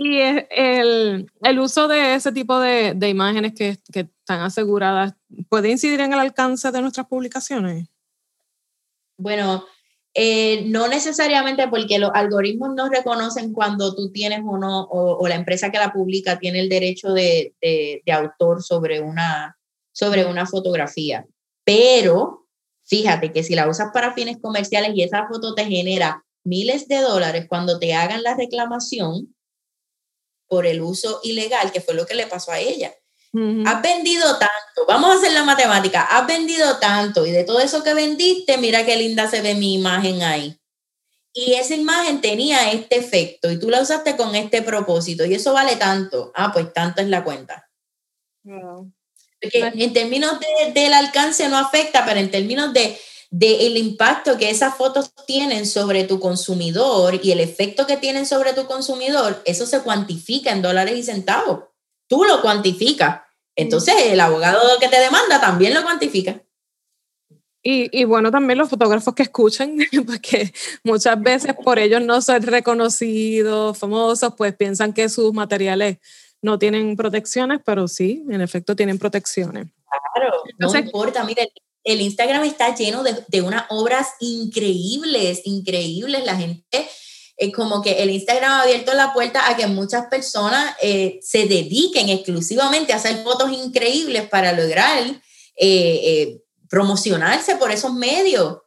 Y 0.00 0.20
el, 0.20 1.26
el, 1.42 1.58
uso 1.58 1.88
de 1.88 2.14
ese 2.14 2.30
tipo 2.30 2.60
de, 2.60 2.94
de 2.94 3.08
imágenes 3.08 3.52
que, 3.52 3.78
que, 3.92 4.08
están 4.20 4.42
aseguradas, 4.42 5.14
¿puede 5.48 5.70
incidir 5.70 6.00
en 6.00 6.12
el 6.12 6.20
alcance 6.20 6.70
de 6.70 6.80
nuestras 6.80 7.08
publicaciones? 7.08 7.88
Bueno, 9.16 9.66
eh, 10.14 10.62
no 10.66 10.86
necesariamente 10.86 11.66
porque 11.66 11.98
los 11.98 12.12
algoritmos 12.14 12.76
no 12.76 12.88
reconocen 12.88 13.52
cuando 13.52 13.92
tú 13.96 14.12
tienes 14.12 14.42
o 14.46 14.56
no, 14.56 14.84
o, 14.84 15.26
la 15.26 15.34
empresa 15.34 15.72
que 15.72 15.78
la 15.78 15.92
publica 15.92 16.38
tiene 16.38 16.60
el 16.60 16.68
derecho 16.68 17.12
de, 17.12 17.56
de, 17.60 18.00
de, 18.06 18.12
autor 18.12 18.62
sobre 18.62 19.00
una, 19.00 19.57
sobre 19.98 20.24
una 20.24 20.46
fotografía. 20.46 21.26
Pero 21.64 22.46
fíjate 22.84 23.32
que 23.32 23.42
si 23.42 23.56
la 23.56 23.68
usas 23.68 23.90
para 23.92 24.14
fines 24.14 24.36
comerciales 24.40 24.92
y 24.94 25.02
esa 25.02 25.26
foto 25.26 25.54
te 25.54 25.64
genera 25.64 26.24
miles 26.44 26.86
de 26.86 27.00
dólares 27.00 27.46
cuando 27.48 27.80
te 27.80 27.94
hagan 27.94 28.22
la 28.22 28.36
reclamación, 28.36 29.34
por 30.46 30.66
el 30.66 30.80
uso 30.80 31.20
ilegal, 31.24 31.72
que 31.72 31.80
fue 31.80 31.94
lo 31.94 32.06
que 32.06 32.14
le 32.14 32.26
pasó 32.26 32.52
a 32.52 32.60
ella. 32.60 32.94
Has 33.66 33.82
vendido 33.82 34.38
tanto, 34.38 34.86
vamos 34.86 35.10
a 35.10 35.18
hacer 35.18 35.32
la 35.32 35.44
matemática, 35.44 36.02
has 36.02 36.26
vendido 36.26 36.78
tanto 36.78 37.26
y 37.26 37.30
de 37.30 37.44
todo 37.44 37.60
eso 37.60 37.82
que 37.82 37.92
vendiste, 37.92 38.56
mira 38.56 38.86
qué 38.86 38.96
linda 38.96 39.28
se 39.28 39.42
ve 39.42 39.54
mi 39.54 39.74
imagen 39.74 40.22
ahí. 40.22 40.58
Y 41.34 41.52
esa 41.52 41.74
imagen 41.74 42.22
tenía 42.22 42.72
este 42.72 42.96
efecto 42.96 43.50
y 43.50 43.58
tú 43.58 43.68
la 43.68 43.82
usaste 43.82 44.16
con 44.16 44.34
este 44.34 44.62
propósito 44.62 45.26
y 45.26 45.34
eso 45.34 45.52
vale 45.52 45.76
tanto. 45.76 46.32
Ah, 46.34 46.50
pues 46.52 46.72
tanto 46.72 47.02
es 47.02 47.08
la 47.08 47.22
cuenta. 47.22 47.68
Porque 49.40 49.72
en 49.84 49.92
términos 49.92 50.32
del 50.74 50.92
alcance 50.92 51.48
no 51.48 51.58
afecta, 51.58 52.04
pero 52.04 52.18
en 52.18 52.30
términos 52.30 52.72
de 52.72 52.98
del 53.30 53.76
impacto 53.76 54.38
que 54.38 54.48
esas 54.48 54.76
fotos 54.76 55.12
tienen 55.26 55.66
sobre 55.66 56.04
tu 56.04 56.18
consumidor 56.18 57.20
y 57.22 57.32
el 57.32 57.40
efecto 57.40 57.86
que 57.86 57.98
tienen 57.98 58.24
sobre 58.24 58.54
tu 58.54 58.66
consumidor, 58.66 59.42
eso 59.44 59.66
se 59.66 59.82
cuantifica 59.82 60.50
en 60.50 60.62
dólares 60.62 60.96
y 60.96 61.02
centavos. 61.02 61.64
Tú 62.06 62.24
lo 62.24 62.40
cuantificas. 62.40 63.20
Entonces, 63.54 63.94
el 64.06 64.20
abogado 64.20 64.60
que 64.80 64.88
te 64.88 64.98
demanda 64.98 65.40
también 65.40 65.74
lo 65.74 65.82
cuantifica. 65.82 66.42
Y, 67.60 68.04
bueno, 68.04 68.30
también 68.30 68.58
los 68.58 68.70
fotógrafos 68.70 69.14
que 69.14 69.24
escuchan, 69.24 69.76
porque 70.06 70.54
muchas 70.84 71.20
veces 71.20 71.54
por 71.62 71.78
ellos 71.78 72.00
no 72.00 72.22
ser 72.22 72.46
reconocidos, 72.46 73.76
famosos, 73.76 74.32
pues 74.38 74.54
piensan 74.54 74.94
que 74.94 75.10
sus 75.10 75.34
materiales 75.34 75.98
no 76.42 76.58
tienen 76.58 76.96
protecciones, 76.96 77.60
pero 77.64 77.88
sí, 77.88 78.24
en 78.30 78.40
efecto 78.40 78.76
tienen 78.76 78.98
protecciones. 78.98 79.66
Claro, 80.14 80.42
no 80.58 80.76
importa, 80.76 81.24
mire, 81.24 81.52
el 81.84 82.00
Instagram 82.00 82.44
está 82.44 82.74
lleno 82.74 83.02
de, 83.02 83.24
de 83.28 83.42
unas 83.42 83.64
obras 83.70 84.08
increíbles, 84.20 85.42
increíbles, 85.44 86.24
la 86.24 86.36
gente 86.36 86.88
es 87.38 87.52
como 87.54 87.80
que 87.82 88.02
el 88.02 88.10
Instagram 88.10 88.50
ha 88.50 88.62
abierto 88.62 88.92
la 88.94 89.12
puerta 89.12 89.48
a 89.48 89.56
que 89.56 89.68
muchas 89.68 90.06
personas 90.06 90.76
eh, 90.82 91.20
se 91.22 91.46
dediquen 91.46 92.08
exclusivamente 92.08 92.92
a 92.92 92.96
hacer 92.96 93.22
fotos 93.22 93.52
increíbles 93.52 94.28
para 94.28 94.52
lograr 94.52 95.04
eh, 95.04 95.20
eh, 95.56 96.42
promocionarse 96.68 97.54
por 97.54 97.70
esos 97.70 97.94
medios. 97.94 98.58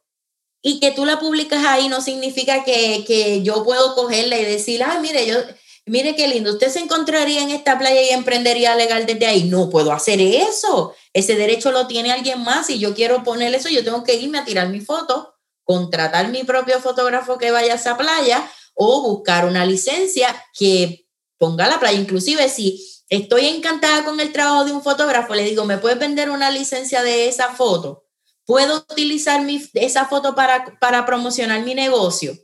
Y 0.64 0.80
que 0.80 0.92
tú 0.92 1.06
la 1.06 1.20
publicas 1.20 1.66
ahí 1.66 1.90
no 1.90 2.02
significa 2.02 2.64
que, 2.64 3.04
que, 3.06 3.42
yo 3.42 3.64
puedo 3.66 3.94
cogerla 3.96 4.40
y 4.40 4.46
decir, 4.46 4.84
ay, 4.84 5.00
mire, 5.02 5.26
yo, 5.26 5.38
mire 5.86 6.16
qué 6.16 6.28
lindo, 6.28 6.52
usted 6.52 6.70
se 6.70 6.80
encontraría 6.80 7.42
en 7.42 7.50
esta 7.50 7.78
playa 7.78 8.02
y 8.02 8.10
emprendería 8.10 8.76
legal 8.76 9.06
desde 9.06 9.26
ahí. 9.26 9.44
No 9.46 9.70
puedo 9.70 9.92
hacer 9.92 10.22
eso. 10.22 10.94
Ese 11.14 11.36
derecho 11.36 11.72
lo 11.72 11.88
tiene 11.88 12.12
alguien 12.12 12.44
más 12.44 12.70
y 12.70 12.80
yo 12.80 12.94
quiero 12.94 13.24
poner 13.24 13.54
eso, 13.54 13.70
yo 13.70 13.84
tengo 13.84 14.04
que 14.04 14.16
irme 14.16 14.40
a 14.40 14.46
tirar 14.46 14.70
mi 14.70 14.82
foto, 14.82 15.36
contratar 15.64 16.30
mi 16.30 16.44
propio 16.44 16.80
fotógrafo 16.80 17.38
que 17.38 17.52
vaya 17.52 17.74
a 17.74 17.76
esa 17.76 17.98
playa 17.98 18.50
o 18.74 19.02
buscar 19.02 19.46
una 19.46 19.66
licencia 19.66 20.36
que 20.58 21.08
ponga 21.38 21.68
la 21.68 21.80
playa. 21.80 22.00
Inclusive 22.00 22.48
si 22.50 22.86
estoy 23.10 23.48
encantada 23.48 24.04
con 24.06 24.20
el 24.20 24.32
trabajo 24.32 24.66
de 24.66 24.72
un 24.72 24.82
fotógrafo, 24.82 25.36
le 25.36 25.44
digo, 25.44 25.66
¿me 25.66 25.78
puedes 25.78 26.00
vender 26.00 26.30
una 26.30 26.52
licencia 26.52 27.04
de 27.04 27.28
esa 27.28 27.50
foto? 27.50 28.06
¿Puedo 28.46 28.78
utilizar 28.78 29.42
mi, 29.44 29.62
esa 29.74 30.06
foto 30.06 30.36
para, 30.36 30.78
para 30.80 31.06
promocionar 31.06 31.62
mi 31.64 31.76
negocio? 31.76 32.38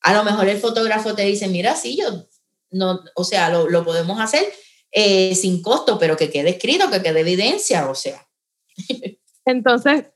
A 0.00 0.14
lo 0.14 0.24
mejor 0.24 0.48
el 0.48 0.58
fotógrafo 0.58 1.14
te 1.14 1.22
dice, 1.22 1.48
mira, 1.48 1.76
sí, 1.76 1.96
yo, 1.96 2.26
no, 2.70 3.00
o 3.14 3.24
sea, 3.24 3.50
lo, 3.50 3.68
lo 3.68 3.84
podemos 3.84 4.20
hacer 4.20 4.52
eh, 4.92 5.34
sin 5.34 5.62
costo, 5.62 5.98
pero 5.98 6.16
que 6.16 6.30
quede 6.30 6.50
escrito, 6.50 6.90
que 6.90 7.02
quede 7.02 7.20
evidencia, 7.20 7.88
o 7.88 7.94
sea. 7.94 8.26
Entonces, 9.44 10.06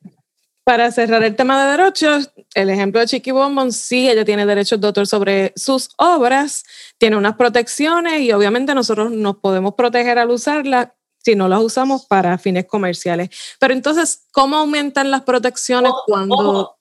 para 0.65 0.91
cerrar 0.91 1.23
el 1.23 1.37
tema 1.37 1.65
de 1.65 1.77
derechos, 1.77 2.31
el 2.55 2.71
ejemplo 2.71 3.01
de 3.01 3.07
Chiqui 3.07 3.31
Bonbon, 3.31 3.73
sí, 3.73 4.09
ella 4.09 4.25
tiene 4.25 4.47
derechos 4.47 4.81
de 4.81 4.87
autor 4.87 5.07
sobre 5.07 5.53
sus 5.57 5.91
obras, 5.99 6.65
tiene 6.99 7.17
unas 7.17 7.37
protecciones 7.37 8.21
y 8.23 8.33
obviamente 8.33 8.75
nosotros 8.75 9.11
nos 9.11 9.37
podemos 9.37 9.75
proteger 9.75 10.19
al 10.19 10.31
usarla 10.31 10.95
si 11.19 11.37
no 11.37 11.49
las 11.49 11.61
usamos 11.61 12.07
para 12.07 12.37
fines 12.39 12.67
comerciales. 12.67 13.31
Pero 13.59 13.75
entonces, 13.75 14.25
¿cómo 14.33 14.57
aumentan 14.57 15.11
las 15.11 15.23
protecciones 15.23 15.93
cuando... 16.07 16.77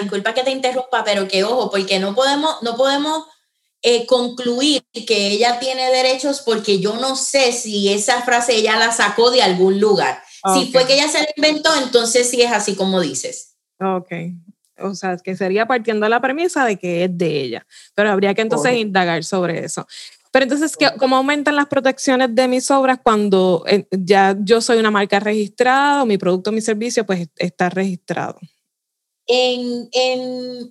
disculpa 0.00 0.34
que 0.34 0.42
te 0.42 0.50
interrumpa, 0.50 1.04
pero 1.04 1.28
que 1.28 1.44
ojo, 1.44 1.70
porque 1.70 1.98
no 1.98 2.14
podemos, 2.14 2.62
no 2.62 2.76
podemos 2.76 3.26
eh, 3.82 4.06
concluir 4.06 4.82
que 5.06 5.28
ella 5.28 5.58
tiene 5.60 5.90
derechos 5.90 6.42
porque 6.44 6.80
yo 6.80 6.96
no 6.96 7.16
sé 7.16 7.52
si 7.52 7.92
esa 7.92 8.22
frase 8.22 8.56
ella 8.56 8.76
la 8.76 8.92
sacó 8.92 9.30
de 9.30 9.42
algún 9.42 9.80
lugar. 9.80 10.22
Si 10.54 10.70
fue 10.70 10.86
que 10.86 10.94
ella 10.94 11.08
se 11.08 11.18
la 11.18 11.28
inventó, 11.36 11.70
entonces 11.82 12.30
sí 12.30 12.40
es 12.40 12.52
así 12.52 12.74
como 12.76 13.00
dices. 13.00 13.56
Ok. 13.80 14.12
O 14.80 14.94
sea, 14.94 15.16
que 15.16 15.36
sería 15.36 15.66
partiendo 15.66 16.04
de 16.04 16.10
la 16.10 16.20
premisa 16.20 16.64
de 16.64 16.78
que 16.78 17.04
es 17.04 17.18
de 17.18 17.40
ella. 17.42 17.66
Pero 17.94 18.10
habría 18.10 18.34
que 18.34 18.42
entonces 18.42 18.74
indagar 18.74 19.24
sobre 19.24 19.64
eso. 19.64 19.86
Pero 20.30 20.44
entonces, 20.44 20.76
¿cómo 20.98 21.16
aumentan 21.16 21.56
las 21.56 21.66
protecciones 21.66 22.34
de 22.34 22.48
mis 22.48 22.70
obras 22.70 22.98
cuando 23.02 23.64
eh, 23.66 23.86
ya 23.90 24.36
yo 24.38 24.60
soy 24.60 24.78
una 24.78 24.90
marca 24.90 25.18
registrada 25.20 26.02
o 26.02 26.06
mi 26.06 26.18
producto 26.18 26.52
mi 26.52 26.60
servicio 26.60 27.06
pues 27.06 27.28
está 27.36 27.70
registrado? 27.70 28.38
En, 29.26 29.88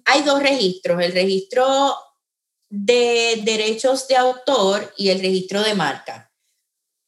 hay 0.06 0.22
dos 0.24 0.42
registros, 0.42 1.02
el 1.04 1.12
registro 1.12 1.94
de 2.70 3.42
derechos 3.44 4.08
de 4.08 4.18
autor 4.18 4.94
y 4.98 5.10
el 5.10 5.20
registro 5.20 5.62
de 5.62 5.76
marca. 5.76 6.32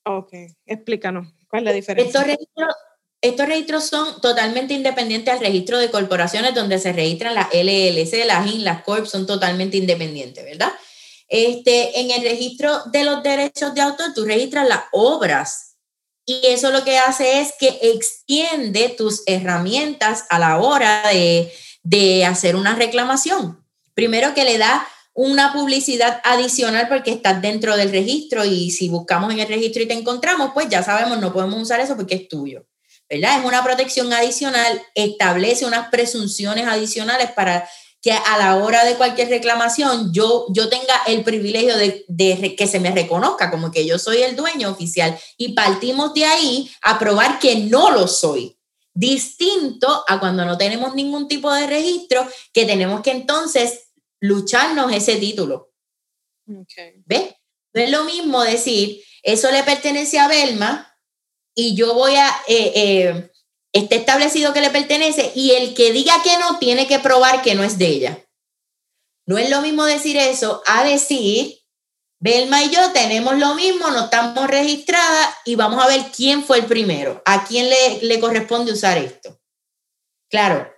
Ok, 0.06 0.34
explícanos. 0.66 1.28
¿Cuál 1.50 1.64
es 1.64 1.66
la 1.66 1.74
diferencia? 1.74 2.08
Estos 2.08 2.24
registros, 2.24 2.76
estos 3.22 3.48
registros 3.48 3.84
son 3.86 4.22
totalmente 4.22 4.74
independientes 4.74 5.34
al 5.34 5.40
registro 5.40 5.78
de 5.78 5.92
corporaciones 5.92 6.56
donde 6.56 6.80
se 6.80 6.94
registran 6.94 7.36
las 7.36 7.48
LLC, 7.54 8.26
las 8.26 8.48
IN, 8.48 8.64
las 8.64 8.84
CORP, 8.84 9.06
son 9.06 9.26
totalmente 9.26 9.78
independientes, 9.78 10.44
¿verdad? 10.46 10.72
Este, 11.28 12.00
en 12.00 12.12
el 12.12 12.24
registro 12.24 12.84
de 12.86 13.04
los 13.04 13.22
derechos 13.22 13.74
de 13.76 13.82
autor, 13.82 14.14
tú 14.16 14.26
registras 14.26 14.68
las 14.68 14.84
obras 14.92 15.70
y 16.26 16.42
eso 16.48 16.72
lo 16.72 16.84
que 16.84 16.98
hace 16.98 17.42
es 17.42 17.54
que 17.60 17.80
extiende 17.82 18.90
tus 18.90 19.24
herramientas 19.26 20.26
a 20.30 20.40
la 20.40 20.60
hora 20.60 21.10
de, 21.10 21.52
de 21.84 22.24
hacer 22.24 22.56
una 22.56 22.76
reclamación. 22.76 23.66
Primero 23.96 24.34
que 24.34 24.46
le 24.46 24.58
da 24.60 24.88
una 25.22 25.52
publicidad 25.52 26.22
adicional 26.24 26.88
porque 26.88 27.12
estás 27.12 27.42
dentro 27.42 27.76
del 27.76 27.92
registro 27.92 28.46
y 28.46 28.72
si 28.72 28.88
buscamos 28.88 29.34
en 29.34 29.42
el 29.42 29.50
registro 29.50 29.84
y 29.84 29.86
te 29.86 29.94
encontramos, 29.94 30.52
pues 30.54 30.70
ya 30.70 30.82
sabemos, 30.82 31.20
no 31.20 31.34
podemos 31.34 31.62
usar 31.62 31.82
eso 31.82 31.98
porque 31.98 32.16
es 32.16 32.30
tuyo. 32.30 32.66
¿Verdad? 33.10 33.40
Es 33.40 33.46
una 33.46 33.62
protección 33.62 34.14
adicional, 34.14 34.82
establece 34.96 35.66
unas 35.66 35.90
presunciones 35.90 36.68
adicionales 36.68 37.32
para 37.32 37.68
que 38.02 38.14
a 38.14 38.38
la 38.38 38.56
hora 38.64 38.86
de 38.86 38.96
cualquier 38.96 39.28
reclamación 39.28 40.14
yo, 40.14 40.46
yo 40.54 40.70
tenga 40.70 40.94
el 41.06 41.26
privilegio 41.26 41.76
de, 41.76 42.06
de, 42.08 42.56
que 42.56 42.68
se 42.68 42.80
me 42.80 42.92
reconozca 42.92 43.52
como 43.52 43.72
que 43.72 43.86
yo 43.86 44.00
soy 44.00 44.22
el 44.22 44.38
dueño 44.38 44.70
oficial 44.70 45.20
y 45.38 45.52
partimos 45.52 46.14
de 46.14 46.24
ahí 46.24 46.72
a 46.82 46.98
probar 46.98 47.40
que 47.40 47.58
no 47.58 47.92
lo 47.92 48.08
soy. 48.08 48.58
Distinto 48.94 50.06
a 50.08 50.18
cuando 50.22 50.46
no 50.46 50.58
tenemos 50.58 50.96
ningún 50.96 51.28
tipo 51.28 51.52
de 51.52 51.68
registro, 51.68 52.26
que 52.54 52.66
tenemos 52.66 53.02
que 53.02 53.12
entonces 53.12 53.89
lucharnos 54.20 54.92
ese 54.92 55.18
título. 55.18 55.72
Okay. 56.48 57.04
¿Ves? 57.06 57.36
No 57.74 57.82
es 57.82 57.92
lo 57.92 58.04
mismo 58.04 58.44
decir, 58.44 59.04
eso 59.24 59.52
le 59.52 59.64
pertenece 59.64 60.20
a 60.20 60.28
Belma 60.28 60.98
y 61.56 61.76
yo 61.76 61.94
voy 61.94 62.16
a, 62.16 62.28
eh, 62.48 62.72
eh, 62.76 63.32
está 63.74 63.96
establecido 63.96 64.54
que 64.54 64.62
le 64.62 64.72
pertenece 64.72 65.32
y 65.36 65.52
el 65.52 65.74
que 65.76 65.92
diga 65.92 66.22
que 66.24 66.38
no 66.38 66.58
tiene 66.58 66.88
que 66.88 67.00
probar 67.00 67.42
que 67.42 67.56
no 67.56 67.64
es 67.64 67.78
de 67.78 67.88
ella. 67.88 68.26
No 69.28 69.38
es 69.38 69.50
lo 69.50 69.62
mismo 69.62 69.86
decir 69.86 70.18
eso 70.18 70.64
a 70.66 70.84
decir, 70.84 71.60
Belma 72.20 72.64
y 72.64 72.72
yo 72.72 72.92
tenemos 72.92 73.38
lo 73.38 73.54
mismo, 73.54 73.90
no 73.92 74.06
estamos 74.06 74.48
registradas 74.48 75.36
y 75.46 75.56
vamos 75.56 75.84
a 75.84 75.88
ver 75.88 76.02
quién 76.16 76.44
fue 76.44 76.58
el 76.58 76.66
primero, 76.66 77.22
a 77.26 77.46
quién 77.46 77.70
le, 77.70 78.00
le 78.02 78.20
corresponde 78.20 78.74
usar 78.74 78.98
esto. 78.98 79.40
Claro, 80.30 80.70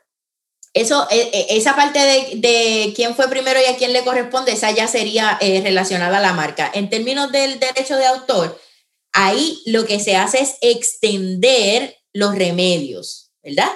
eso, 0.74 1.06
e, 1.12 1.30
e, 1.34 1.58
esa 1.58 1.76
parte 1.76 2.00
de, 2.00 2.94
quién 2.96 3.16
fue 3.16 3.28
primero 3.30 3.60
y 3.60 3.66
a 3.66 3.76
quién 3.76 3.92
le 3.92 4.04
corresponde, 4.04 4.54
esa 4.54 4.72
ya 4.72 4.88
sería 4.88 5.38
eh, 5.42 5.62
relacionada 5.62 6.18
a 6.18 6.22
la 6.22 6.34
marca. 6.34 6.72
En 6.74 6.90
términos 6.90 7.32
del 7.32 7.60
derecho 7.60 7.98
de 7.98 8.06
autor, 8.06 8.60
ahí 9.12 9.62
lo 9.66 9.86
que 9.86 10.00
se 10.00 10.16
hace 10.16 10.40
es 10.40 10.56
extender 10.62 11.98
los 12.14 12.36
remedios, 12.36 13.32
¿verdad? 13.44 13.70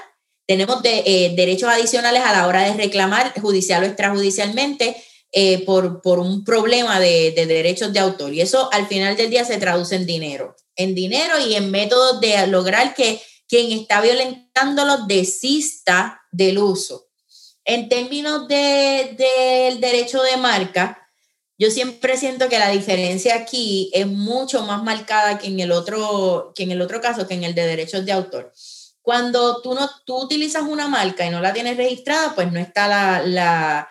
Tenemos 0.48 0.80
eh, 0.84 1.34
derechos 1.36 1.70
adicionales 1.70 2.24
a 2.24 2.32
la 2.32 2.48
hora 2.48 2.64
de 2.64 2.74
reclamar 2.74 3.34
judicial 3.42 3.84
o 3.84 3.88
extrajudicialmente 3.88 4.96
eh, 5.32 5.66
por, 5.66 6.02
por, 6.02 6.20
un 6.20 6.46
problema 6.46 7.00
de, 7.00 7.32
de, 7.32 7.46
derechos 7.46 7.92
de 7.92 8.00
autor. 8.00 8.34
Y 8.34 8.42
eso 8.42 8.70
al 8.72 8.88
final 8.88 9.18
del 9.18 9.32
día 9.32 9.44
se 9.44 9.58
traduce 9.58 9.96
en 9.96 10.06
dinero, 10.06 10.56
en 10.78 10.96
dinero 10.96 11.40
y 11.40 11.56
en 11.56 11.72
métodos 11.72 12.22
de 12.22 12.48
lograr 12.48 12.94
que 12.94 13.22
quien 13.48 13.72
está 13.72 14.02
violentándolo 14.02 15.06
desista 15.08 16.22
del 16.36 16.60
uso. 16.60 17.08
En 17.64 17.90
términos 17.90 18.48
del 18.48 19.18
de, 19.18 19.78
derecho 19.80 20.22
de 20.22 20.38
marca, 20.38 21.10
yo 21.58 21.72
siempre 21.72 22.18
siento 22.18 22.50
que 22.50 22.60
la 22.60 22.70
diferencia 22.70 23.36
aquí 23.36 23.90
es 23.94 24.06
mucho 24.06 24.64
más 24.64 24.84
marcada 24.84 25.38
que 25.38 25.48
en 25.48 25.60
el 25.60 25.72
otro, 25.72 26.52
que 26.56 26.64
en 26.64 26.72
el 26.72 26.82
otro 26.82 27.02
caso, 27.02 27.28
que 27.28 27.34
en 27.34 27.44
el 27.44 27.56
de 27.56 27.66
derechos 27.66 28.06
de 28.06 28.12
autor. 28.12 28.54
Cuando 29.02 29.62
tú, 29.62 29.74
no, 29.74 29.90
tú 30.06 30.18
utilizas 30.18 30.64
una 30.64 30.88
marca 30.88 31.26
y 31.26 31.30
no 31.30 31.40
la 31.40 31.54
tienes 31.54 31.78
registrada, 31.78 32.36
pues 32.36 32.52
no 32.52 32.60
está 32.60 32.88
la, 32.88 33.22
la, 33.24 33.90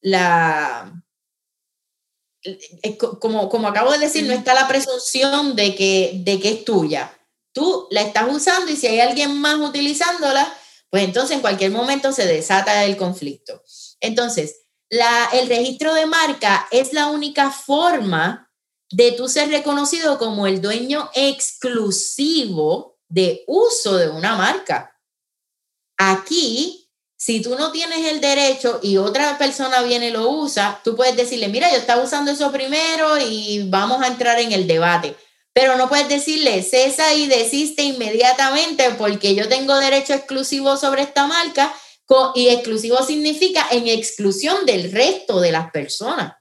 la 0.00 1.02
como, 3.20 3.48
como 3.48 3.68
acabo 3.68 3.92
de 3.92 3.98
decir, 3.98 4.24
no 4.24 4.32
está 4.32 4.54
la 4.54 4.68
presunción 4.68 5.56
de 5.56 5.74
que, 5.74 6.20
de 6.24 6.40
que 6.40 6.50
es 6.50 6.64
tuya 6.64 7.12
tú 7.54 7.86
la 7.90 8.02
estás 8.02 8.26
usando 8.30 8.70
y 8.70 8.76
si 8.76 8.88
hay 8.88 9.00
alguien 9.00 9.40
más 9.40 9.56
utilizándola, 9.56 10.52
pues 10.94 11.02
entonces 11.02 11.34
en 11.34 11.40
cualquier 11.40 11.72
momento 11.72 12.12
se 12.12 12.24
desata 12.24 12.84
el 12.84 12.96
conflicto. 12.96 13.60
Entonces, 13.98 14.60
el 14.88 15.48
registro 15.48 15.92
de 15.92 16.06
marca 16.06 16.68
es 16.70 16.92
la 16.92 17.08
única 17.08 17.50
forma 17.50 18.48
de 18.92 19.10
tú 19.10 19.28
ser 19.28 19.48
reconocido 19.48 20.18
como 20.18 20.46
el 20.46 20.62
dueño 20.62 21.10
exclusivo 21.16 23.00
de 23.08 23.42
uso 23.48 23.96
de 23.96 24.08
una 24.08 24.36
marca. 24.36 24.96
Aquí, 25.96 26.88
si 27.16 27.42
tú 27.42 27.56
no 27.56 27.72
tienes 27.72 28.06
el 28.06 28.20
derecho 28.20 28.78
y 28.80 28.96
otra 28.96 29.36
persona 29.36 29.82
viene 29.82 30.10
y 30.10 30.12
lo 30.12 30.30
usa, 30.30 30.80
tú 30.84 30.94
puedes 30.94 31.16
decirle, 31.16 31.48
mira, 31.48 31.72
yo 31.72 31.78
estaba 31.78 32.04
usando 32.04 32.30
eso 32.30 32.52
primero 32.52 33.18
y 33.18 33.68
vamos 33.68 34.00
a 34.00 34.06
entrar 34.06 34.38
en 34.38 34.52
el 34.52 34.68
debate 34.68 35.16
pero 35.54 35.76
no 35.76 35.88
puedes 35.88 36.08
decirle 36.08 36.62
cesa 36.62 37.14
y 37.14 37.28
desiste 37.28 37.82
inmediatamente 37.82 38.90
porque 38.98 39.34
yo 39.34 39.48
tengo 39.48 39.76
derecho 39.76 40.12
exclusivo 40.12 40.76
sobre 40.76 41.02
esta 41.02 41.26
marca 41.26 41.72
y 42.34 42.48
exclusivo 42.48 43.02
significa 43.02 43.66
en 43.70 43.88
exclusión 43.88 44.66
del 44.66 44.92
resto 44.92 45.40
de 45.40 45.52
las 45.52 45.70
personas. 45.70 46.34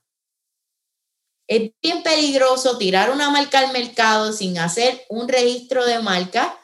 Es 1.48 1.72
bien 1.82 2.04
peligroso 2.04 2.78
tirar 2.78 3.12
una 3.12 3.30
marca 3.30 3.60
al 3.60 3.72
mercado 3.72 4.34
sin 4.34 4.58
hacer 4.58 5.06
un 5.10 5.28
registro 5.28 5.86
de 5.86 6.00
marca 6.00 6.58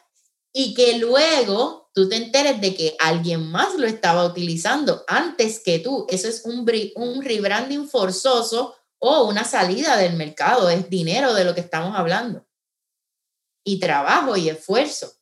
y 0.51 0.73
que 0.73 0.97
luego 0.97 1.91
tú 1.93 2.09
te 2.09 2.15
enteres 2.15 2.59
de 2.59 2.75
que 2.75 2.95
alguien 2.99 3.49
más 3.51 3.75
lo 3.75 3.85
estaba 3.85 4.25
utilizando 4.25 5.03
antes 5.07 5.61
que 5.63 5.79
tú. 5.79 6.07
Eso 6.09 6.27
es 6.27 6.43
un, 6.45 6.69
un 6.95 7.21
rebranding 7.23 7.87
forzoso 7.87 8.75
o 8.99 9.23
una 9.23 9.43
salida 9.43 9.97
del 9.97 10.13
mercado. 10.13 10.69
Es 10.69 10.89
dinero 10.89 11.33
de 11.33 11.45
lo 11.45 11.55
que 11.55 11.61
estamos 11.61 11.95
hablando. 11.97 12.45
Y 13.63 13.79
trabajo 13.79 14.37
y 14.37 14.49
esfuerzo. 14.49 15.13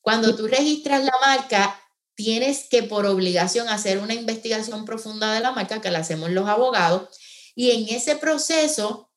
Cuando 0.00 0.36
tú 0.36 0.46
registras 0.46 1.04
la 1.04 1.14
marca, 1.20 1.80
tienes 2.14 2.68
que 2.68 2.82
por 2.82 3.06
obligación 3.06 3.68
hacer 3.68 3.98
una 3.98 4.14
investigación 4.14 4.84
profunda 4.84 5.32
de 5.32 5.40
la 5.40 5.52
marca 5.52 5.80
que 5.80 5.90
la 5.90 6.00
hacemos 6.00 6.30
los 6.30 6.48
abogados. 6.48 7.08
Y 7.54 7.70
en 7.70 7.94
ese 7.94 8.16
proceso 8.16 9.08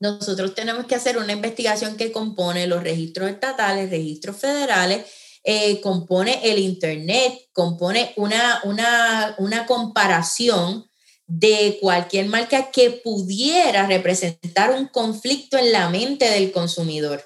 nosotros 0.00 0.54
tenemos 0.54 0.86
que 0.86 0.94
hacer 0.94 1.18
una 1.18 1.32
investigación 1.32 1.96
que 1.96 2.12
compone 2.12 2.66
los 2.66 2.82
registros 2.82 3.30
estatales, 3.30 3.90
registros 3.90 4.36
federales, 4.36 5.06
eh, 5.42 5.80
compone 5.80 6.40
el 6.44 6.58
Internet, 6.58 7.48
compone 7.52 8.12
una, 8.16 8.60
una, 8.64 9.34
una 9.38 9.66
comparación 9.66 10.87
de 11.28 11.78
cualquier 11.80 12.26
marca 12.26 12.72
que 12.72 12.90
pudiera 12.90 13.86
representar 13.86 14.72
un 14.72 14.88
conflicto 14.88 15.56
en 15.56 15.70
la 15.70 15.88
mente 15.88 16.28
del 16.28 16.50
consumidor. 16.50 17.22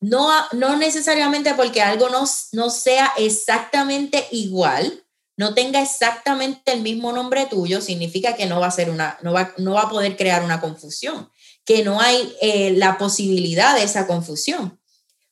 No, 0.00 0.28
no 0.52 0.76
necesariamente 0.76 1.54
porque 1.54 1.82
algo 1.82 2.08
no, 2.08 2.24
no 2.52 2.70
sea 2.70 3.12
exactamente 3.16 4.26
igual, 4.32 5.04
no 5.36 5.54
tenga 5.54 5.80
exactamente 5.80 6.72
el 6.72 6.80
mismo 6.80 7.12
nombre 7.12 7.46
tuyo, 7.46 7.80
significa 7.80 8.34
que 8.34 8.46
no 8.46 8.58
va 8.58 8.66
a, 8.66 8.72
ser 8.72 8.90
una, 8.90 9.18
no 9.22 9.32
va, 9.32 9.54
no 9.58 9.74
va 9.74 9.82
a 9.82 9.90
poder 9.90 10.16
crear 10.16 10.42
una 10.42 10.60
confusión 10.60 11.30
que 11.64 11.82
no 11.82 12.00
hay 12.00 12.36
eh, 12.40 12.72
la 12.76 12.98
posibilidad 12.98 13.74
de 13.74 13.84
esa 13.84 14.06
confusión. 14.06 14.80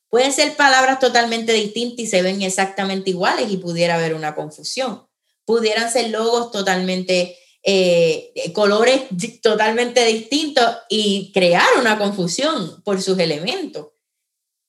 Pueden 0.09 0.31
ser 0.31 0.55
palabras 0.55 0.99
totalmente 0.99 1.53
distintas 1.53 1.99
y 1.99 2.07
se 2.07 2.21
ven 2.21 2.41
exactamente 2.41 3.09
iguales 3.11 3.49
y 3.49 3.57
pudiera 3.57 3.95
haber 3.95 4.13
una 4.13 4.35
confusión. 4.35 5.07
Pudieran 5.45 5.91
ser 5.91 6.09
logos 6.09 6.51
totalmente, 6.51 7.37
eh, 7.63 8.33
colores 8.53 9.03
totalmente 9.41 10.05
distintos 10.05 10.65
y 10.89 11.31
crear 11.33 11.67
una 11.79 11.97
confusión 11.97 12.83
por 12.83 13.01
sus 13.01 13.17
elementos. 13.19 13.87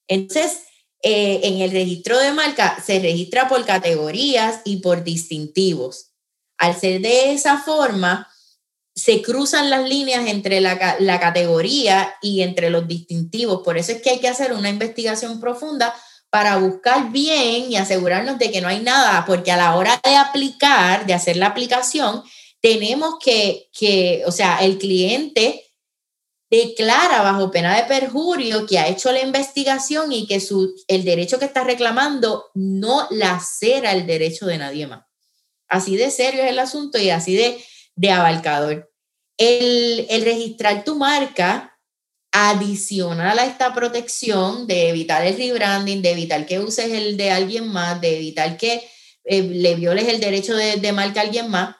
Entonces, 0.07 0.61
eh, 1.03 1.40
en 1.42 1.61
el 1.61 1.70
registro 1.70 2.18
de 2.18 2.32
marca 2.32 2.82
se 2.84 2.99
registra 3.01 3.49
por 3.49 3.64
categorías 3.66 4.61
y 4.64 4.76
por 4.76 5.05
distintivos. 5.05 6.12
Al 6.57 6.78
ser 6.78 7.01
de 7.01 7.32
esa 7.32 7.59
forma, 7.59 8.28
se 8.95 9.22
cruzan 9.22 9.70
las 9.70 9.88
líneas 9.88 10.26
entre 10.28 10.61
la, 10.61 10.78
categoría 11.20 12.14
y 12.22 12.42
entre 12.42 12.70
los 12.70 12.86
distintivos. 12.86 13.62
Por 13.62 13.76
eso 13.76 13.92
es 13.92 14.01
que 14.01 14.11
hay 14.11 14.20
que 14.20 14.28
hacer 14.28 14.53
una 14.53 14.70
investigación 14.70 15.40
profunda 15.40 15.95
para 16.30 16.57
buscar 16.57 17.11
bien 17.11 17.70
y 17.70 17.76
asegurarnos 17.76 18.38
de 18.38 18.51
que 18.51 18.61
no 18.61 18.68
hay 18.68 18.80
nada, 18.80 19.24
porque 19.26 19.53
a 19.53 19.57
la 19.57 19.76
hora 19.76 20.01
de 20.03 20.16
aplicar, 20.16 21.07
de 21.07 21.14
hacer 21.14 21.36
la 21.36 21.47
aplicación, 21.47 22.22
tenemos 22.64 23.16
que, 23.22 23.68
que 23.78 24.22
o 24.24 24.32
sea, 24.32 24.56
el 24.64 24.78
cliente 24.78 25.62
declara 26.48 27.20
bajo 27.20 27.50
pena 27.50 27.76
de 27.76 27.82
perjurio 27.82 28.64
que 28.66 28.78
ha 28.78 28.88
hecho 28.88 29.12
la 29.12 29.20
investigación 29.20 30.10
y 30.12 30.26
que 30.26 30.40
su, 30.40 30.74
el 30.88 31.04
derecho 31.04 31.38
que 31.38 31.44
está 31.44 31.62
reclamando 31.62 32.46
no 32.54 33.06
lacera 33.10 33.92
el 33.92 34.06
derecho 34.06 34.46
de 34.46 34.56
nadie 34.56 34.86
más. 34.86 35.04
Así 35.68 35.96
de 35.96 36.10
serio 36.10 36.42
es 36.42 36.50
el 36.50 36.58
asunto 36.58 36.96
y 36.98 37.10
así 37.10 37.34
de 37.34 37.62
de 37.96 38.10
abarcador. 38.10 38.90
El, 39.36 40.06
registrar 40.24 40.84
tu 40.84 40.96
marca 40.96 41.78
adicional 42.32 43.38
a 43.38 43.44
esta 43.44 43.74
protección 43.74 44.66
de 44.66 44.88
evitar 44.88 45.26
el 45.26 45.36
rebranding, 45.36 46.00
de 46.00 46.12
evitar 46.12 46.46
que 46.46 46.60
uses 46.60 46.90
el 46.90 47.18
de 47.18 47.30
alguien 47.30 47.68
más, 47.68 48.00
de 48.00 48.16
evitar 48.16 48.56
que 48.56 48.88
eh, 49.24 49.42
le 49.42 49.74
violes 49.74 50.08
el 50.08 50.18
derecho 50.18 50.56
de, 50.56 50.76
de, 50.76 50.92
marca 50.92 51.20
a 51.20 51.24
alguien 51.24 51.50
más 51.50 51.76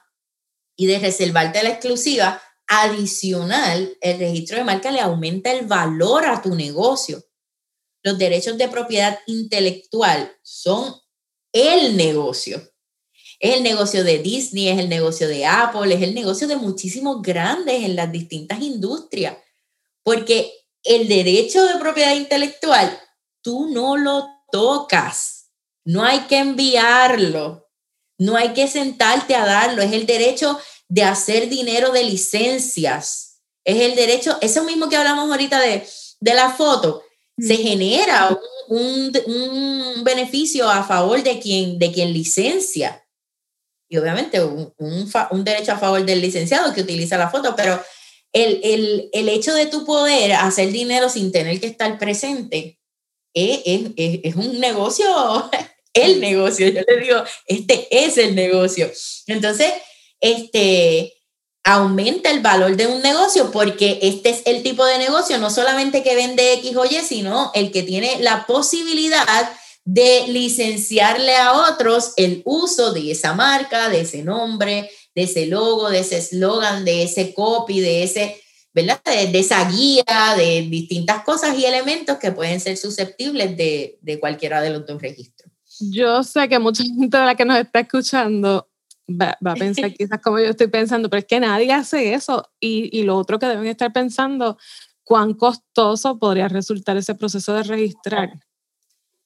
y 0.75 0.87
de 0.87 0.99
reservarte 0.99 1.63
la 1.63 1.69
exclusiva, 1.69 2.41
adicional, 2.67 3.95
el 4.01 4.19
registro 4.19 4.57
de 4.57 4.63
marca 4.63 4.91
le 4.91 4.99
aumenta 4.99 5.51
el 5.51 5.65
valor 5.65 6.25
a 6.25 6.41
tu 6.41 6.55
negocio. 6.55 7.23
Los 8.03 8.17
derechos 8.17 8.57
de 8.57 8.67
propiedad 8.67 9.19
intelectual 9.27 10.31
son 10.41 10.95
el 11.51 11.95
negocio. 11.97 12.61
Es 13.39 13.57
el 13.57 13.63
negocio 13.63 14.03
de 14.03 14.19
Disney, 14.19 14.69
es 14.69 14.79
el 14.79 14.89
negocio 14.89 15.27
de 15.27 15.45
Apple, 15.45 15.93
es 15.93 16.01
el 16.01 16.15
negocio 16.15 16.47
de 16.47 16.55
muchísimos 16.55 17.21
grandes 17.21 17.83
en 17.83 17.95
las 17.95 18.11
distintas 18.11 18.61
industrias. 18.61 19.37
Porque 20.03 20.51
el 20.83 21.07
derecho 21.07 21.65
de 21.65 21.79
propiedad 21.79 22.15
intelectual, 22.15 22.97
tú 23.41 23.69
no 23.69 23.97
lo 23.97 24.27
tocas. 24.51 25.51
No 25.83 26.03
hay 26.03 26.21
que 26.21 26.37
enviarlo. 26.37 27.64
No 28.17 28.37
hay 28.37 28.53
que 28.53 28.67
sentarte 28.67 29.35
a 29.35 29.45
darlo. 29.45 29.81
Es 29.81 29.93
el 29.93 30.05
derecho 30.05 30.59
de 30.87 31.03
hacer 31.03 31.49
dinero 31.49 31.91
de 31.91 32.03
licencias. 32.03 33.41
Es 33.63 33.81
el 33.81 33.95
derecho, 33.95 34.37
eso 34.41 34.63
mismo 34.63 34.89
que 34.89 34.95
hablamos 34.95 35.29
ahorita 35.29 35.59
de, 35.59 35.87
de 36.19 36.33
la 36.33 36.51
foto, 36.51 37.03
se 37.37 37.57
genera 37.57 38.39
un, 38.69 39.11
un, 39.25 40.03
beneficio 40.03 40.69
a 40.69 40.83
favor 40.83 41.23
de 41.23 41.39
quien, 41.39 41.79
de 41.79 41.91
quien 41.91 42.13
licencia 42.13 43.05
y 43.89 43.97
obviamente 43.97 44.43
un, 44.43 44.73
un, 44.77 45.43
derecho 45.43 45.73
a 45.73 45.77
favor 45.77 46.03
del 46.05 46.21
licenciado 46.21 46.73
que 46.73 46.81
utiliza 46.81 47.17
la 47.17 47.29
foto, 47.29 47.55
pero 47.55 47.81
el, 48.33 48.59
el, 48.63 49.09
el 49.13 49.29
hecho 49.29 49.53
de 49.53 49.67
tu 49.67 49.85
poder 49.85 50.33
hacer 50.33 50.71
dinero 50.71 51.09
sin 51.09 51.31
tener 51.31 51.59
que 51.59 51.67
estar 51.67 51.97
presente 51.97 52.79
es, 53.33 53.61
es, 53.65 54.21
es 54.23 54.35
un 54.35 54.59
negocio, 54.59 55.05
el 55.95 56.21
negocio, 56.21 56.67
yo 56.67 56.81
le 56.87 57.01
digo, 57.01 57.23
este 57.47 57.87
es 57.89 58.19
el 58.19 58.35
negocio. 58.35 58.91
Entonces, 59.25 59.73
este, 60.19 61.13
aumenta 61.63 62.29
el 62.29 62.41
valor 62.41 62.77
de 62.77 62.85
un 62.85 63.01
negocio 63.01 63.51
porque 63.51 63.97
este 64.03 64.29
es 64.29 64.43
el 64.45 64.61
tipo 64.61 64.85
de 64.85 64.99
negocio, 64.99 65.39
no 65.39 65.49
solamente 65.49 66.03
que 66.03 66.15
vende 66.15 66.53
X 66.53 66.77
o 66.77 66.85
Y, 66.85 66.99
sino 67.01 67.51
el 67.55 67.71
que 67.71 67.81
tiene 67.81 68.19
la 68.19 68.45
posibilidad 68.45 69.51
de 69.83 70.25
licenciarle 70.27 71.35
a 71.35 71.53
otros 71.53 72.13
el 72.17 72.43
uso 72.45 72.93
de 72.93 73.11
esa 73.11 73.33
marca, 73.33 73.89
de 73.89 74.01
ese 74.01 74.23
nombre, 74.23 74.91
de 75.15 75.23
ese 75.23 75.47
logo, 75.47 75.89
de 75.89 75.99
ese 75.99 76.17
eslogan, 76.17 76.85
de 76.85 77.03
ese 77.03 77.33
copy, 77.33 77.79
de 77.79 78.03
ese, 78.03 78.41
¿verdad? 78.73 79.01
De, 79.03 79.39
esa 79.39 79.67
guía, 79.69 80.03
de 80.37 80.67
distintas 80.69 81.23
cosas 81.23 81.57
y 81.57 81.65
elementos 81.65 82.17
que 82.17 82.31
pueden 82.31 82.59
ser 82.59 82.77
susceptibles 82.77 83.55
de, 83.55 84.17
cualquiera 84.19 84.61
de 84.61 84.71
los 84.71 84.85
dos 84.85 85.01
registros. 85.01 85.51
Yo 85.91 86.23
sé 86.23 86.47
que 86.49 86.59
mucha 86.59 86.83
gente 86.99 87.17
de 87.17 87.25
la 87.25 87.35
que 87.35 87.45
nos 87.45 87.57
está 87.57 87.79
escuchando 87.79 88.69
va, 89.09 89.37
a 89.43 89.53
pensar 89.55 89.93
quizás 89.97 90.19
como 90.21 90.39
yo 90.39 90.49
estoy 90.49 90.67
pensando, 90.67 91.09
pero 91.09 91.19
es 91.19 91.25
que 91.25 91.39
nadie 91.39 91.71
hace 91.71 92.13
eso. 92.13 92.49
Y, 92.59 92.89
y 92.97 93.03
lo 93.03 93.17
otro 93.17 93.39
que 93.39 93.47
deben 93.47 93.67
estar 93.67 93.91
pensando, 93.93 94.57
cuán 95.03 95.33
costoso 95.33 96.17
podría 96.19 96.47
resultar 96.47 96.97
ese 96.97 97.15
proceso 97.15 97.53
de 97.53 97.63
registrar. 97.63 98.33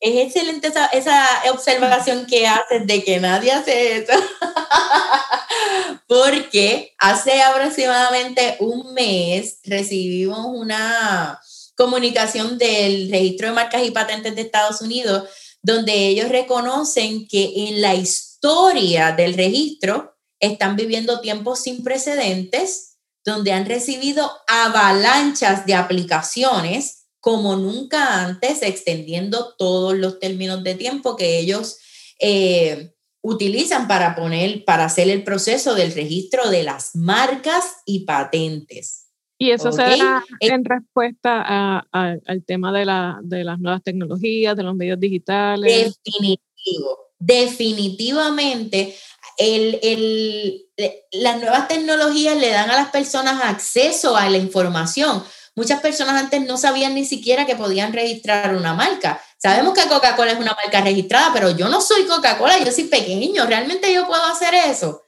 Es 0.01 0.27
excelente 0.27 0.67
esa, 0.67 0.85
esa, 0.87 1.25
observación 1.51 2.25
que 2.25 2.47
haces 2.47 2.87
de 2.87 3.03
que 3.03 3.19
nadie 3.19 3.51
hace 3.51 3.97
eso. 3.97 4.13
Porque 6.07 6.93
hace 6.97 7.41
aproximadamente 7.41 8.55
un 8.59 8.93
mes 8.93 9.59
recibimos 9.65 10.45
una 10.45 11.39
comunicación 11.75 12.57
del 12.57 13.09
registro 13.11 13.47
de 13.47 13.53
marcas 13.53 13.85
y 13.85 13.91
patentes 13.91 14.35
de 14.35 14.41
Estados 14.41 14.81
Unidos, 14.81 15.29
donde 15.61 16.07
ellos 16.07 16.29
reconocen 16.29 17.27
que 17.27 17.69
en 17.69 17.81
la 17.81 17.95
historia 17.95 19.11
del 19.11 19.33
registro 19.33 20.15
están 20.39 20.75
viviendo 20.75 21.19
tiempos 21.19 21.59
sin 21.59 21.83
precedentes, 21.83 22.97
donde 23.25 23.51
han 23.51 23.65
recibido 23.65 24.31
avalanchas 24.47 25.65
de 25.65 25.75
aplicaciones 25.75 27.07
como 27.19 27.57
nunca 27.57 28.23
antes, 28.23 28.61
extendiendo 28.61 29.55
todos 29.57 29.93
los 29.97 30.19
términos 30.19 30.63
de 30.63 30.75
tiempo 30.75 31.17
que 31.17 31.37
ellos 31.37 31.77
eh, 32.19 32.93
utilizan 33.21 33.87
para 33.87 34.15
poner, 34.15 34.63
para 34.63 34.85
hacer 34.85 35.09
el 35.09 35.23
proceso 35.23 35.75
del 35.75 35.93
registro 35.93 36.49
de 36.49 36.63
las 36.63 36.95
marcas 36.95 37.65
y 37.85 38.05
patentes. 38.05 39.08
Y 39.41 39.51
eso 39.51 39.71
se 39.71 39.81
da 39.81 40.23
eh, 40.41 40.47
en 40.47 40.65
respuesta 40.65 41.81
al 41.91 42.43
tema 42.45 42.73
de, 42.73 42.83
la, 42.83 43.19
de 43.23 43.45
las 43.45 43.57
nuevas 43.57 43.81
tecnologías, 43.81 44.53
de 44.55 44.63
los 44.63 44.75
medios 44.75 44.99
digitales. 44.99 45.97
Definitivo, 46.03 47.13
definitivamente. 47.17 48.95
El, 49.37 49.79
el, 49.81 50.65
las 51.13 51.39
nuevas 51.39 51.69
tecnologías 51.69 52.35
le 52.35 52.49
dan 52.49 52.69
a 52.69 52.75
las 52.75 52.89
personas 52.89 53.41
acceso 53.41 54.17
a 54.17 54.29
la 54.29 54.37
información, 54.37 55.23
muchas 55.55 55.79
personas 55.79 56.21
antes 56.21 56.45
no 56.45 56.57
sabían 56.57 56.93
ni 56.93 57.05
siquiera 57.05 57.45
que 57.45 57.55
podían 57.55 57.93
registrar 57.93 58.53
una 58.53 58.73
marca. 58.73 59.21
Sabemos 59.37 59.73
que 59.73 59.87
Coca-Cola 59.87 60.33
es 60.33 60.39
una 60.39 60.57
marca 60.61 60.81
registrada, 60.81 61.31
pero 61.33 61.51
yo 61.51 61.69
no 61.69 61.79
soy 61.79 62.03
Coca-Cola, 62.03 62.59
yo 62.59 62.73
soy 62.73 62.83
pequeño, 62.85 63.45
realmente 63.45 63.93
yo 63.93 64.05
puedo 64.05 64.25
hacer 64.25 64.53
eso. 64.53 65.03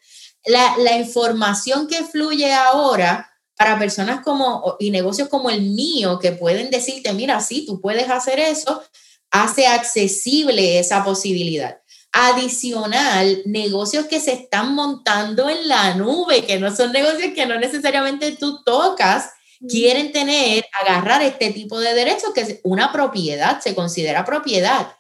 La, 0.46 0.78
la 0.78 0.98
información 0.98 1.86
que 1.88 2.04
fluye 2.06 2.54
ahora 2.54 3.31
para 3.62 3.78
personas 3.78 4.22
como 4.22 4.76
y 4.80 4.90
negocios 4.90 5.30
como 5.30 5.52
el 5.52 5.62
mío 5.62 6.18
que 6.18 6.32
pueden 6.32 6.72
decirte, 6.72 7.14
mira, 7.14 7.40
sí, 7.42 7.64
tú 7.64 7.80
puedes 7.80 8.10
hacer 8.10 8.40
eso, 8.40 8.82
hace 9.30 9.68
accesible 9.68 10.80
esa 10.80 11.04
posibilidad. 11.04 11.80
Adicional, 12.12 13.44
negocios 13.46 14.08
que 14.08 14.20
se 14.20 14.34
están 14.34 14.74
montando 14.74 15.48
en 15.48 15.68
la 15.68 15.94
nube, 15.94 16.44
que 16.44 16.60
no 16.60 16.76
son 16.76 16.92
negocios 16.92 17.34
que 17.36 17.46
no 17.46 17.60
necesariamente 17.60 18.32
tú 18.32 18.64
tocas, 18.64 19.30
quieren 19.70 20.12
tener, 20.12 20.66
agarrar 20.82 21.22
este 21.22 21.52
tipo 21.52 21.80
de 21.80 21.94
derechos, 21.94 22.32
que 22.34 22.42
es 22.42 22.60
una 22.64 22.92
propiedad, 22.92 23.62
se 23.62 23.76
considera 23.76 24.26
propiedad. 24.26 24.96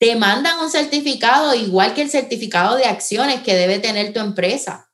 Te 0.00 0.16
mandan 0.16 0.58
un 0.58 0.72
certificado 0.72 1.54
igual 1.54 1.94
que 1.94 2.02
el 2.02 2.10
certificado 2.10 2.74
de 2.74 2.86
acciones 2.86 3.42
que 3.42 3.54
debe 3.54 3.78
tener 3.78 4.12
tu 4.12 4.18
empresa. 4.18 4.91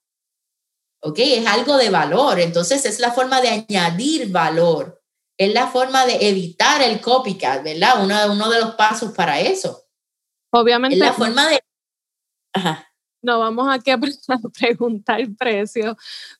¿Ok? 1.01 1.18
Es 1.18 1.46
algo 1.46 1.76
de 1.76 1.90
valor. 1.90 2.40
Entonces 2.40 2.84
es 2.84 3.01
la 3.01 3.12
forma 3.12 3.40
de 3.40 3.49
añadir 3.49 4.30
valor. 4.30 5.03
Es 5.36 5.53
la 5.53 5.68
forma 5.68 6.05
de 6.05 6.28
evitar 6.28 6.82
el 6.82 7.01
copycat, 7.01 7.62
¿verdad? 7.62 8.03
Uno, 8.03 8.32
uno 8.32 8.51
de 8.51 8.61
los 8.61 8.74
pasos 8.74 9.12
para 9.12 9.38
eso. 9.40 9.84
Obviamente. 10.51 10.96
Es 10.96 11.01
la 11.01 11.12
forma 11.12 11.49
de... 11.49 11.61
No 13.22 13.38
vamos 13.38 13.68
aquí 13.70 13.90
a 13.90 13.99
preguntar 14.59 15.20
el 15.20 15.34
precio, 15.34 15.96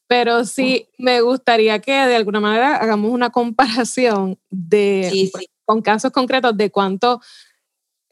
pero 0.07 0.45
sí 0.45 0.89
me 0.99 1.21
gustaría 1.21 1.79
que 1.81 1.93
de 1.93 2.17
alguna 2.17 2.41
manera 2.41 2.77
hagamos 2.77 3.11
una 3.11 3.31
comparación 3.31 4.39
de, 4.51 5.31
con 5.65 5.83
casos 5.83 6.13
concretos 6.13 6.57
de 6.57 6.71
cuánto 6.71 7.21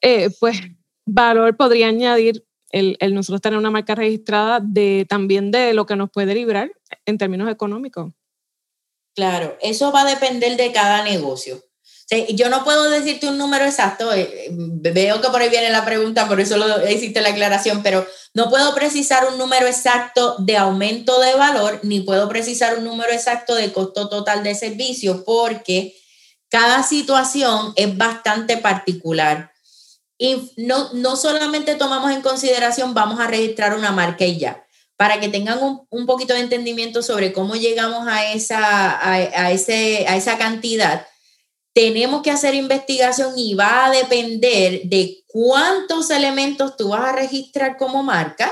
eh, 0.00 0.30
pues, 0.40 0.60
valor 1.06 1.56
podría 1.56 1.88
añadir 1.88 2.45
el, 2.70 2.96
el, 3.00 3.14
nosotros 3.14 3.40
tener 3.40 3.58
una 3.58 3.70
marca 3.70 3.94
registrada 3.94 4.60
de 4.62 5.06
también 5.08 5.50
de 5.50 5.74
lo 5.74 5.86
que 5.86 5.96
nos 5.96 6.10
puede 6.10 6.34
librar 6.34 6.70
en 7.04 7.18
términos 7.18 7.50
económicos. 7.50 8.12
Claro, 9.14 9.56
eso 9.62 9.92
va 9.92 10.02
a 10.02 10.10
depender 10.10 10.56
de 10.56 10.72
cada 10.72 11.02
negocio 11.02 11.62
yo 12.34 12.48
no 12.48 12.62
puedo 12.62 12.88
decirte 12.88 13.28
un 13.28 13.36
número 13.36 13.64
exacto, 13.64 14.12
eh, 14.12 14.48
veo 14.50 15.20
que 15.20 15.28
por 15.28 15.40
ahí 15.40 15.48
viene 15.48 15.70
la 15.70 15.84
pregunta, 15.84 16.28
por 16.28 16.40
eso 16.40 16.56
lo, 16.56 16.88
hiciste 16.88 17.20
la 17.20 17.30
aclaración, 17.30 17.82
pero 17.82 18.06
no 18.32 18.48
puedo 18.48 18.74
precisar 18.74 19.26
un 19.28 19.38
número 19.38 19.66
exacto 19.66 20.36
de 20.38 20.56
aumento 20.56 21.20
de 21.20 21.34
valor, 21.34 21.80
ni 21.82 22.00
puedo 22.00 22.28
precisar 22.28 22.78
un 22.78 22.84
número 22.84 23.12
exacto 23.12 23.56
de 23.56 23.72
costo 23.72 24.08
total 24.08 24.44
de 24.44 24.54
servicio, 24.54 25.24
porque 25.24 25.96
cada 26.48 26.84
situación 26.84 27.72
es 27.74 27.96
bastante 27.96 28.56
particular. 28.56 29.52
Y 30.18 30.52
no, 30.56 30.92
no 30.94 31.16
solamente 31.16 31.74
tomamos 31.74 32.12
en 32.12 32.22
consideración, 32.22 32.94
vamos 32.94 33.20
a 33.20 33.26
registrar 33.26 33.76
una 33.76 33.92
marca 33.92 34.24
y 34.24 34.38
ya. 34.38 34.66
Para 34.96 35.20
que 35.20 35.28
tengan 35.28 35.62
un, 35.62 35.86
un, 35.90 36.06
poquito 36.06 36.32
de 36.32 36.40
entendimiento 36.40 37.02
sobre 37.02 37.32
cómo 37.32 37.54
llegamos 37.54 38.08
a 38.08 38.32
esa, 38.32 38.90
a, 38.92 39.12
a, 39.12 39.52
ese, 39.52 40.06
a 40.08 40.16
esa 40.16 40.38
cantidad 40.38 41.06
tenemos 41.76 42.22
que 42.22 42.30
hacer 42.30 42.54
investigación 42.54 43.34
y 43.38 43.52
va 43.52 43.84
a 43.84 43.90
depender 43.90 44.84
de 44.84 45.22
cuántos 45.26 46.08
elementos 46.08 46.74
tú 46.74 46.88
vas 46.88 47.10
a 47.10 47.12
registrar 47.12 47.76
como 47.76 48.02
marca, 48.02 48.50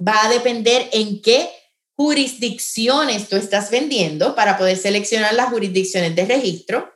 va 0.00 0.24
a 0.24 0.28
depender 0.28 0.88
en 0.92 1.20
qué 1.20 1.50
jurisdicciones 1.96 3.28
tú 3.28 3.34
estás 3.34 3.72
vendiendo 3.72 4.36
para 4.36 4.56
poder 4.56 4.76
seleccionar 4.76 5.34
las 5.34 5.48
jurisdicciones 5.48 6.14
de 6.14 6.24
registro, 6.24 6.88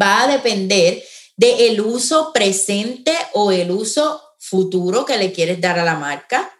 va 0.00 0.22
a 0.22 0.28
depender 0.28 1.02
del 1.36 1.72
el 1.72 1.80
uso 1.80 2.32
presente 2.32 3.12
o 3.32 3.52
el 3.52 3.70
uso 3.70 4.20
futuro 4.38 5.04
que 5.04 5.16
le 5.16 5.32
quieres 5.32 5.60
dar 5.60 5.78
a 5.78 5.84
la 5.84 5.96
marca, 5.96 6.52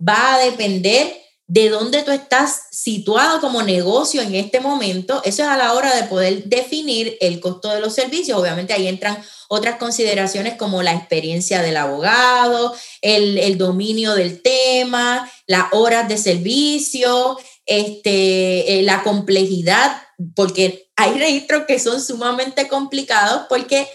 va 0.00 0.34
a 0.34 0.38
depender 0.38 1.26
de 1.48 1.68
dónde 1.68 2.02
tú 2.02 2.10
estás 2.10 2.62
situado 2.72 3.40
como 3.40 3.62
negocio 3.62 4.20
en 4.20 4.34
este 4.34 4.58
momento, 4.58 5.22
eso 5.24 5.44
es 5.44 5.48
a 5.48 5.56
la 5.56 5.74
hora 5.74 5.94
de 5.94 6.08
poder 6.08 6.44
definir 6.44 7.16
el 7.20 7.38
costo 7.38 7.68
de 7.70 7.80
los 7.80 7.94
servicios. 7.94 8.38
Obviamente 8.38 8.72
ahí 8.72 8.88
entran 8.88 9.22
otras 9.48 9.76
consideraciones 9.76 10.56
como 10.56 10.82
la 10.82 10.94
experiencia 10.94 11.62
del 11.62 11.76
abogado, 11.76 12.74
el, 13.00 13.58
dominio 13.58 14.14
del 14.14 14.42
tema, 14.42 15.30
las 15.46 15.66
horas 15.70 16.08
de 16.08 16.18
servicio, 16.18 17.38
este, 17.64 18.80
eh, 18.80 18.82
la 18.82 19.04
complejidad, 19.04 20.02
porque 20.34 20.90
hay 20.96 21.16
registros 21.18 21.64
que 21.68 21.78
son 21.78 22.02
sumamente 22.02 22.66
complicados 22.66 23.42
porque 23.48 23.88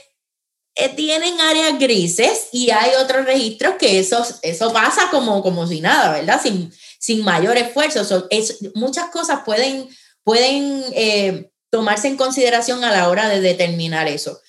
eh, 0.76 0.90
tienen 0.96 1.40
áreas 1.42 1.78
grises 1.78 2.48
y 2.52 2.72
hay 2.72 2.92
otros 3.02 3.26
registros 3.26 3.76
que 3.76 4.00
eso, 4.00 4.26
eso 4.42 4.72
pasa 4.72 5.10
como, 5.12 5.44
como 5.44 5.68
si 5.68 5.82
nada, 5.82 6.14
¿verdad? 6.14 6.40
Sin, 6.42 6.72
sin 6.98 7.24
mayor 7.24 7.58
esfuerzo. 7.58 8.28
es, 8.30 8.60
muchas 8.76 9.10
cosas 9.10 9.42
pueden, 9.44 9.90
pueden 10.24 10.84
eh, 10.94 11.52
tomarse 11.70 12.08
en 12.08 12.18
consideración 12.18 12.84
a 12.84 12.92
la 12.92 13.10
hora 13.10 13.28
de 13.28 13.42
determinar 13.42 14.08
eso. 14.08 14.40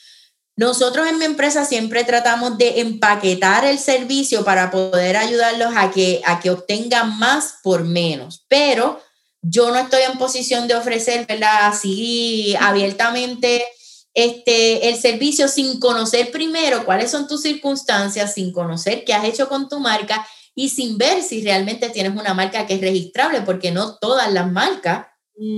Nosotros 0.55 1.09
en 1.09 1.19
mi 1.19 1.25
empresa 1.25 1.65
siempre 1.65 2.05
tratamos 2.05 2.59
de 2.59 2.81
empaquetar 2.81 3.65
el 3.65 3.79
servicio 3.79 4.45
para 4.45 4.71
poder 4.71 5.17
ayudarlos 5.17 5.73
a 5.77 5.91
que, 5.91 6.21
a 6.25 6.41
que 6.41 6.51
obtengan 6.51 7.19
más 7.19 7.55
por 7.63 7.85
menos, 7.85 8.45
pero 8.49 9.03
yo 9.41 9.71
no 9.71 9.79
estoy 9.79 10.03
en 10.03 10.19
posición 10.19 10.69
de 10.69 10.75
ofrecer, 10.75 11.27
¿verdad? 11.27 11.67
Así 11.69 12.55
abiertamente 12.61 13.67
este, 14.15 14.89
el 14.89 14.97
servicio 14.97 15.49
sin 15.49 15.81
conocer 15.81 16.31
primero 16.31 16.85
cuáles 16.85 17.11
son 17.11 17.27
tus 17.27 17.43
circunstancias, 17.43 18.35
sin 18.35 18.53
conocer 18.53 19.05
qué 19.05 19.15
has 19.15 19.25
hecho 19.25 19.49
con 19.49 19.69
tu 19.69 19.81
marca 19.81 20.27
y 20.55 20.69
sin 20.69 20.99
ver 20.99 21.23
si 21.23 21.43
realmente 21.43 21.89
tienes 21.91 22.13
una 22.13 22.35
marca 22.35 22.67
que 22.67 22.75
es 22.75 22.81
registrable, 22.81 23.41
porque 23.43 23.71
no 23.71 23.97
todas 23.97 24.33
las 24.33 24.51
marcas 24.51 25.07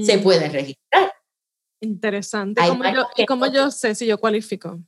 se 0.05 0.17
mm. 0.17 0.23
pueden 0.23 0.53
registrar. 0.53 1.13
Interesante. 1.81 2.63
¿Y 3.17 3.27
cómo 3.27 3.47
yo, 3.47 3.71
sé 3.71 3.95
si 3.95 4.07
yo 4.07 4.19
cualifico? 4.19 4.81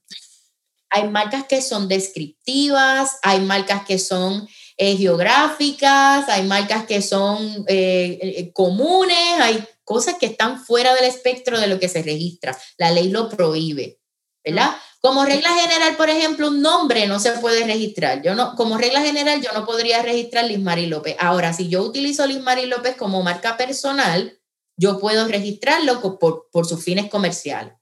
Hay 0.88 1.08
marcas 1.08 1.44
que 1.46 1.60
son 1.60 1.88
descriptivas, 1.88 3.18
hay 3.22 3.40
marcas 3.40 3.84
que 3.84 3.98
son 3.98 4.48
eh, 4.76 4.96
geográficas, 4.96 6.28
hay 6.28 6.46
marcas 6.46 6.86
que 6.86 7.02
son 7.02 7.64
eh, 7.68 8.18
eh, 8.22 8.52
comunes, 8.52 9.40
hay 9.40 9.64
cosas 9.86 10.16
que 10.18 10.26
están 10.26 10.62
fuera 10.62 10.94
del 10.94 11.04
espectro 11.04 11.58
de 11.58 11.68
lo 11.68 11.78
que 11.78 11.88
se 11.88 12.02
registra. 12.02 12.58
La 12.76 12.90
ley 12.90 13.08
lo 13.08 13.30
prohíbe, 13.30 14.00
¿verdad? 14.44 14.76
Como 15.00 15.24
regla 15.24 15.50
general, 15.54 15.96
por 15.96 16.10
ejemplo, 16.10 16.48
un 16.48 16.60
nombre 16.60 17.06
no 17.06 17.20
se 17.20 17.30
puede 17.32 17.64
registrar. 17.64 18.22
Yo 18.22 18.34
no, 18.34 18.56
como 18.56 18.76
regla 18.76 19.00
general, 19.00 19.40
yo 19.40 19.52
no 19.52 19.64
podría 19.64 20.02
registrar 20.02 20.44
Liz 20.44 20.58
Mari 20.58 20.86
López. 20.86 21.16
Ahora, 21.20 21.52
si 21.52 21.68
yo 21.68 21.82
utilizo 21.82 22.26
Liz 22.26 22.40
Mari 22.40 22.66
López 22.66 22.96
como 22.96 23.22
marca 23.22 23.56
personal, 23.56 24.40
yo 24.76 24.98
puedo 24.98 25.28
registrarlo 25.28 26.00
por, 26.18 26.48
por 26.50 26.66
sus 26.66 26.82
fines 26.82 27.08
comerciales. 27.08 27.74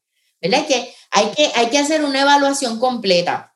¿Verdad? 0.42 0.66
Que 0.66 0.94
hay, 1.10 1.30
que 1.30 1.50
hay 1.54 1.70
que 1.70 1.78
hacer 1.78 2.04
una 2.04 2.20
evaluación 2.20 2.78
completa. 2.78 3.53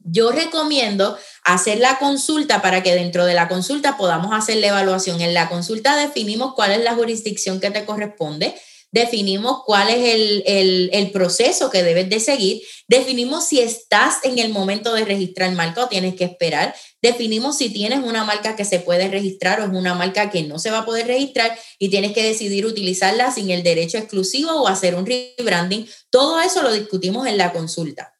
Yo 0.00 0.32
recomiendo 0.32 1.18
hacer 1.44 1.78
la 1.78 1.98
consulta 1.98 2.62
para 2.62 2.82
que 2.82 2.94
dentro 2.94 3.26
de 3.26 3.34
la 3.34 3.48
consulta 3.48 3.96
podamos 3.96 4.32
hacer 4.32 4.56
la 4.56 4.68
evaluación. 4.68 5.20
En 5.20 5.34
la 5.34 5.48
consulta 5.48 5.96
definimos 5.96 6.54
cuál 6.54 6.72
es 6.72 6.82
la 6.82 6.94
jurisdicción 6.94 7.60
que 7.60 7.70
te 7.70 7.84
corresponde 7.84 8.54
definimos 8.90 9.62
cuál 9.64 9.90
es 9.90 10.42
el, 10.46 11.10
proceso 11.12 11.70
que 11.70 11.82
debes 11.82 12.08
de 12.08 12.20
seguir, 12.20 12.62
definimos 12.86 13.44
si 13.46 13.60
estás 13.60 14.16
en 14.22 14.38
el 14.38 14.50
momento 14.50 14.94
de 14.94 15.04
registrar 15.04 15.52
marca 15.52 15.84
o 15.84 15.88
tienes 15.88 16.14
que 16.14 16.24
esperar, 16.24 16.74
definimos 17.02 17.56
si 17.58 17.70
tienes 17.70 18.00
una 18.00 18.24
marca 18.24 18.56
que 18.56 18.64
se 18.64 18.80
puede 18.80 19.08
registrar 19.08 19.60
o 19.60 19.64
es 19.64 19.70
una 19.70 19.94
marca 19.94 20.30
que 20.30 20.42
no 20.42 20.58
se 20.58 20.70
va 20.70 20.78
a 20.78 20.84
poder 20.84 21.06
registrar 21.06 21.58
y 21.78 21.88
tienes 21.88 22.12
que 22.12 22.22
decidir 22.22 22.66
utilizarla 22.66 23.30
sin 23.32 23.50
el 23.50 23.62
derecho 23.62 23.98
exclusivo 23.98 24.52
o 24.52 24.68
hacer 24.68 24.94
un 24.94 25.06
rebranding. 25.06 25.88
Todo 26.10 26.40
eso 26.40 26.62
lo 26.62 26.72
discutimos 26.72 27.26
en 27.26 27.38
la 27.38 27.52
consulta. 27.52 28.17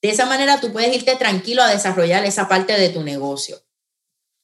De 0.00 0.10
esa 0.10 0.26
manera 0.26 0.60
tú 0.60 0.72
puedes 0.72 0.94
irte 0.94 1.16
tranquilo 1.16 1.62
a 1.62 1.70
desarrollar 1.70 2.24
esa 2.24 2.48
parte 2.48 2.74
de 2.74 2.88
tu 2.90 3.02
negocio. 3.02 3.58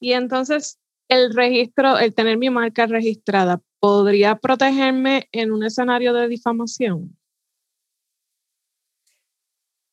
Y 0.01 0.13
entonces, 0.13 0.79
el 1.09 1.35
registro, 1.35 1.99
el 1.99 2.15
tener 2.15 2.37
mi 2.37 2.51
marca 2.51 2.87
registrada, 2.87 3.61
¿podría 3.79 4.37
protegerme 4.37 5.29
en 5.33 5.53
un 5.53 5.65
escenario 5.65 6.13
de 6.13 6.29
difamación? 6.29 7.17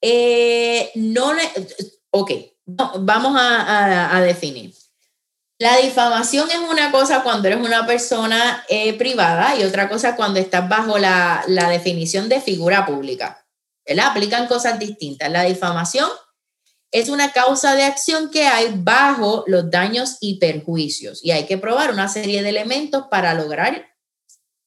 Eh, 0.01 0.91
no, 0.95 1.31
ok, 2.09 2.31
vamos 2.65 3.35
a, 3.37 4.19
definir. 4.21 4.73
La 5.59 5.77
difamación 5.77 6.49
es 6.49 6.57
una 6.57 6.91
cosa 6.91 7.21
cuando 7.21 7.47
eres 7.47 7.63
una 7.63 7.85
persona 7.85 8.65
eh, 8.67 8.97
privada 8.97 9.55
y 9.55 9.63
otra 9.63 9.87
cosa 9.87 10.15
cuando 10.15 10.39
estás 10.39 10.67
bajo 10.67 10.97
la, 10.97 11.43
la 11.47 11.69
definición 11.69 12.29
de 12.29 12.41
figura 12.41 12.83
pública. 12.87 13.40
¿Verdad? 13.85 14.07
Aplican 14.07 14.47
cosas 14.47 14.79
distintas. 14.79 15.31
La 15.31 15.43
difamación 15.43 16.09
es 16.91 17.09
una 17.09 17.31
causa 17.31 17.75
de 17.75 17.83
acción 17.83 18.29
que 18.29 18.47
hay 18.47 18.71
bajo 18.75 19.43
los 19.47 19.71
daños 19.71 20.17
y 20.19 20.39
perjuicios 20.39 21.23
y 21.23 21.31
hay 21.31 21.45
que 21.45 21.57
probar 21.57 21.91
una 21.91 22.09
serie 22.09 22.43
de 22.43 22.49
elementos 22.49 23.05
para 23.09 23.33
lograr 23.33 23.95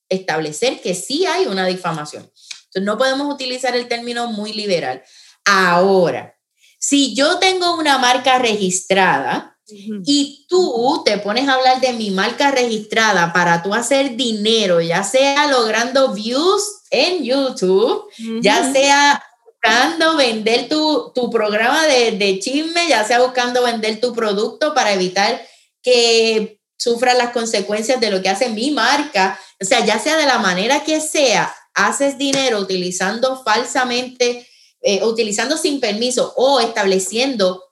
establecer 0.09 0.81
que 0.81 0.95
sí 0.95 1.27
hay 1.27 1.47
una 1.47 1.67
difamación. 1.67 2.23
Entonces, 2.23 2.83
no 2.83 2.99
podemos 2.99 3.33
utilizar 3.33 3.77
el 3.77 3.89
término 3.89 4.31
muy 4.31 4.53
liberal. 4.53 5.03
Ahora, 5.45 6.37
si 6.79 7.15
yo 7.15 7.39
tengo 7.39 7.77
una 7.77 7.99
marca 7.99 8.39
registrada, 8.39 9.55
y 9.67 10.47
tú 10.49 11.03
te 11.05 11.19
pones 11.19 11.49
a 11.49 11.55
hablar 11.55 11.81
de 11.81 11.95
mi 11.95 12.11
marca 12.11 12.51
registrada 12.51 13.33
para 13.33 13.63
tú 13.63 13.73
hacer 13.73 14.15
dinero, 14.17 14.81
ya 14.81 15.03
sea 15.03 15.47
logrando 15.47 16.13
views 16.13 16.83
en 16.95 17.25
YouTube, 17.25 18.05
ya 18.41 18.73
sea 18.73 19.23
buscando 19.45 20.17
vender 20.17 20.69
tu, 20.69 21.13
programa 21.31 21.87
de, 21.87 22.13
de, 22.13 22.39
chisme, 22.39 22.89
ya 22.89 23.05
sea 23.05 23.21
buscando 23.21 23.63
vender 23.63 24.01
tu 24.01 24.13
producto 24.13 24.75
para 24.75 24.93
evitar 24.93 25.41
que 25.83 26.61
sufran 26.77 27.19
las 27.19 27.31
consecuencias 27.31 28.01
de 28.01 28.11
lo 28.11 28.23
que 28.23 28.29
hace 28.29 28.49
mi 28.51 28.71
marca, 28.71 29.39
o 29.61 29.65
sea, 29.65 29.85
ya 29.85 29.99
sea 29.99 30.17
de 30.17 30.27
la 30.27 30.39
manera 30.39 30.85
que 30.85 31.01
sea, 31.01 31.55
haces 31.75 32.19
dinero 32.19 32.59
utilizando 32.59 33.43
falsamente, 33.43 34.47
eh, 34.81 35.03
utilizando 35.05 35.57
sin 35.57 35.81
permiso 35.81 36.35
o 36.37 36.61
estableciendo 36.61 37.65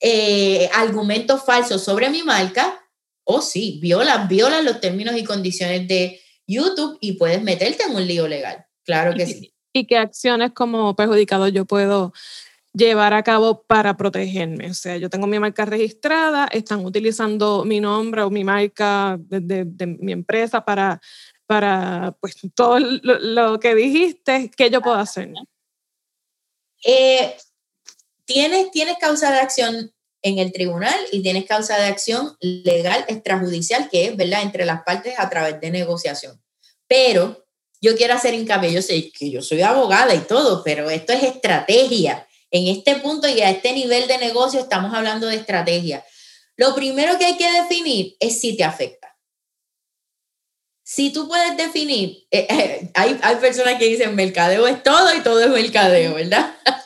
eh, 0.00 0.68
argumentos 0.74 1.42
falsos 1.44 1.82
sobre 1.82 2.10
mi 2.10 2.22
marca, 2.22 2.80
o 3.24 3.42
sí, 3.42 3.78
violan, 3.80 4.28
violan 4.28 4.64
los 4.64 4.80
términos 4.80 5.16
y 5.16 5.24
condiciones 5.24 5.86
de 5.86 6.20
YouTube 6.50 6.98
y 7.00 7.12
puedes 7.12 7.42
meterte 7.42 7.84
en 7.84 7.94
un 7.94 8.06
lío 8.06 8.26
legal. 8.28 8.66
Claro 8.84 9.14
que 9.14 9.26
sí. 9.26 9.54
¿Y 9.72 9.86
qué 9.86 9.96
acciones 9.96 10.52
como 10.52 10.96
perjudicador 10.96 11.50
yo 11.50 11.64
puedo 11.64 12.12
llevar 12.72 13.14
a 13.14 13.22
cabo 13.22 13.62
para 13.62 13.96
protegerme? 13.96 14.70
O 14.70 14.74
sea, 14.74 14.96
yo 14.96 15.08
tengo 15.08 15.26
mi 15.26 15.38
marca 15.38 15.64
registrada, 15.64 16.46
están 16.46 16.84
utilizando 16.84 17.64
mi 17.64 17.80
nombre 17.80 18.22
o 18.22 18.30
mi 18.30 18.42
marca 18.42 19.16
de, 19.20 19.64
mi 20.00 20.12
empresa 20.12 20.64
para, 20.64 21.00
para 21.46 22.16
pues, 22.20 22.36
todo 22.54 22.78
lo, 22.80 23.60
que 23.60 23.74
dijiste, 23.74 24.50
¿qué 24.56 24.70
yo 24.70 24.80
puedo 24.80 24.96
hacer? 24.96 25.32
Eh, 26.84 27.36
tienes, 28.24 28.70
tienes 28.70 28.96
causa 28.98 29.30
de 29.30 29.38
acción 29.38 29.92
en 30.22 30.38
el 30.38 30.52
tribunal 30.52 30.98
y 31.12 31.22
tienes 31.22 31.46
causa 31.46 31.78
de 31.78 31.86
acción 31.86 32.36
legal 32.40 33.04
extrajudicial, 33.08 33.88
que 33.88 34.06
es, 34.06 34.16
¿verdad?, 34.16 34.42
entre 34.42 34.64
las 34.64 34.82
partes 34.82 35.14
a 35.18 35.30
través 35.30 35.60
de 35.60 35.70
negociación. 35.70 36.39
Pero 36.90 37.46
yo 37.80 37.96
quiero 37.96 38.14
hacer 38.14 38.34
hincapié, 38.34 38.72
yo 38.72 38.82
sé 38.82 39.12
que 39.12 39.30
yo 39.30 39.42
soy 39.42 39.62
abogada 39.62 40.12
y 40.12 40.18
todo, 40.22 40.64
pero 40.64 40.90
esto 40.90 41.12
es 41.12 41.22
estrategia. 41.22 42.26
En 42.50 42.66
este 42.66 42.96
punto 42.96 43.28
y 43.28 43.40
a 43.42 43.50
este 43.50 43.72
nivel 43.72 44.08
de 44.08 44.18
negocio 44.18 44.58
estamos 44.58 44.92
hablando 44.92 45.28
de 45.28 45.36
estrategia. 45.36 46.04
Lo 46.56 46.74
primero 46.74 47.16
que 47.16 47.26
hay 47.26 47.36
que 47.36 47.48
definir 47.48 48.16
es 48.18 48.40
si 48.40 48.56
te 48.56 48.64
afecta. 48.64 49.16
Si 50.82 51.12
tú 51.12 51.28
puedes 51.28 51.56
definir, 51.56 52.26
eh, 52.32 52.48
eh, 52.50 52.90
hay, 52.94 53.20
hay, 53.22 53.36
personas 53.36 53.78
que 53.78 53.84
dicen 53.84 54.16
mercadeo 54.16 54.66
es 54.66 54.82
todo 54.82 55.14
y 55.14 55.20
todo 55.20 55.40
es 55.40 55.48
mercadeo, 55.48 56.14
¿verdad? 56.14 56.56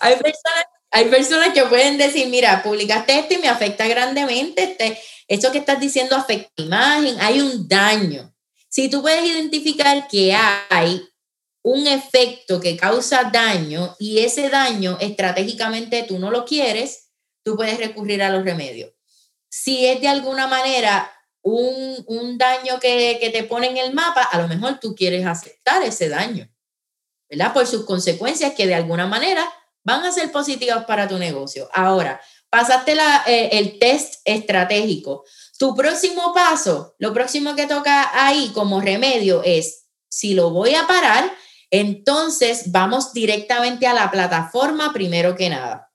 hay, 0.00 0.16
personas, 0.16 0.64
hay 0.90 1.04
personas 1.04 1.54
que 1.54 1.62
pueden 1.66 1.98
decir, 1.98 2.26
mira, 2.26 2.64
publicaste 2.64 3.16
esto 3.16 3.34
y 3.34 3.38
me 3.38 3.48
afecta 3.48 3.86
grandemente, 3.86 4.64
este, 4.64 5.00
esto 5.28 5.52
que 5.52 5.58
estás 5.58 5.78
diciendo 5.78 6.16
afecta 6.16 6.50
mi 6.58 6.64
imagen, 6.64 7.16
hay 7.20 7.40
un 7.40 7.68
daño. 7.68 8.34
Si 8.70 8.88
tú 8.88 9.02
puedes 9.02 9.24
identificar 9.24 10.06
que 10.08 10.32
hay 10.32 11.06
un 11.62 11.86
efecto 11.86 12.60
que 12.60 12.76
causa 12.76 13.24
daño 13.24 13.96
y 13.98 14.20
ese 14.20 14.48
daño 14.48 14.96
estratégicamente 15.00 16.04
tú 16.04 16.18
no 16.18 16.30
lo 16.30 16.44
quieres, 16.44 17.10
tú 17.44 17.56
puedes 17.56 17.78
recurrir 17.78 18.22
a 18.22 18.30
los 18.30 18.44
remedios. 18.44 18.92
Si 19.50 19.84
es 19.86 20.00
de 20.00 20.08
alguna 20.08 20.46
manera 20.46 21.12
un, 21.42 22.38
daño 22.38 22.78
que, 22.78 23.18
que, 23.20 23.30
te 23.30 23.42
pone 23.42 23.68
en 23.68 23.76
el 23.76 23.92
mapa, 23.92 24.22
a 24.22 24.40
lo 24.40 24.46
mejor 24.46 24.78
tú 24.78 24.94
quieres 24.94 25.26
aceptar 25.26 25.82
ese 25.82 26.08
daño, 26.08 26.48
¿verdad? 27.28 27.52
Por 27.52 27.66
sus 27.66 27.84
consecuencias 27.84 28.54
que 28.54 28.68
de 28.68 28.76
alguna 28.76 29.06
manera 29.06 29.50
van 29.82 30.04
a 30.04 30.12
ser 30.12 30.30
positivas 30.30 30.84
para 30.84 31.08
tu 31.08 31.18
negocio. 31.18 31.68
Ahora, 31.72 32.20
pasaste 32.50 32.94
la, 32.94 33.24
eh, 33.26 33.50
el 33.52 33.78
test 33.78 34.20
estratégico. 34.24 35.24
Tu 35.60 35.74
próximo 35.74 36.32
paso, 36.32 36.94
lo 36.98 37.12
próximo 37.12 37.54
que 37.54 37.66
toca 37.66 38.10
ahí 38.26 38.50
como 38.54 38.80
remedio 38.80 39.42
es, 39.44 39.88
si 40.08 40.32
lo 40.32 40.48
voy 40.48 40.74
a 40.74 40.86
parar, 40.86 41.30
entonces 41.70 42.72
vamos 42.72 43.12
directamente 43.12 43.86
a 43.86 43.92
la 43.92 44.10
plataforma 44.10 44.90
primero 44.94 45.36
que 45.36 45.50
nada. 45.50 45.92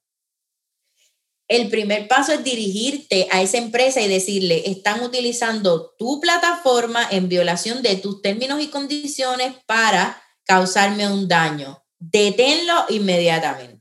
El 1.47 1.69
primer 1.69 2.07
paso 2.07 2.33
es 2.33 2.43
dirigirte 2.43 3.27
a 3.31 3.41
esa 3.41 3.57
empresa 3.57 4.01
y 4.01 4.07
decirle, 4.07 4.69
están 4.69 5.01
utilizando 5.01 5.95
tu 5.97 6.19
plataforma 6.19 7.07
en 7.09 7.27
violación 7.27 7.81
de 7.81 7.95
tus 7.95 8.21
términos 8.21 8.61
y 8.61 8.67
condiciones 8.67 9.55
para 9.65 10.21
causarme 10.43 11.07
un 11.07 11.27
daño. 11.27 11.83
Deténlo 11.97 12.85
inmediatamente. 12.89 13.74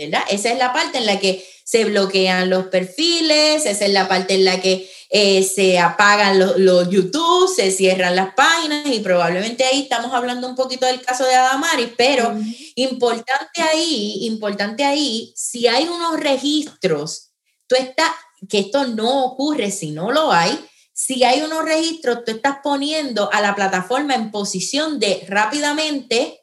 ¿Verdad? 0.00 0.22
Esa 0.30 0.50
es 0.50 0.58
la 0.58 0.72
parte 0.72 0.96
en 0.96 1.04
la 1.04 1.20
que 1.20 1.46
se 1.62 1.84
bloquean 1.84 2.48
los 2.48 2.68
perfiles, 2.68 3.66
esa 3.66 3.84
es 3.84 3.92
la 3.92 4.08
parte 4.08 4.34
en 4.34 4.46
la 4.46 4.58
que 4.58 4.90
eh, 5.10 5.42
se 5.42 5.78
apagan 5.78 6.38
los, 6.38 6.88
YouTube, 6.88 7.54
se 7.54 7.70
cierran 7.70 8.16
las 8.16 8.32
páginas 8.34 8.86
y 8.86 9.00
probablemente 9.00 9.64
ahí 9.64 9.82
estamos 9.82 10.14
hablando 10.14 10.48
un 10.48 10.54
poquito 10.54 10.86
del 10.86 11.02
caso 11.02 11.26
de 11.26 11.34
Adamaris, 11.34 11.90
pero 11.98 12.34
importante 12.76 13.60
ahí, 13.60 14.20
importante 14.22 14.84
ahí, 14.84 15.34
si 15.36 15.68
hay 15.68 15.84
unos 15.86 16.18
registros, 16.18 17.32
tú 17.66 17.76
estás, 17.76 18.10
que 18.48 18.60
esto 18.60 18.86
no 18.86 19.26
ocurre 19.26 19.70
si 19.70 19.90
no 19.90 20.12
lo 20.12 20.32
hay, 20.32 20.58
si 20.94 21.24
hay 21.24 21.42
unos 21.42 21.62
registros, 21.66 22.24
tú 22.24 22.32
estás 22.32 22.56
poniendo 22.62 23.30
a 23.32 23.42
la 23.42 23.54
plataforma 23.54 24.14
en 24.14 24.30
posición 24.30 24.98
de 24.98 25.26
rápidamente 25.28 26.39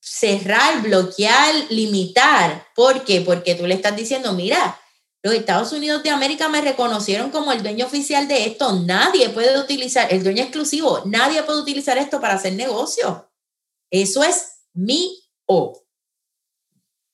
cerrar, 0.00 0.82
bloquear, 0.82 1.54
limitar. 1.70 2.66
¿Por 2.74 3.04
qué? 3.04 3.20
Porque 3.20 3.54
tú 3.54 3.66
le 3.66 3.74
estás 3.74 3.96
diciendo, 3.96 4.32
mira, 4.32 4.78
los 5.22 5.34
Estados 5.34 5.72
Unidos 5.72 6.02
de 6.02 6.10
América 6.10 6.48
me 6.48 6.60
reconocieron 6.60 7.30
como 7.30 7.50
el 7.52 7.62
dueño 7.62 7.86
oficial 7.86 8.28
de 8.28 8.44
esto. 8.44 8.80
Nadie 8.80 9.30
puede 9.30 9.58
utilizar, 9.58 10.12
el 10.12 10.22
dueño 10.22 10.42
exclusivo, 10.42 11.02
nadie 11.06 11.42
puede 11.42 11.60
utilizar 11.60 11.96
esto 11.96 12.20
para 12.20 12.34
hacer 12.34 12.52
negocio. 12.52 13.30
Eso 13.90 14.22
es 14.22 14.58
mi 14.74 15.22
o. 15.46 15.80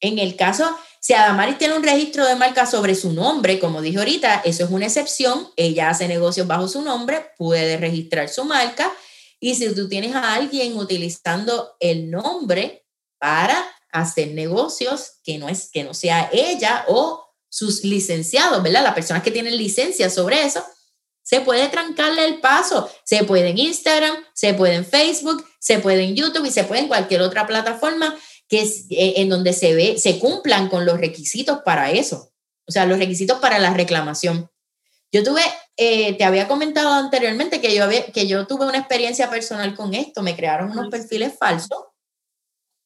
En 0.00 0.18
el 0.18 0.34
caso, 0.34 0.76
si 0.98 1.12
Adamaris 1.12 1.58
tiene 1.58 1.76
un 1.76 1.82
registro 1.82 2.26
de 2.26 2.34
marca 2.34 2.66
sobre 2.66 2.94
su 2.94 3.12
nombre, 3.12 3.60
como 3.60 3.80
dije 3.80 3.98
ahorita, 3.98 4.42
eso 4.44 4.64
es 4.64 4.70
una 4.70 4.86
excepción. 4.86 5.48
Ella 5.56 5.90
hace 5.90 6.08
negocios 6.08 6.46
bajo 6.46 6.66
su 6.68 6.82
nombre, 6.82 7.32
puede 7.36 7.76
registrar 7.76 8.28
su 8.28 8.44
marca 8.44 8.92
y 9.40 9.54
si 9.54 9.74
tú 9.74 9.88
tienes 9.88 10.14
a 10.14 10.34
alguien 10.34 10.76
utilizando 10.76 11.74
el 11.80 12.10
nombre 12.10 12.86
para 13.18 13.64
hacer 13.90 14.32
negocios 14.32 15.18
que 15.24 15.38
no, 15.38 15.48
es, 15.48 15.70
que 15.72 15.82
no 15.82 15.94
sea 15.94 16.28
ella 16.32 16.84
o 16.88 17.26
sus 17.48 17.82
licenciados, 17.82 18.62
¿verdad? 18.62 18.84
Las 18.84 18.94
personas 18.94 19.22
que 19.22 19.30
tienen 19.30 19.56
licencia 19.56 20.10
sobre 20.10 20.44
eso, 20.44 20.64
se 21.22 21.40
puede 21.40 21.68
trancarle 21.68 22.24
el 22.24 22.40
paso. 22.40 22.90
Se 23.04 23.24
puede 23.24 23.48
en 23.48 23.58
Instagram, 23.58 24.14
se 24.34 24.54
puede 24.54 24.74
en 24.74 24.84
Facebook, 24.84 25.44
se 25.58 25.78
puede 25.78 26.04
en 26.04 26.14
YouTube 26.14 26.46
y 26.46 26.50
se 26.50 26.64
puede 26.64 26.82
en 26.82 26.88
cualquier 26.88 27.22
otra 27.22 27.46
plataforma 27.46 28.16
que 28.48 28.62
es, 28.62 28.86
eh, 28.90 29.14
en 29.16 29.28
donde 29.28 29.52
se 29.52 29.74
ve, 29.74 29.98
se 29.98 30.18
cumplan 30.18 30.68
con 30.68 30.84
los 30.84 30.98
requisitos 30.98 31.60
para 31.64 31.92
eso. 31.92 32.32
O 32.66 32.72
sea, 32.72 32.84
los 32.84 32.98
requisitos 32.98 33.38
para 33.38 33.58
la 33.58 33.72
reclamación. 33.72 34.50
Yo 35.12 35.24
tuve, 35.24 35.42
eh, 35.76 36.16
te 36.16 36.24
había 36.24 36.46
comentado 36.46 36.92
anteriormente 36.92 37.60
que 37.60 37.74
yo, 37.74 37.84
había, 37.84 38.06
que 38.06 38.26
yo 38.26 38.46
tuve 38.46 38.66
una 38.66 38.78
experiencia 38.78 39.28
personal 39.28 39.74
con 39.74 39.94
esto, 39.94 40.22
me 40.22 40.36
crearon 40.36 40.70
unos 40.70 40.88
perfiles 40.88 41.34
falsos 41.38 41.84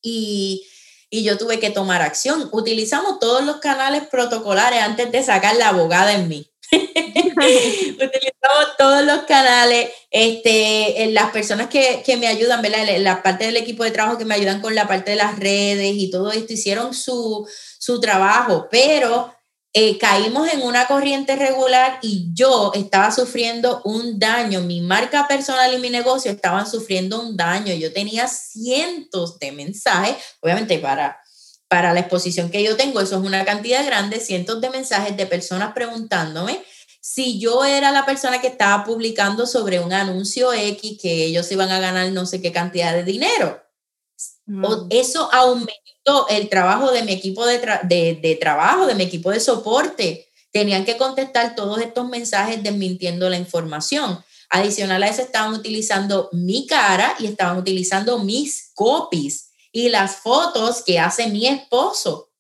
y, 0.01 0.67
y 1.11 1.23
yo 1.23 1.37
tuve 1.37 1.61
que 1.61 1.71
tomar 1.71 2.03
acción. 2.03 2.49
Utilizamos 2.53 3.19
todos 3.19 3.45
los 3.45 3.57
canales 3.57 4.05
protocolares 4.11 4.83
antes 4.83 5.13
de 5.13 5.23
sacar 5.23 5.57
la 5.57 5.69
abogada 5.69 6.13
en 6.13 6.29
mí. 6.29 6.51
Utilizamos 6.73 8.77
todos 8.79 9.05
los 9.05 9.25
canales, 9.25 9.91
este, 10.11 11.09
las 11.13 11.31
personas 11.31 11.69
que, 11.69 12.03
que, 12.05 12.17
me 12.17 12.27
ayudan, 12.27 12.63
¿verdad? 12.63 12.87
La 12.99 13.23
parte 13.23 13.45
del 13.45 13.57
equipo 13.57 13.85
de 13.85 13.91
trabajo 13.91 14.19
que 14.19 14.25
me 14.25 14.35
ayudan 14.35 14.61
con 14.61 14.75
la 14.75 14.89
parte 14.89 15.13
de 15.13 15.17
las 15.17 15.39
redes 15.39 15.95
y 15.95 16.11
todo 16.11 16.33
esto, 16.33 16.53
hicieron 16.53 16.95
su, 16.95 17.47
su 17.79 18.01
trabajo, 18.01 18.69
pero 18.71 19.34
eh, 19.77 19.99
caímos 19.99 20.49
en 20.53 20.63
una 20.63 20.87
corriente 20.87 21.35
regular 21.35 21.99
y 22.01 22.31
yo 22.33 22.71
estaba 22.75 23.11
sufriendo 23.11 23.83
un 23.85 24.21
daño, 24.21 24.61
mi 24.61 24.81
marca 24.81 25.27
personal 25.27 25.75
y 25.75 25.79
mi 25.79 25.91
negocio 25.91 26.31
estaban 26.31 26.71
sufriendo 26.71 27.21
un 27.21 27.37
daño. 27.37 27.75
Yo 27.75 27.93
tenía 27.93 28.29
cientos 28.29 29.41
de 29.41 29.51
mensajes, 29.51 30.17
obviamente 30.41 30.79
para, 30.79 31.21
para 31.67 31.93
la 31.93 32.01
exposición 32.01 32.51
que 32.51 32.63
yo 32.63 32.77
tengo, 32.77 33.01
eso 33.01 33.17
es 33.17 33.23
una 33.27 33.45
cantidad 33.45 33.85
grande, 33.85 34.21
cientos 34.21 34.61
de 34.61 34.71
mensajes 34.71 35.17
de 35.17 35.27
personas 35.27 35.73
preguntándome 35.75 36.65
si 37.01 37.41
yo 37.41 37.65
era 37.65 37.91
la 37.91 38.07
persona 38.07 38.41
que 38.41 38.47
estaba 38.47 38.85
publicando 38.85 39.45
sobre 39.45 39.81
un 39.81 39.93
anuncio 39.93 40.53
X 40.53 40.99
que 41.03 41.25
ellos 41.25 41.51
iban 41.51 41.71
a 41.71 41.81
ganar 41.81 42.11
no 42.13 42.27
sé 42.27 42.41
qué 42.41 42.53
cantidad 42.53 42.95
de 42.95 43.03
dinero. 43.03 43.61
O 44.63 44.87
eso 44.89 45.29
aumentó 45.33 45.94
el 46.29 46.49
trabajo 46.49 46.91
de 46.93 47.03
mi 47.03 47.13
equipo 47.13 47.47
de, 47.47 47.59
de, 48.21 48.39
trabajo, 48.41 48.87
de 48.87 48.95
mi 48.95 49.05
equipo 49.05 49.31
de 49.31 49.41
soporte. 49.41 50.29
Tenían 50.53 50.85
que 50.85 50.97
contestar 50.97 51.55
todos 51.55 51.81
estos 51.81 52.09
mensajes 52.09 52.63
desmintiendo 52.63 53.29
la 53.29 53.39
información. 53.39 54.23
Adicional 54.51 55.03
a 55.03 55.09
eso, 55.09 55.23
estaban 55.23 55.55
utilizando 55.55 56.29
mi 56.33 56.67
cara 56.67 57.15
y 57.19 57.27
estaban 57.27 57.57
utilizando 57.59 58.19
mis 58.19 58.71
copies 58.75 59.51
y 59.73 59.89
las 59.89 60.17
fotos 60.17 60.83
que 60.85 61.01
hace 61.01 61.29
mi 61.29 61.47
esposo. 61.47 62.31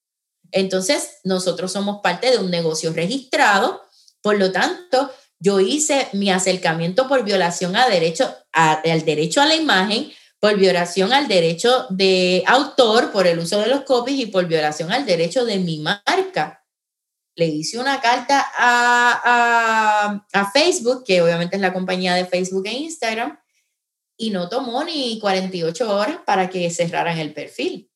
Entonces, 0.52 1.16
nosotros 1.24 1.72
somos 1.72 2.00
parte 2.02 2.30
de 2.30 2.38
un 2.38 2.50
negocio 2.50 2.92
registrado, 2.92 3.82
por 4.22 4.38
lo 4.38 4.52
tanto, 4.52 5.10
yo 5.40 5.58
hice 5.60 6.08
mi 6.12 6.30
acercamiento 6.30 7.08
por 7.08 7.24
violación 7.24 7.76
a 7.76 7.88
derecho, 7.88 8.32
al 8.52 9.04
derecho 9.04 9.42
a 9.42 9.46
la 9.46 9.56
imagen, 9.56 10.12
por 10.44 10.58
violación 10.58 11.10
al 11.14 11.26
derecho 11.26 11.86
de 11.88 12.44
autor, 12.46 13.12
por 13.12 13.26
el 13.26 13.38
uso 13.38 13.58
de 13.60 13.66
los 13.66 13.80
copies 13.84 14.18
y 14.18 14.26
por 14.26 14.46
violación 14.46 14.92
al 14.92 15.06
derecho 15.06 15.46
de 15.46 15.58
mi 15.58 15.78
marca. 15.78 16.66
Le 17.34 17.46
hice 17.46 17.78
una 17.78 17.98
carta 18.02 18.46
a, 18.54 20.22
a, 20.30 20.50
Facebook, 20.52 21.02
que 21.02 21.22
obviamente 21.22 21.56
es 21.56 21.62
la 21.62 21.72
compañía 21.72 22.12
de 22.12 22.26
Facebook 22.26 22.66
e 22.66 22.74
Instagram, 22.74 23.40
y 24.18 24.28
no 24.28 24.50
tomó 24.50 24.84
ni 24.84 25.18
48 25.18 25.90
horas 25.90 26.18
para 26.26 26.50
que 26.50 26.68
cerraran 26.68 27.16
el 27.16 27.32
perfil. 27.32 27.90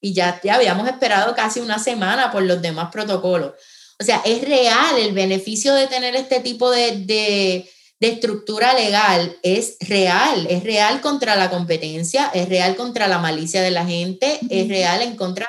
Y 0.00 0.14
ya, 0.14 0.40
ya 0.42 0.54
habíamos 0.54 0.88
esperado 0.88 1.34
casi 1.34 1.60
una 1.60 1.78
semana 1.78 2.32
por 2.32 2.42
los 2.42 2.62
demás 2.62 2.88
protocolos. 2.90 3.52
O 4.00 4.02
sea, 4.02 4.22
es 4.24 4.48
real 4.48 4.96
el 4.96 5.12
beneficio 5.12 5.74
de 5.74 5.88
tener 5.88 6.16
este 6.16 6.40
tipo 6.40 6.70
de, 6.70 7.04
de, 7.04 7.70
de 7.98 8.08
estructura 8.08 8.74
legal, 8.74 9.36
es 9.42 9.78
real, 9.80 10.46
es 10.50 10.62
real 10.64 11.00
contra 11.00 11.34
la 11.36 11.48
competencia, 11.48 12.30
es 12.34 12.48
real 12.48 12.76
contra 12.76 13.08
la 13.08 13.18
malicia 13.18 13.62
de 13.62 13.70
la 13.70 13.86
gente, 13.86 14.38
es 14.50 14.68
real 14.68 15.00
en 15.02 15.16
contra 15.16 15.48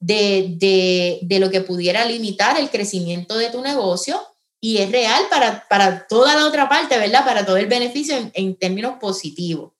de, 0.00 0.56
de, 0.58 1.20
de, 1.22 1.38
lo 1.38 1.50
que 1.50 1.60
pudiera 1.60 2.04
limitar 2.04 2.58
el 2.58 2.68
crecimiento 2.68 3.38
de 3.38 3.50
tu 3.50 3.62
negocio 3.62 4.20
y 4.60 4.78
es 4.78 4.90
real 4.90 5.22
para, 5.30 5.66
para 5.68 6.06
toda 6.06 6.34
la 6.34 6.46
otra 6.46 6.68
parte, 6.68 6.98
¿verdad? 6.98 7.24
Para 7.24 7.46
todo 7.46 7.56
el 7.56 7.66
beneficio 7.66 8.16
en, 8.16 8.30
en 8.34 8.56
términos 8.56 8.94
positivos. 9.00 9.72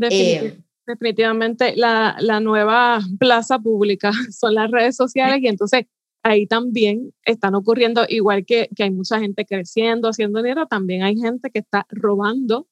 Eh, 0.00 0.58
definitivamente 0.86 1.74
la, 1.76 2.16
la, 2.20 2.40
nueva 2.40 3.00
plaza 3.18 3.58
pública 3.58 4.12
son 4.30 4.54
las 4.54 4.70
redes 4.70 4.96
sociales 4.96 5.40
y 5.42 5.48
entonces 5.48 5.86
ahí 6.22 6.46
también 6.46 7.12
están 7.24 7.54
ocurriendo, 7.54 8.04
igual 8.08 8.44
que, 8.44 8.68
que 8.74 8.84
hay 8.84 8.90
mucha 8.90 9.20
gente 9.20 9.44
creciendo, 9.46 10.08
haciendo 10.08 10.42
dinero, 10.42 10.66
también 10.66 11.02
hay 11.02 11.16
gente 11.16 11.50
que 11.50 11.60
está 11.60 11.86
robando 11.90 12.66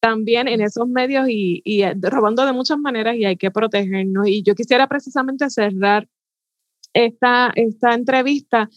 también 0.00 0.48
en 0.48 0.60
esos 0.60 0.88
medios 0.88 1.28
y, 1.28 1.60
y, 1.64 1.82
eh, 1.82 1.94
robando 2.00 2.46
de 2.46 2.52
muchas 2.52 2.78
maneras 2.78 3.16
y 3.16 3.24
hay 3.24 3.36
que 3.36 3.50
protegernos. 3.50 4.28
Y 4.28 4.42
yo 4.42 4.54
quisiera 4.54 4.86
precisamente 4.86 5.50
cerrar 5.50 6.08
esta, 6.94 7.52
esta 7.54 7.94
entrevista 7.94 8.68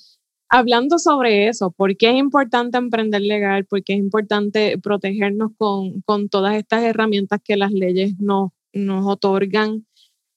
hablando 0.49 0.99
sobre 0.99 1.47
eso, 1.47 1.71
por 1.71 1.95
qué 1.95 2.09
es 2.09 2.17
importante 2.17 2.77
emprender 2.77 3.21
legal, 3.21 3.65
por 3.65 3.83
qué 3.83 3.93
es 3.93 3.99
importante 3.99 4.77
protegernos 4.79 5.51
con, 5.57 6.01
con 6.01 6.27
todas 6.27 6.55
estas 6.55 6.83
herramientas 6.83 7.39
que 7.43 7.55
las 7.55 7.71
leyes 7.71 8.19
nos, 8.19 8.51
nos 8.73 9.05
otorgan. 9.07 9.85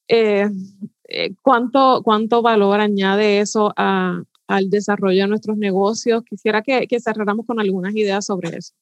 Eh, 0.09 0.49
eh, 1.09 1.35
¿cuánto, 1.43 2.03
¿Cuánto 2.05 2.43
valor 2.43 2.81
añade 2.81 3.41
eso 3.41 3.73
al 3.77 4.71
desarrollo 4.71 5.23
de 5.23 5.29
nuestros 5.29 5.57
negocios? 5.57 6.23
Quisiera 6.29 6.63
que, 6.63 6.87
que 6.87 7.01
cerráramos 7.01 7.47
con 7.47 7.61
algunas 7.61 7.95
ideas 7.95 8.27
sobre 8.27 8.57
eso. 8.57 8.73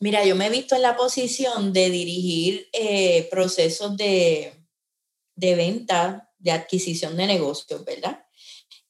Mira, 0.00 0.24
yo 0.24 0.36
me 0.36 0.46
he 0.46 0.50
visto 0.50 0.74
en 0.74 0.82
la 0.82 0.96
posición 0.96 1.72
de 1.72 1.88
dirigir 1.88 2.68
eh, 2.72 3.28
procesos 3.30 3.96
de, 3.96 4.52
de 5.36 5.54
venta, 5.54 6.32
de 6.38 6.50
adquisición 6.50 7.16
de 7.16 7.26
negocios, 7.26 7.84
¿verdad? 7.84 8.26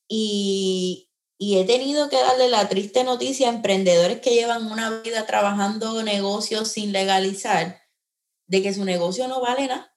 Y, 0.09 1.11
y 1.38 1.59
he 1.59 1.64
tenido 1.64 2.09
que 2.09 2.16
darle 2.16 2.49
la 2.49 2.68
triste 2.68 3.05
noticia 3.05 3.49
a 3.49 3.55
emprendedores 3.55 4.20
que 4.20 4.34
llevan 4.34 4.66
una 4.66 5.03
vida 5.03 5.26
trabajando 5.26 6.03
negocios 6.03 6.68
sin 6.68 6.92
legalizar, 6.92 7.82
de 8.47 8.62
que 8.62 8.74
su 8.74 8.84
negocio 8.84 9.28
no 9.28 9.40
vale 9.40 9.68
nada. 9.68 9.93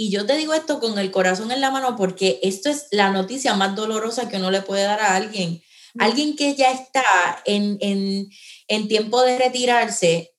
Y 0.00 0.10
yo 0.10 0.24
te 0.24 0.36
digo 0.36 0.54
esto 0.54 0.78
con 0.78 0.96
el 0.96 1.10
corazón 1.10 1.50
en 1.50 1.60
la 1.60 1.72
mano 1.72 1.96
porque 1.96 2.38
esto 2.44 2.70
es 2.70 2.86
la 2.92 3.10
noticia 3.10 3.54
más 3.54 3.74
dolorosa 3.74 4.28
que 4.28 4.36
uno 4.36 4.52
le 4.52 4.62
puede 4.62 4.84
dar 4.84 5.00
a 5.00 5.16
alguien. 5.16 5.60
Alguien 5.98 6.36
que 6.36 6.54
ya 6.54 6.70
está 6.70 7.02
en, 7.44 7.78
en, 7.80 8.30
en 8.68 8.86
tiempo 8.86 9.20
de 9.22 9.38
retirarse 9.38 10.36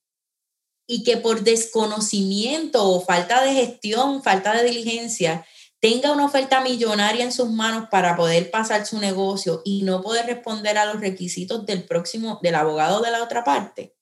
y 0.88 1.04
que 1.04 1.18
por 1.18 1.44
desconocimiento 1.44 2.90
o 2.90 3.02
falta 3.02 3.44
de 3.44 3.54
gestión, 3.54 4.24
falta 4.24 4.54
de 4.54 4.64
diligencia, 4.64 5.46
tenga 5.82 6.14
una 6.14 6.28
oferta 6.28 6.62
millonaria 6.62 7.26
en 7.26 7.34
sus 7.34 7.50
manos 7.50 7.90
para 7.92 8.16
poder 8.16 8.52
pasar 8.52 8.86
su 8.86 8.98
negocio 8.98 9.62
y 9.66 9.82
no 9.82 10.02
poder 10.02 10.26
responder 10.26 10.78
a 10.78 10.86
los 10.86 11.02
requisitos 11.02 11.66
del 11.66 11.84
próximo, 11.84 12.40
del 12.42 12.56
abogado 12.56 13.02
de 13.02 13.12
la 13.12 13.22
otra 13.22 13.44
parte, 13.44 13.94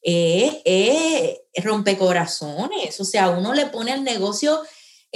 es, 0.00 0.58
es 0.64 1.64
rompecorazones. 1.64 3.00
O 3.00 3.04
sea, 3.04 3.30
uno 3.30 3.52
le 3.52 3.66
pone 3.66 3.92
al 3.92 4.04
negocio 4.04 4.62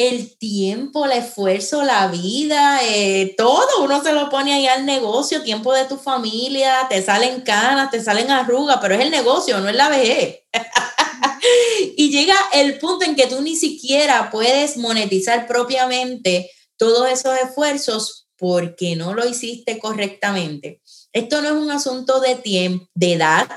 el 0.08 0.38
tiempo, 0.38 1.04
el 1.04 1.12
esfuerzo, 1.12 1.82
la 1.82 2.06
vida, 2.06 2.80
eh, 2.84 3.34
todo, 3.36 3.82
uno 3.82 4.02
se 4.02 4.14
lo 4.14 4.30
pone 4.30 4.54
ahí 4.54 4.66
al 4.66 4.86
negocio, 4.86 5.42
tiempo 5.42 5.74
de 5.74 5.84
tu 5.84 5.98
familia, 5.98 6.86
te 6.88 7.02
salen 7.02 7.42
canas, 7.42 7.90
te 7.90 8.02
salen 8.02 8.30
arrugas, 8.30 8.78
pero 8.80 8.94
es 8.94 9.02
el 9.02 9.10
negocio, 9.10 9.60
no 9.60 9.68
es 9.68 9.76
la 9.76 9.90
vejez. 9.90 10.40
y 11.98 12.10
llega 12.10 12.34
el 12.54 12.78
punto 12.78 13.04
en 13.04 13.14
que 13.14 13.26
tú 13.26 13.42
ni 13.42 13.56
siquiera 13.56 14.30
puedes 14.30 14.78
monetizar 14.78 15.46
propiamente 15.46 16.50
todos 16.78 17.10
esos 17.10 17.36
esfuerzos 17.36 18.26
porque 18.38 18.96
no 18.96 19.12
lo 19.12 19.28
hiciste 19.28 19.78
correctamente. 19.78 20.80
Esto 21.12 21.42
no 21.42 21.48
es 21.48 21.54
un 21.54 21.70
asunto 21.70 22.20
de 22.20 22.36
tiempo, 22.36 22.86
de 22.94 23.12
edad, 23.12 23.50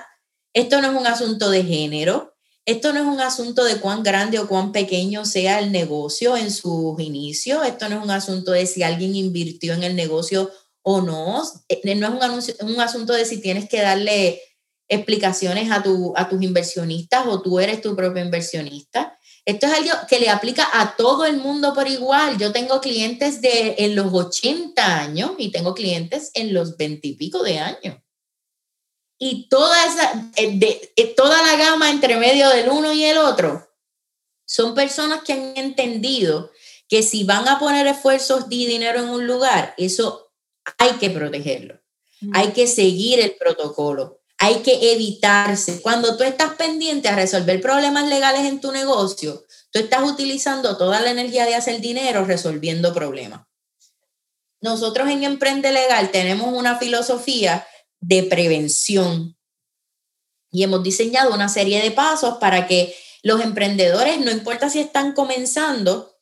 esto 0.51 0.81
no 0.81 0.91
es 0.91 0.97
un 0.99 1.07
asunto 1.07 1.49
de 1.49 1.63
género, 1.63 2.32
esto 2.65 2.93
no 2.93 3.01
es 3.01 3.05
un 3.05 3.19
asunto 3.19 3.65
de 3.65 3.77
cuán 3.77 4.03
grande 4.03 4.39
o 4.39 4.47
cuán 4.47 4.71
pequeño 4.71 5.25
sea 5.25 5.59
el 5.59 5.71
negocio 5.71 6.37
en 6.37 6.49
sus 6.49 6.97
inicios. 6.99 7.65
Esto 7.65 7.89
no 7.89 7.97
es 7.97 8.03
un 8.03 8.11
asunto 8.11 8.51
de 8.51 8.65
si 8.65 8.83
alguien 8.83 9.15
invirtió 9.15 9.73
en 9.73 9.83
el 9.83 9.95
negocio 9.95 10.49
o 10.81 11.01
no. 11.01 11.43
Eh, 11.67 11.95
no 11.95 12.07
es 12.07 12.59
un, 12.59 12.69
un 12.69 12.79
asunto 12.79 13.13
de 13.13 13.25
si 13.25 13.41
tienes 13.41 13.67
que 13.67 13.81
darle 13.81 14.41
explicaciones 14.87 15.71
a, 15.71 15.83
tu, 15.83 16.13
a 16.15 16.29
tus 16.29 16.41
inversionistas 16.41 17.25
o 17.27 17.41
tú 17.41 17.59
eres 17.59 17.81
tu 17.81 17.95
propio 17.97 18.23
inversionista. 18.23 19.17
Esto 19.45 19.67
es 19.67 19.73
algo 19.73 19.91
que 20.07 20.19
le 20.19 20.29
aplica 20.29 20.65
a 20.71 20.95
todo 20.95 21.25
el 21.25 21.37
mundo 21.37 21.73
por 21.73 21.89
igual. 21.89 22.37
Yo 22.37 22.53
tengo 22.53 22.79
clientes 22.79 23.41
de 23.41 23.75
en 23.79 23.95
los 23.95 24.13
80 24.13 25.01
años 25.01 25.31
y 25.37 25.51
tengo 25.51 25.73
clientes 25.73 26.31
en 26.33 26.53
los 26.53 26.77
20 26.77 27.09
y 27.09 27.13
pico 27.15 27.43
de 27.43 27.59
años 27.59 28.02
y 29.25 29.47
toda, 29.47 29.85
esa, 29.85 30.31
eh, 30.35 30.57
de, 30.57 30.91
eh, 30.97 31.13
toda 31.15 31.41
la 31.41 31.55
gama 31.55 31.89
entre 31.89 32.17
medio 32.17 32.49
del 32.49 32.67
uno 32.67 32.91
y 32.91 33.05
el 33.05 33.17
otro 33.17 33.69
son 34.45 34.75
personas 34.75 35.23
que 35.23 35.31
han 35.31 35.53
entendido 35.55 36.51
que 36.89 37.03
si 37.03 37.23
van 37.23 37.47
a 37.47 37.57
poner 37.57 37.87
esfuerzos 37.87 38.47
y 38.49 38.65
dinero 38.65 38.99
en 38.99 39.07
un 39.07 39.25
lugar, 39.25 39.75
eso 39.77 40.33
hay 40.77 40.91
que 40.95 41.09
protegerlo. 41.09 41.79
Hay 42.33 42.49
que 42.49 42.67
seguir 42.67 43.21
el 43.21 43.35
protocolo. 43.35 44.19
Hay 44.39 44.55
que 44.55 44.91
evitarse. 44.91 45.81
Cuando 45.81 46.17
tú 46.17 46.23
estás 46.25 46.55
pendiente 46.55 47.07
a 47.07 47.15
resolver 47.15 47.61
problemas 47.61 48.09
legales 48.09 48.41
en 48.41 48.59
tu 48.59 48.73
negocio, 48.73 49.45
tú 49.71 49.79
estás 49.79 50.03
utilizando 50.03 50.75
toda 50.75 50.99
la 50.99 51.11
energía 51.11 51.45
de 51.45 51.55
hacer 51.55 51.79
dinero 51.79 52.25
resolviendo 52.25 52.93
problemas. 52.93 53.47
Nosotros 54.59 55.09
en 55.09 55.23
Emprende 55.23 55.71
Legal 55.71 56.11
tenemos 56.11 56.53
una 56.53 56.77
filosofía 56.77 57.65
de 58.03 58.23
prevención. 58.23 59.37
Y 60.51 60.63
hemos 60.63 60.83
diseñado 60.83 61.33
una 61.33 61.49
serie 61.49 61.81
de 61.81 61.91
pasos 61.91 62.37
para 62.39 62.67
que 62.67 62.95
los 63.23 63.41
emprendedores, 63.41 64.19
no 64.19 64.29
importa 64.29 64.69
si 64.69 64.79
están 64.79 65.13
comenzando 65.13 66.17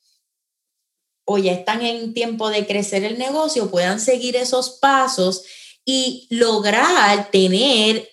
o 1.26 1.38
ya 1.38 1.52
están 1.54 1.82
en 1.82 2.14
tiempo 2.14 2.50
de 2.50 2.68
crecer 2.68 3.04
el 3.04 3.18
negocio, 3.18 3.72
puedan 3.72 4.00
seguir 4.00 4.36
esos 4.36 4.70
pasos 4.70 5.44
y 5.84 6.28
lograr 6.30 7.32
tener 7.32 8.10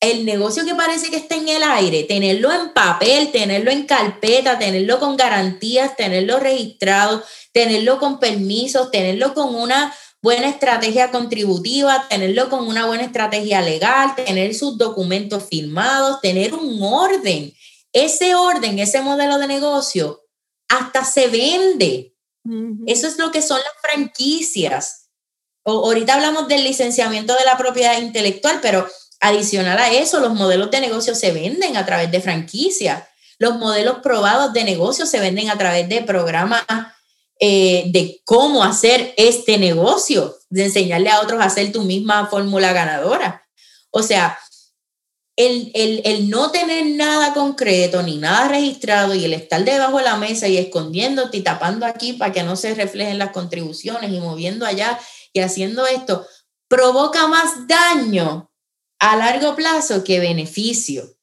el 0.00 0.24
negocio 0.24 0.64
que 0.64 0.76
parece 0.76 1.10
que 1.10 1.16
está 1.16 1.34
en 1.34 1.48
el 1.48 1.62
aire, 1.64 2.04
tenerlo 2.04 2.52
en 2.52 2.72
papel, 2.72 3.32
tenerlo 3.32 3.72
en 3.72 3.84
carpeta, 3.84 4.58
tenerlo 4.58 5.00
con 5.00 5.16
garantías, 5.16 5.96
tenerlo 5.96 6.38
registrado, 6.38 7.24
tenerlo 7.52 7.98
con 7.98 8.20
permisos, 8.20 8.92
tenerlo 8.92 9.34
con 9.34 9.56
una 9.56 9.92
buena 10.20 10.48
estrategia 10.48 11.10
contributiva, 11.10 12.06
tenerlo 12.08 12.48
con 12.50 12.66
una 12.66 12.86
buena 12.86 13.04
estrategia 13.04 13.60
legal, 13.60 14.14
tener 14.16 14.54
sus 14.54 14.76
documentos 14.76 15.44
firmados, 15.44 16.20
tener 16.20 16.54
un 16.54 16.82
orden. 16.82 17.54
Ese 17.92 18.34
orden, 18.34 18.78
ese 18.78 19.00
modelo 19.00 19.38
de 19.38 19.46
negocio, 19.46 20.24
hasta 20.68 21.04
se 21.04 21.28
vende. 21.28 22.14
Eso 22.86 23.06
es 23.06 23.18
lo 23.18 23.30
que 23.30 23.42
son 23.42 23.58
las 23.58 23.72
franquicias. 23.82 25.10
O, 25.62 25.84
ahorita 25.84 26.14
hablamos 26.14 26.48
del 26.48 26.64
licenciamiento 26.64 27.34
de 27.34 27.44
la 27.44 27.58
propiedad 27.58 28.00
intelectual, 28.00 28.60
pero 28.62 28.88
adicional 29.20 29.78
a 29.78 29.92
eso, 29.92 30.20
los 30.20 30.34
modelos 30.34 30.70
de 30.70 30.80
negocio 30.80 31.14
se 31.14 31.32
venden 31.32 31.76
a 31.76 31.84
través 31.84 32.10
de 32.10 32.20
franquicias. 32.20 33.04
Los 33.38 33.56
modelos 33.56 33.98
probados 34.02 34.52
de 34.52 34.64
negocio 34.64 35.06
se 35.06 35.20
venden 35.20 35.50
a 35.50 35.58
través 35.58 35.88
de 35.88 36.02
programas 36.02 36.64
eh, 37.40 37.84
de 37.92 38.20
cómo 38.24 38.64
hacer 38.64 39.14
este 39.16 39.58
negocio, 39.58 40.36
de 40.50 40.64
enseñarle 40.64 41.10
a 41.10 41.20
otros 41.20 41.40
a 41.40 41.44
hacer 41.44 41.70
tu 41.70 41.82
misma 41.82 42.26
fórmula 42.26 42.72
ganadora. 42.72 43.46
O 43.90 44.02
sea, 44.02 44.38
el, 45.36 45.70
el, 45.74 46.02
el, 46.04 46.30
no 46.30 46.50
tener 46.50 46.84
nada 46.86 47.32
concreto 47.32 48.02
ni 48.02 48.16
nada 48.16 48.48
registrado 48.48 49.14
y 49.14 49.24
el 49.24 49.34
estar 49.34 49.64
debajo 49.64 49.98
de 49.98 50.04
la 50.04 50.16
mesa 50.16 50.48
y 50.48 50.56
escondiéndote 50.56 51.36
y 51.36 51.42
tapando 51.42 51.86
aquí 51.86 52.14
para 52.14 52.32
que 52.32 52.42
no 52.42 52.56
se 52.56 52.74
reflejen 52.74 53.18
las 53.18 53.30
contribuciones 53.30 54.10
y 54.10 54.18
moviendo 54.18 54.66
allá 54.66 54.98
y 55.32 55.38
haciendo 55.38 55.86
esto, 55.86 56.26
provoca 56.66 57.28
más 57.28 57.68
daño 57.68 58.50
a 58.98 59.16
largo 59.16 59.54
plazo 59.54 60.02
que 60.02 60.18
beneficio. 60.18 61.16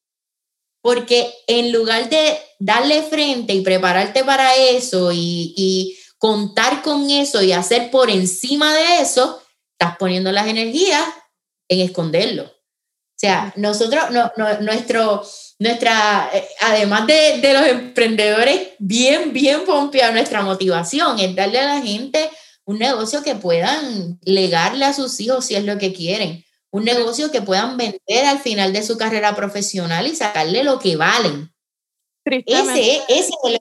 Porque 0.82 1.34
en 1.47 1.74
lugar 1.74 2.09
de 2.09 2.38
darle 2.59 3.03
frente 3.03 3.53
y 3.53 3.61
prepararte 3.61 4.24
para 4.24 4.55
eso 4.55 5.11
y, 5.11 5.53
y 5.57 5.97
contar 6.18 6.82
con 6.82 7.09
eso 7.09 7.41
y 7.41 7.51
hacer 7.51 7.91
por 7.91 8.09
encima 8.09 8.74
de 8.74 9.01
eso, 9.01 9.41
estás 9.78 9.97
poniendo 9.97 10.32
las 10.32 10.47
energías 10.47 11.03
en 11.68 11.82
esconderlo. 11.82 12.43
O 12.43 13.18
sea, 13.18 13.53
nosotros, 13.55 14.11
no, 14.11 14.32
nuestro, 14.61 15.24
nuestra, 15.59 16.30
eh, 16.34 16.45
además 16.61 17.07
de, 17.07 17.39
de, 17.41 17.53
los 17.53 17.68
emprendedores, 17.68 18.70
bien, 18.78 19.32
bien 19.32 19.63
pompear 19.66 20.13
nuestra 20.13 20.41
motivación 20.41 21.20
es 21.20 21.34
darle 21.34 21.59
a 21.59 21.76
la 21.76 21.82
gente 21.82 22.30
un 22.66 22.80
negocio 22.80 23.24
que 23.24 23.36
puedan 23.36 24.20
legarle 24.24 24.86
a 24.86 24.93
sus 24.93 25.20
hijos 25.20 25.45
si 25.45 25.55
es 25.55 25.63
lo 25.63 25.78
que 25.78 25.93
quieren. 25.93 26.43
Un 26.72 26.84
negocio 26.84 27.32
que 27.32 27.41
puedan 27.41 27.78
vender 27.78 28.26
al 28.26 28.39
final 28.39 28.74
de 28.74 28.84
su 28.84 28.97
carrera 28.97 29.34
profesional 29.36 30.07
y 30.07 30.16
sacarle 30.16 30.63
lo 30.63 30.80
que 30.80 30.97
valen. 30.97 31.53
Ese, 32.26 33.01
ese 33.07 33.30
es 33.30 33.30
el. 33.43 33.59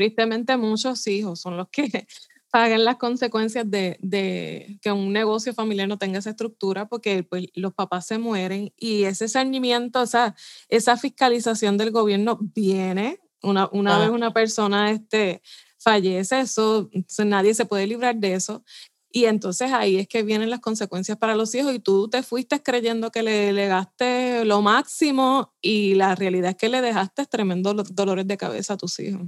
Tristemente 0.00 0.56
muchos 0.56 1.06
hijos 1.08 1.42
son 1.42 1.58
los 1.58 1.68
que 1.68 1.82
paguen 2.50 2.86
las 2.86 2.96
consecuencias 2.96 3.70
de, 3.70 3.98
de, 4.00 4.78
que 4.80 4.90
un 4.90 5.12
negocio 5.12 5.52
familiar 5.52 5.88
no 5.88 5.98
tenga 5.98 6.20
esa 6.20 6.30
estructura 6.30 6.88
porque 6.88 7.22
pues, 7.22 7.48
los 7.52 7.74
papás 7.74 8.06
se 8.06 8.16
mueren 8.16 8.72
y 8.78 9.04
ese 9.04 9.28
cernimiento, 9.28 10.00
o 10.00 10.06
sea, 10.06 10.34
esa 10.70 10.96
fiscalización 10.96 11.76
del 11.76 11.90
gobierno 11.90 12.38
viene 12.40 13.20
una, 13.42 13.68
una 13.72 13.98
vez 13.98 14.08
una 14.08 14.32
persona 14.32 14.90
este, 14.90 15.42
fallece, 15.76 16.40
eso, 16.40 16.88
nadie 17.22 17.52
se 17.52 17.66
puede 17.66 17.86
librar 17.86 18.16
de 18.16 18.32
eso. 18.32 18.64
Y 19.12 19.26
entonces 19.26 19.70
ahí 19.70 19.98
es 19.98 20.08
que 20.08 20.22
vienen 20.22 20.48
las 20.48 20.60
consecuencias 20.60 21.18
para 21.18 21.34
los 21.34 21.54
hijos 21.54 21.74
y 21.74 21.78
tú 21.78 22.08
te 22.08 22.22
fuiste 22.22 22.62
creyendo 22.62 23.10
que 23.10 23.22
le 23.22 23.52
legaste 23.52 24.46
lo 24.46 24.62
máximo 24.62 25.52
y 25.60 25.94
la 25.94 26.14
realidad 26.14 26.52
es 26.52 26.56
que 26.56 26.70
le 26.70 26.80
dejaste 26.80 27.26
tremendos 27.26 27.94
dolores 27.94 28.26
de 28.26 28.38
cabeza 28.38 28.74
a 28.74 28.76
tus 28.78 28.98
hijos. 28.98 29.26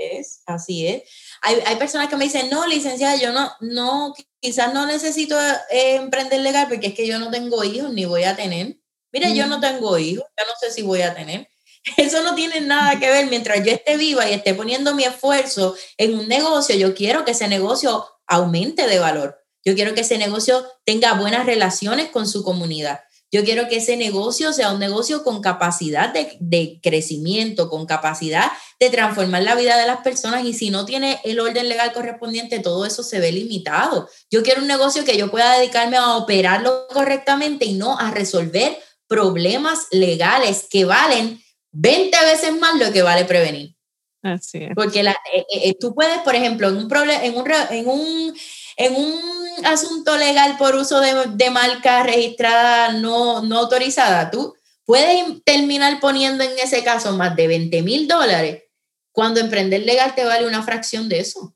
Es, 0.00 0.42
así 0.46 0.86
es 0.86 1.02
hay, 1.42 1.60
hay, 1.66 1.76
personas 1.76 2.08
que 2.08 2.16
me 2.16 2.24
dicen, 2.24 2.48
no, 2.50 2.66
licenciada, 2.66 3.16
yo 3.16 3.32
no, 3.32 3.52
no, 3.60 4.14
quizás 4.40 4.72
no 4.72 4.86
necesito 4.86 5.36
eh, 5.70 5.96
emprender 5.96 6.40
legal 6.40 6.68
porque 6.68 6.88
es 6.88 6.94
que 6.94 7.06
yo 7.06 7.18
no 7.18 7.30
tengo 7.30 7.64
hijos 7.64 7.92
ni 7.92 8.04
voy 8.04 8.22
a 8.24 8.36
tener. 8.36 8.78
Mire, 9.12 9.34
yo 9.34 9.46
no 9.48 9.60
tengo 9.60 9.98
hijos, 9.98 10.24
yo 10.38 10.44
no 10.46 10.52
sé 10.60 10.70
si 10.70 10.82
voy 10.82 11.02
a 11.02 11.14
tener. 11.14 11.48
Eso 11.96 12.22
no 12.22 12.36
tiene 12.36 12.60
nada 12.60 12.98
que 12.98 13.10
ver. 13.10 13.26
Mientras 13.26 13.62
yo 13.64 13.72
esté 13.72 13.96
viva 13.96 14.28
y 14.30 14.32
esté 14.32 14.54
poniendo 14.54 14.94
mi 14.94 15.04
esfuerzo 15.04 15.74
en 15.98 16.18
un 16.18 16.28
negocio, 16.28 16.76
yo 16.76 16.94
quiero 16.94 17.24
que 17.24 17.32
ese 17.32 17.48
negocio 17.48 18.06
aumente 18.26 18.86
de 18.86 19.00
valor. 19.00 19.44
Yo 19.64 19.74
quiero 19.74 19.94
que 19.94 20.02
ese 20.02 20.16
negocio 20.16 20.64
tenga 20.84 21.14
buenas 21.14 21.44
relaciones 21.44 22.08
con 22.10 22.28
su 22.28 22.44
comunidad. 22.44 23.00
Yo 23.32 23.44
quiero 23.44 23.66
que 23.66 23.76
ese 23.76 23.96
negocio 23.96 24.52
sea 24.52 24.72
un 24.72 24.78
negocio 24.78 25.24
con 25.24 25.40
capacidad 25.40 26.12
de, 26.12 26.78
crecimiento, 26.82 27.70
con 27.70 27.86
capacidad 27.86 28.52
de 28.78 28.90
transformar 28.90 29.42
la 29.42 29.54
vida 29.54 29.78
de 29.78 29.86
las 29.86 30.02
personas 30.02 30.44
y 30.44 30.52
si 30.52 30.68
no 30.68 30.84
tiene 30.84 31.18
el 31.24 31.40
orden 31.40 31.66
legal 31.66 31.94
correspondiente, 31.94 32.58
todo 32.58 32.84
eso 32.84 33.02
se 33.02 33.20
ve 33.20 33.32
limitado. 33.32 34.06
Yo 34.30 34.42
quiero 34.42 34.60
un 34.60 34.68
negocio 34.68 35.04
que 35.04 35.16
yo 35.16 35.30
pueda 35.30 35.58
dedicarme 35.58 35.96
a 35.96 36.16
operarlo 36.16 36.86
correctamente 36.92 37.64
y 37.64 37.72
no 37.72 37.98
a 37.98 38.10
resolver 38.10 38.78
problemas 39.08 39.86
legales 39.90 40.66
que 40.70 40.84
valen 40.84 41.42
20 41.70 42.16
veces 42.26 42.54
más 42.60 42.78
lo 42.78 42.92
que 42.92 43.00
vale 43.00 43.24
prevenir. 43.24 43.74
Así 44.22 44.58
es. 44.58 44.70
Porque 44.74 45.02
la, 45.02 45.12
eh, 45.34 45.44
eh, 45.52 45.60
eh, 45.64 45.74
tú 45.80 45.94
puedes, 45.94 46.18
por 46.18 46.34
ejemplo, 46.34 46.68
en 46.68 46.76
un, 46.76 46.92
en 46.92 47.36
un, 47.36 47.50
en 47.70 47.88
un 47.88 48.34
en 48.76 48.94
un 48.94 49.66
asunto 49.66 50.16
legal 50.16 50.56
por 50.58 50.74
uso 50.74 51.00
de, 51.00 51.50
marca 51.50 52.02
registrada 52.02 52.92
no, 52.92 53.42
no 53.42 53.58
autorizada, 53.58 54.30
tú 54.30 54.54
puedes 54.84 55.42
terminar 55.44 56.00
poniendo 56.00 56.44
en 56.44 56.58
ese 56.58 56.82
caso 56.82 57.16
más 57.16 57.36
de 57.36 57.46
20 57.46 57.82
mil 57.82 58.08
dólares 58.08 58.64
cuando 59.12 59.40
emprender 59.40 59.82
legal 59.82 60.14
te 60.14 60.24
vale 60.24 60.46
una 60.46 60.62
fracción 60.62 61.08
de 61.08 61.20
eso. 61.20 61.54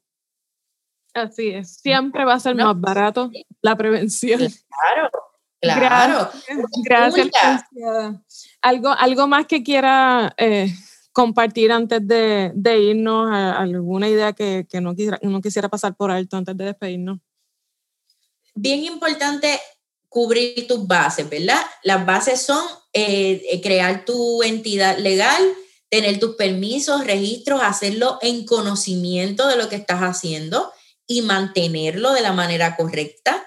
Así 1.15 1.49
es, 1.49 1.77
siempre 1.77 2.25
va 2.25 2.35
a 2.35 2.41
ser 2.41 2.55
más 2.55 2.79
barato 2.79 3.31
la 3.63 3.75
prevención. 3.75 4.39
Claro, 4.39 5.11
claro. 5.61 6.31
Gracias. 6.85 7.65
Algo, 8.61 8.91
algo 8.91 9.27
más 9.27 9.47
que 9.47 9.63
quiera 9.63 10.35
eh, 10.37 10.71
compartir 11.17 11.73
antes 11.73 12.07
de, 12.07 12.53
de 12.55 12.79
irnos 12.79 13.31
alguna 13.33 14.07
idea 14.07 14.35
que, 14.35 14.67
que 14.69 14.83
no, 14.83 14.95
quisiera, 14.95 15.19
no 15.23 15.41
quisiera 15.41 15.71
pasar 15.71 15.97
por 15.97 16.11
alto 16.11 16.37
antes 16.37 16.55
de 16.55 16.67
despedirnos? 16.67 17.21
Bien 18.55 18.85
importante 18.85 19.59
cubrir 20.11 20.67
tus 20.67 20.87
bases, 20.87 21.27
¿verdad? 21.31 21.57
Las 21.83 22.05
bases 22.05 22.43
son 22.43 22.63
eh, 22.93 23.43
eh, 23.51 23.63
crear 23.63 24.05
tu 24.05 24.43
entidad 24.43 24.99
legal, 24.99 25.43
tener 25.89 26.21
tus 26.21 26.37
permisos, 26.37 27.07
registros, 27.07 27.63
hacerlo 27.63 28.19
en 28.21 28.45
conocimiento 28.45 29.49
de 29.49 29.57
lo 29.57 29.71
que 29.71 29.77
estás 29.77 30.01
haciendo 30.01 30.71
y 31.07 31.23
mantenerlo 31.23 32.13
de 32.13 32.21
la 32.21 32.35
manera 32.35 32.77
correcta, 32.77 33.43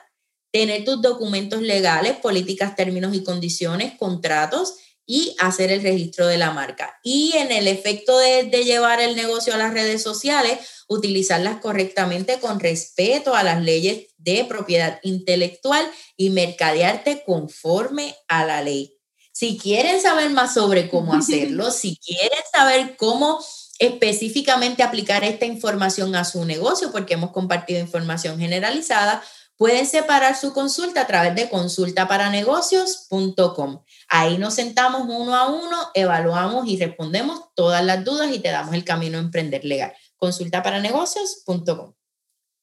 tener 0.51 0.85
tus 0.85 1.03
documentos 1.03 1.61
legales, 1.61 2.17
políticas, 2.17 2.75
términos 2.75 3.13
y 3.13 3.23
condiciones, 3.23 3.93
contratos 3.99 4.73
y 5.11 5.35
hacer 5.39 5.71
el 5.71 5.81
registro 5.81 6.27
de 6.27 6.37
la 6.37 6.51
marca. 6.51 6.99
Y 7.01 7.33
en 7.35 7.51
el 7.51 7.67
efecto 7.67 8.15
de, 8.19 8.43
llevar 8.63 9.01
el 9.01 9.15
negocio 9.15 9.55
a 9.55 9.57
las 9.57 9.73
redes 9.73 10.03
sociales, 10.03 10.59
utilizarlas 10.87 11.61
correctamente 11.61 12.39
con 12.39 12.59
respeto 12.59 13.33
a 13.33 13.41
las 13.41 13.59
leyes 13.59 14.05
de 14.19 14.45
propiedad 14.45 14.99
intelectual 15.01 15.83
y 16.15 16.29
mercadearte 16.29 17.23
conforme 17.25 18.15
a 18.27 18.45
la 18.45 18.61
ley. 18.61 18.99
Si 19.31 19.57
quieren 19.57 19.99
saber 19.99 20.29
más 20.29 20.53
sobre 20.53 20.89
cómo 20.91 21.11
hacerlo, 21.15 21.71
si 21.71 21.97
quieren 21.97 22.43
saber 22.53 22.95
cómo 22.95 23.43
específicamente 23.79 24.83
aplicar 24.83 25.23
esta 25.23 25.47
información 25.47 26.15
a 26.15 26.23
su 26.23 26.45
negocio, 26.45 26.91
porque 26.91 27.15
hemos 27.15 27.31
compartido 27.31 27.79
información 27.79 28.37
generalizada, 28.37 29.23
pueden 29.59 29.85
separar 29.85 30.35
su 30.37 30.53
consulta 30.53 31.01
a 31.01 31.07
través 31.07 31.35
de 31.35 31.49
consultaparanegocios.com. 31.49 33.83
Ahí 34.07 34.37
nos 34.37 34.53
sentamos 34.53 35.01
uno 35.01 35.35
a 35.35 35.49
uno, 35.49 35.77
evaluamos 35.93 36.65
y 36.69 36.77
respondemos 36.77 37.41
todas 37.55 37.83
las 37.83 38.05
dudas 38.05 38.33
y 38.33 38.39
te 38.39 38.51
damos 38.51 38.73
el 38.73 38.85
camino 38.85 39.17
a 39.17 39.21
emprender 39.21 39.65
legal. 39.65 39.91
Consultaparanegocios.com. 40.15 41.91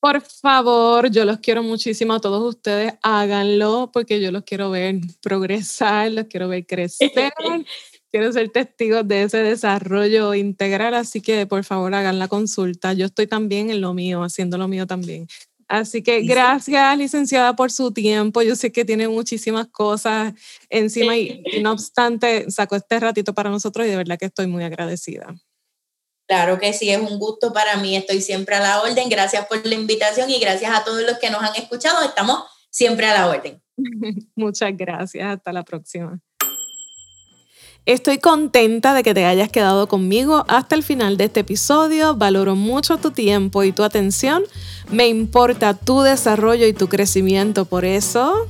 Por 0.01 0.23
favor, 0.23 1.11
yo 1.11 1.27
los 1.27 1.41
quiero 1.41 1.63
muchísimo 1.63 2.15
a 2.15 2.21
todos 2.21 2.43
ustedes, 2.43 2.95
háganlo 3.03 3.91
porque 3.93 4.19
yo 4.19 4.33
los 4.33 4.45
quiero 4.45 4.71
ver 4.71 4.95
progresar, 5.21 6.11
los 6.13 6.25
quiero 6.29 6.49
ver 6.49 6.65
crecer, 6.65 7.11
quiero 8.11 8.33
ser 8.33 8.49
testigos 8.49 9.07
de 9.07 9.25
ese 9.25 9.43
desarrollo 9.43 10.33
integral, 10.33 10.95
así 10.95 11.21
que 11.21 11.47
por 11.47 11.63
favor 11.63 11.95
hagan 11.95 12.19
la 12.19 12.29
consulta. 12.29 12.95
Yo 12.95 13.05
estoy 13.05 13.27
también 13.27 13.69
en 13.69 13.83
lo 13.83 13.93
mío, 13.93 14.23
haciendo 14.23 14.57
lo 14.57 14.67
mío 14.67 14.87
también. 14.87 15.29
Así 15.69 16.03
que 16.03 16.21
gracias, 16.23 16.97
licenciada, 16.97 17.57
por 17.57 17.73
su 17.73 17.93
tiempo. 17.93 18.43
Yo 18.43 18.55
sé 18.55 18.71
que 18.71 18.85
tiene 18.85 19.09
muchísimas 19.09 19.67
cosas 19.69 20.33
encima 20.69 21.17
y, 21.17 21.43
no 21.63 21.73
obstante 21.73 22.51
sacó 22.51 22.77
este 22.77 23.01
ratito 23.01 23.35
para 23.35 23.51
nosotros 23.51 23.87
y 23.87 23.91
de 23.91 23.97
verdad 23.97 24.19
que 24.19 24.27
estoy 24.27 24.47
muy 24.47 24.65
agradecida. 24.65 25.35
Claro 26.29 26.59
que 26.59 26.73
sí, 26.73 26.91
es 26.91 26.99
un 26.99 27.19
gusto 27.19 27.53
para 27.53 27.77
mí. 27.77 27.97
Estoy 27.97 28.21
siempre 28.21 28.57
a 28.57 28.61
la 28.61 28.83
orden. 28.83 29.09
Gracias 29.09 29.47
por 29.47 29.65
la 29.65 29.75
invitación 29.75 30.29
y 30.29 30.41
gracias 30.41 30.73
a 30.75 30.85
todos 30.85 31.03
los 31.03 31.19
que 31.19 31.31
nos 31.31 31.43
han 31.43 31.55
escuchado. 31.55 32.05
Estamos 32.05 32.43
siempre 32.71 33.07
a 33.07 33.15
la 33.15 33.29
orden. 33.29 33.63
Muchas 34.35 34.77
gracias. 34.77 35.25
Hasta 35.25 35.53
la 35.53 35.63
próxima. 35.63 36.21
Estoy 37.87 38.19
contenta 38.19 38.95
de 38.95 39.05
que 39.05 39.15
te 39.15 39.25
hayas 39.25 39.49
quedado 39.49 39.87
conmigo 39.87 40.45
hasta 40.49 40.75
el 40.75 40.83
final 40.83 41.17
de 41.17 41.27
este 41.27 41.41
episodio. 41.41 42.17
Valoro 42.17 42.57
mucho 42.57 42.97
tu 42.97 43.13
tiempo 43.13 43.63
y 43.63 43.71
tu 43.71 43.85
atención. 43.85 44.43
Me 44.91 45.07
importa 45.07 45.75
tu 45.75 46.01
desarrollo 46.01 46.67
y 46.67 46.73
tu 46.73 46.89
crecimiento. 46.89 47.65
Por 47.65 47.85
eso, 47.85 48.49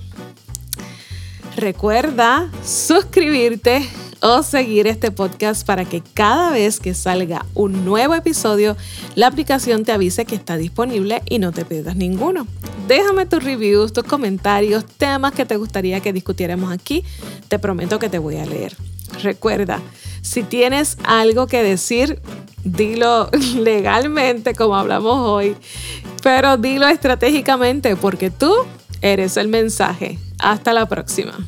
recuerda 1.55 2.51
suscribirte 2.65 3.87
o 4.23 4.43
seguir 4.43 4.87
este 4.87 5.11
podcast 5.11 5.67
para 5.67 5.85
que 5.85 6.03
cada 6.15 6.53
vez 6.53 6.81
que 6.81 6.95
salga 6.95 7.45
un 7.53 7.85
nuevo 7.85 8.15
episodio, 8.15 8.75
la 9.17 9.27
aplicación 9.27 9.85
te 9.85 9.93
avise 9.93 10.25
que 10.25 10.35
está 10.35 10.57
disponible 10.57 11.23
y 11.29 11.41
no 11.41 11.53
te 11.53 11.67
pierdas 11.67 11.97
ninguno. 11.97 12.47
Déjame 12.89 13.27
tus 13.27 13.45
reviews, 13.45 13.93
tus 13.93 14.05
comentarios, 14.05 14.87
temas 14.87 15.35
que 15.35 15.45
te 15.45 15.59
gustaría 15.59 16.01
que 16.01 16.15
discutiéramos 16.15 16.73
aquí. 16.73 17.05
Te 17.49 17.59
prometo 17.59 17.99
que 17.99 18.09
te 18.09 18.19
voy 18.19 18.37
a 18.37 18.47
leer. 18.47 18.75
Recuerda, 19.23 19.81
si 20.23 20.43
tienes 20.43 20.99
algo 21.05 21.47
que 21.47 21.63
decir, 21.63 22.21
dilo 22.65 23.31
legalmente 23.57 24.55
como 24.55 24.77
hablamos 24.77 25.19
hoy, 25.29 25.57
pero 26.23 26.57
dilo 26.57 26.87
estratégicamente 26.89 27.97
porque 27.97 28.31
tú 28.31 28.53
eres 29.01 29.37
el 29.37 29.49
mensaje. 29.49 30.19
Hasta 30.39 30.73
la 30.73 30.87
próxima. 30.87 31.39